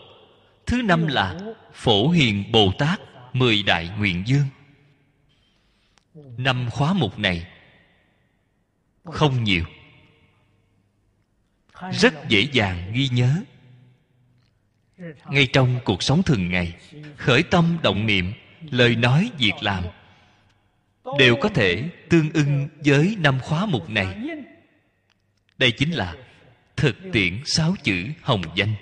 [0.66, 1.40] Thứ năm là
[1.72, 3.00] phổ hiền bồ tát,
[3.32, 4.46] mười đại nguyện dương.
[6.36, 7.46] Năm khóa mục này
[9.04, 9.64] không nhiều.
[11.92, 13.42] Rất dễ dàng ghi nhớ.
[15.26, 16.74] Ngay trong cuộc sống thường ngày,
[17.16, 18.32] khởi tâm động niệm,
[18.70, 19.84] lời nói, việc làm
[21.18, 24.16] đều có thể tương ưng với năm khóa mục này.
[25.58, 26.14] Đây chính là
[26.82, 28.74] thực tiễn sáu chữ hồng danh.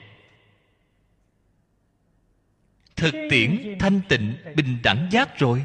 [2.97, 5.65] Thực tiễn thanh tịnh, bình đẳng giác rồi.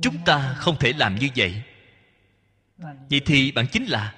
[0.00, 1.62] Chúng ta không thể làm như vậy.
[2.78, 4.14] Vậy thì bạn chính là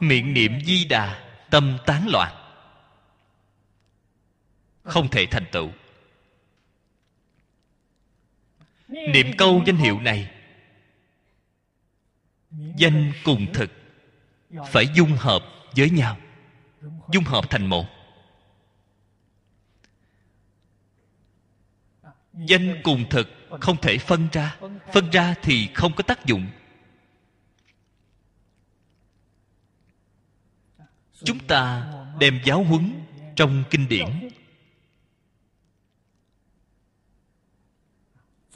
[0.00, 2.34] miệng niệm di đà, tâm tán loạn.
[4.82, 5.70] Không thể thành tựu.
[8.88, 10.35] Niệm câu danh hiệu này
[12.76, 13.70] danh cùng thực.
[14.70, 15.42] Phải dung hợp
[15.76, 16.16] với nhau.
[17.12, 17.86] Dung hợp thành một.
[22.32, 23.28] Danh cùng thực
[23.60, 24.56] không thể phân ra.
[24.92, 26.46] Phân ra thì không có tác dụng.
[31.24, 32.92] Chúng ta đem giáo huấn
[33.36, 34.28] trong kinh điển.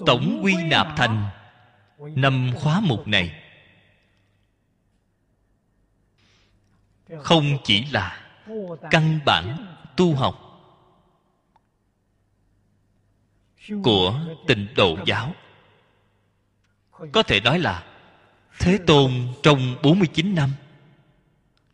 [0.06, 1.30] Tổng quy nạp thành
[1.98, 3.49] năm khóa mục này.
[7.18, 8.20] Không chỉ là
[8.90, 10.46] căn bản tu học
[13.82, 15.34] của tịnh độ giáo.
[17.12, 17.84] Có thể nói là
[18.58, 19.12] thế tôn
[19.42, 20.50] trong 49 năm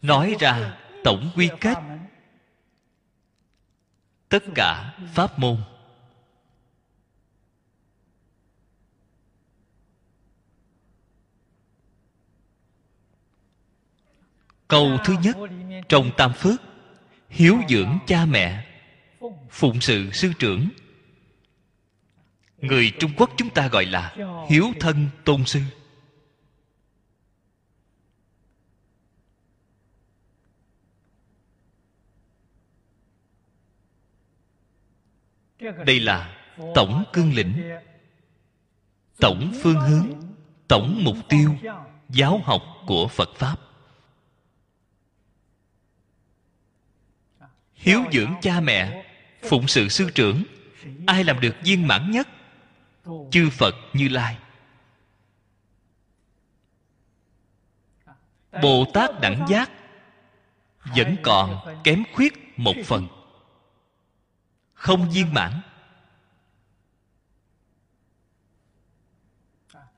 [0.02, 1.78] nói ra tổng quy kết
[4.28, 5.56] tất cả pháp môn.
[14.68, 15.36] Câu thứ nhất,
[15.88, 16.60] trong tam phước,
[17.28, 18.66] hiếu dưỡng cha mẹ.
[19.50, 20.68] Phụng sự sư trưởng.
[22.58, 24.16] Người trung quốc chúng ta gọi là
[24.50, 25.60] hiếu thân tôn sư.
[35.86, 36.36] Đây là
[36.74, 37.70] tổng cương lĩnh,
[39.20, 40.10] tổng phương hướng,
[40.68, 41.56] tổng mục tiêu,
[42.08, 43.65] giáo học của phật pháp.
[47.76, 49.04] Hiếu dưỡng cha mẹ,
[49.42, 50.44] phụng sự sư trưởng,
[51.06, 52.28] ai làm được viên mãn nhất?
[53.30, 54.38] Chư phật như lai.
[58.62, 59.70] Bồ tát đẳng giác
[60.96, 63.08] vẫn còn kém khuyết một phần.
[64.74, 65.60] Không viên mãn.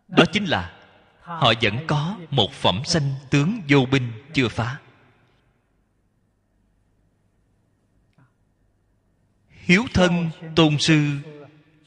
[0.08, 0.78] Đó chính là
[1.20, 4.78] họ vẫn có một phẩm sanh tướng vô binh chưa phá.
[9.68, 11.18] Hiếu thân tôn sư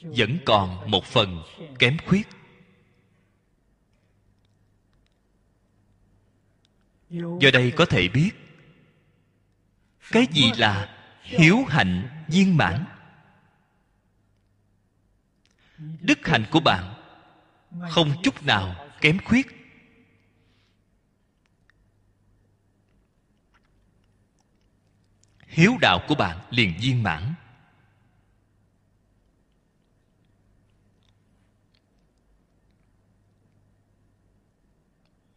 [0.01, 1.43] vẫn còn một phần
[1.79, 2.27] kém khuyết.
[7.09, 8.31] Do đây có thể biết,
[10.11, 12.85] cái gì là hiếu hạnh viên mãn?
[15.77, 16.93] Đức hạnh của bạn
[17.89, 19.47] không chút nào kém khuyết.
[25.47, 27.30] Hiếu đạo của bạn liền viên mãn.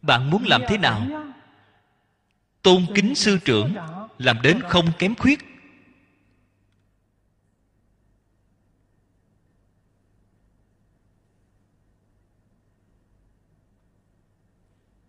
[0.05, 1.07] Bạn muốn làm thế nào?
[2.61, 3.75] Tôn kính sư trưởng,
[4.17, 5.39] làm đến không kém khuyết.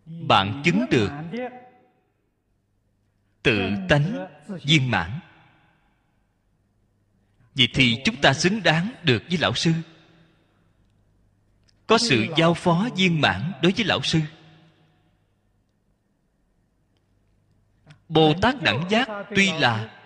[0.05, 1.11] Bạn chứng được
[3.43, 3.59] tự
[3.89, 4.27] tánh
[4.63, 5.19] viên mãn.
[7.55, 9.71] Vậy thì chúng ta xứng đáng được với lão sư.
[11.87, 14.19] Có sự giao phó viên mãn đối với lão sư.
[18.09, 19.97] Bồ tát đẳng giác tuy là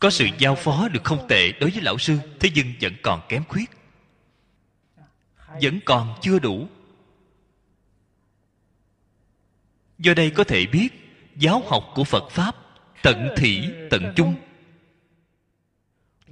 [0.00, 3.20] có sự giao phó được không tệ đối với lão sư, thế nhưng vẫn còn
[3.28, 3.70] kém khuyết.
[5.62, 6.68] Vẫn còn chưa đủ.
[9.98, 10.88] Do đây có thể biết,
[11.36, 12.56] giáo học của phật pháp
[13.02, 14.34] tận thị tận chung.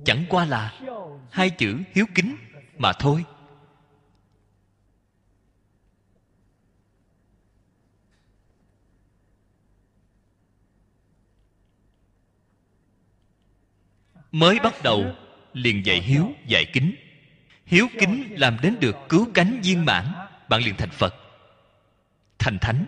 [0.05, 0.81] Chẳng qua là
[1.31, 2.37] hai chữ hiếu kính
[2.79, 3.25] mà thôi.
[14.33, 15.15] Mới bắt đầu,
[15.53, 16.95] liền dạy hiếu dạy kính.
[17.67, 20.13] Hiếu kính làm đến được cứu cánh viên mãn,
[20.49, 21.15] bạn liền thành phật,
[22.39, 22.87] thành thánh.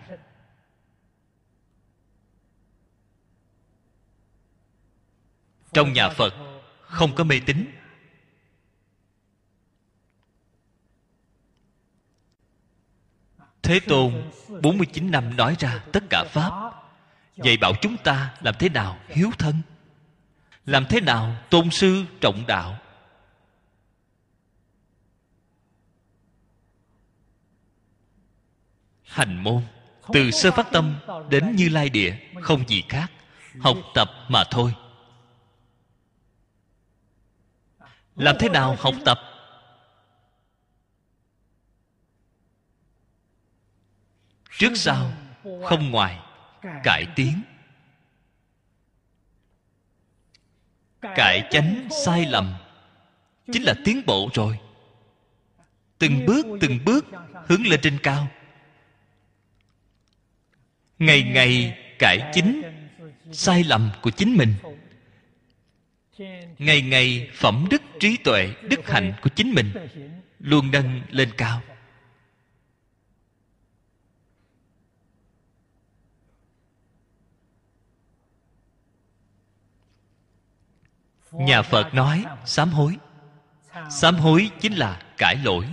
[5.73, 6.33] Trong nhà phật
[6.81, 7.65] không có mê tín.
[13.61, 14.31] Thế Tôn
[14.61, 16.71] 49 năm nói ra tất cả Pháp.
[17.35, 19.61] Dạy bảo chúng ta làm thế nào hiếu thân?
[20.65, 22.77] Làm thế nào tôn sư trọng đạo?
[29.03, 29.63] Hành môn
[30.13, 33.11] từ sơ phát tâm đến như lai địa không gì khác
[33.59, 34.73] học tập mà thôi.
[38.15, 39.19] Làm thế nào học tập?
[44.57, 45.11] Trước sau
[45.63, 46.19] không ngoài
[46.83, 47.41] cải tiến
[51.15, 52.53] cải chánh sai lầm.
[53.51, 54.59] Chính là tiến bộ rồi.
[55.97, 57.05] Từng bước từng bước
[57.47, 58.27] hướng lên trên cao.
[60.99, 62.61] Ngày ngày cải chính
[63.31, 64.53] sai lầm của chính mình.
[66.59, 69.71] Ngày ngày phẩm đức trí tuệ đức hạnh của chính mình
[70.39, 71.61] luôn nâng lên cao.
[81.39, 82.97] Nhà phật nói, sám hối.
[83.89, 85.65] Sám hối chính là cải lỗi.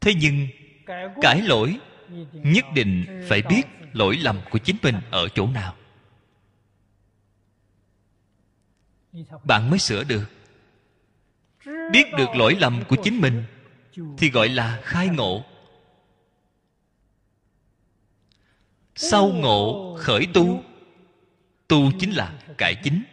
[0.00, 0.48] Thế nhưng
[1.22, 1.78] cải lỗi
[2.32, 3.62] nhất định phải biết
[3.92, 5.74] lỗi lầm của chính mình ở chỗ nào.
[9.44, 10.24] Bạn mới sửa được.
[11.92, 13.44] Biết được lỗi lầm của chính mình
[14.18, 15.44] thì gọi là khai ngộ.
[18.94, 20.62] Sau ngộ, khởi tu
[21.68, 23.04] tu chính là cải chính,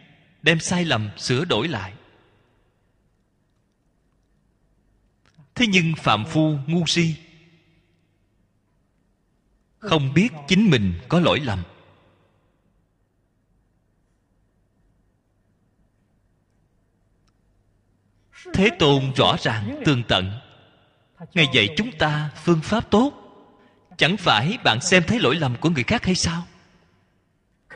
[0.42, 1.92] đem sai lầm sửa đổi lại.
[5.54, 7.14] Thế nhưng phạm phu ngu si,
[9.78, 11.62] không biết chính mình có lỗi lầm.
[18.54, 20.32] Thế tôn rõ ràng tương tận,
[21.34, 23.12] ngài dạy chúng ta phương pháp tốt.
[23.96, 26.46] Chẳng phải bạn xem thấy lỗi lầm của người khác hay sao?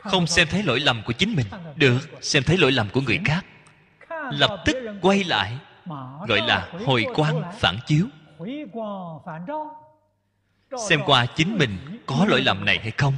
[0.01, 1.45] Không xem thấy lỗi lầm của chính mình.
[1.75, 3.45] Được, xem thấy lỗi lầm của người khác.
[4.31, 5.57] Lập tức quay lại,
[6.27, 8.05] gọi là hồi quang phản chiếu.
[10.89, 13.13] Xem qua chính mình có lỗi lầm này hay không.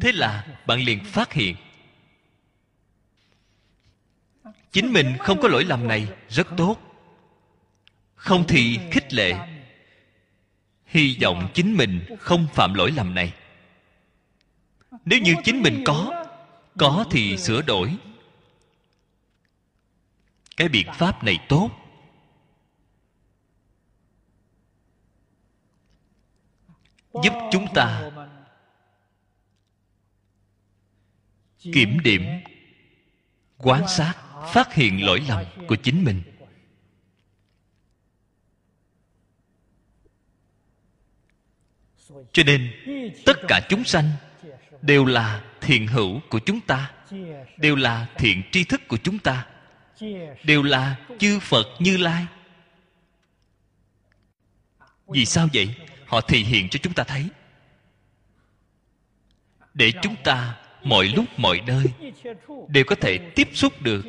[0.00, 1.56] Thế là bạn liền phát hiện,
[4.72, 6.76] chính mình không có lỗi lầm này rất tốt.
[8.14, 9.34] Không thì khích lệ,
[10.86, 13.32] hy vọng chính mình không phạm lỗi lầm này
[15.06, 16.26] nếu như chính mình có
[16.78, 17.96] có thì sửa đổi.
[20.56, 21.70] Cái biện pháp này tốt.
[27.22, 28.10] Giúp chúng ta
[31.62, 32.22] kiểm điểm
[33.58, 34.14] quán sát,
[34.52, 36.22] phát hiện lỗi lầm của chính mình.
[42.32, 42.72] Cho nên,
[43.26, 44.10] tất cả chúng sanh
[44.82, 46.92] đều là thiện hữu của chúng ta.
[47.56, 49.46] Đều là thiện tri thức của chúng ta.
[50.44, 52.26] Đều là chư phật như lai.
[55.06, 55.74] Vì sao vậy?
[56.06, 57.28] Họ thể hiện cho chúng ta thấy.
[59.74, 61.84] Để chúng ta mọi lúc, mọi nơi
[62.68, 64.04] đều có thể tiếp xúc được.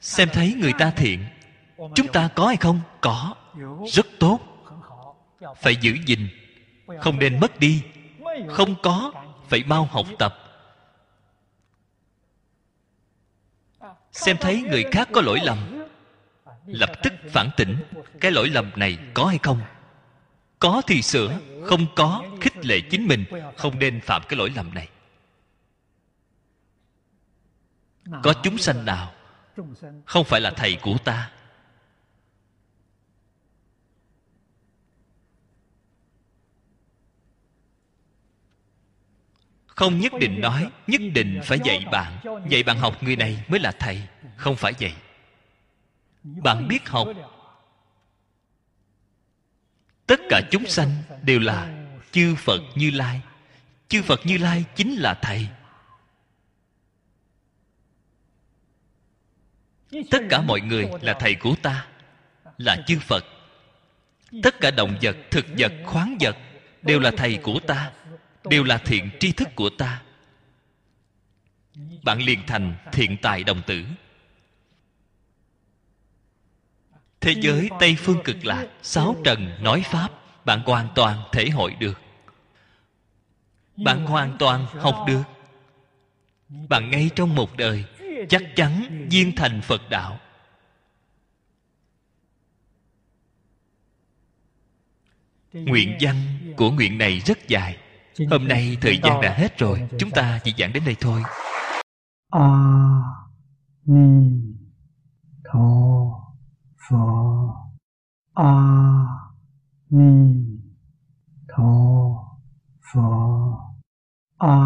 [0.00, 1.24] Xem thấy người ta thiện,
[1.94, 2.80] chúng ta có hay không?
[3.00, 3.34] Có.
[3.92, 4.40] Rất tốt.
[5.62, 6.28] Phải giữ gìn
[7.00, 7.82] không nên mất đi.
[8.48, 9.12] Không có,
[9.48, 10.36] phải mau học tập.
[14.12, 15.86] Xem thấy người khác có lỗi lầm,
[16.66, 17.76] lập tức phản tỉnh.
[18.20, 19.60] Cái lỗi lầm này có hay không?
[20.58, 23.24] Có thì sửa, không có, khích lệ chính mình.
[23.56, 24.88] Không nên phạm cái lỗi lầm này.
[28.22, 29.12] Có chúng sanh nào,
[30.06, 31.30] không phải là thầy của ta
[39.80, 42.18] không nhất định nói, nhất định phải dạy bạn.
[42.48, 44.02] Dạy bạn học người này mới là thầy,
[44.36, 44.92] không phải vậy
[46.22, 47.08] bạn biết học.
[50.06, 50.90] Tất cả chúng sanh
[51.22, 53.20] đều là chư phật như lai.
[53.88, 55.48] Chư phật như lai chính là thầy.
[60.10, 61.86] Tất cả mọi người là thầy của ta,
[62.58, 63.24] là chư phật.
[64.42, 66.36] Tất cả động vật, thực vật, khoáng vật
[66.82, 67.92] đều là thầy của ta
[68.44, 70.02] đều là thiện tri thức của ta.
[72.04, 73.84] Bạn liền thành thiện tài đồng tử.
[77.20, 80.08] Thế giới tây phương cực lạc sáu trần nói pháp
[80.44, 82.00] bạn hoàn toàn thể hội được.
[83.76, 85.22] Bạn hoàn toàn học được.
[86.68, 87.84] Bạn ngay trong một đời
[88.28, 90.20] chắc chắn viên thành phật đạo.
[95.52, 96.16] Nguyện văn
[96.56, 97.78] của nguyện này rất dài
[98.28, 101.22] Hôm nay thời gian đã hết rồi, Chúng ta chỉ giảng đến đây thôi.
[102.30, 102.48] A
[103.86, 104.30] Ni
[105.44, 105.60] Tho
[106.88, 106.96] Phở
[108.34, 108.54] A
[109.90, 110.34] Ni
[111.48, 111.64] Tho
[112.92, 113.00] Phở
[114.38, 114.56] A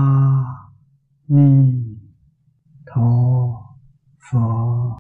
[1.29, 1.73] Ni
[2.87, 3.01] Tho
[4.33, 4.85] Phở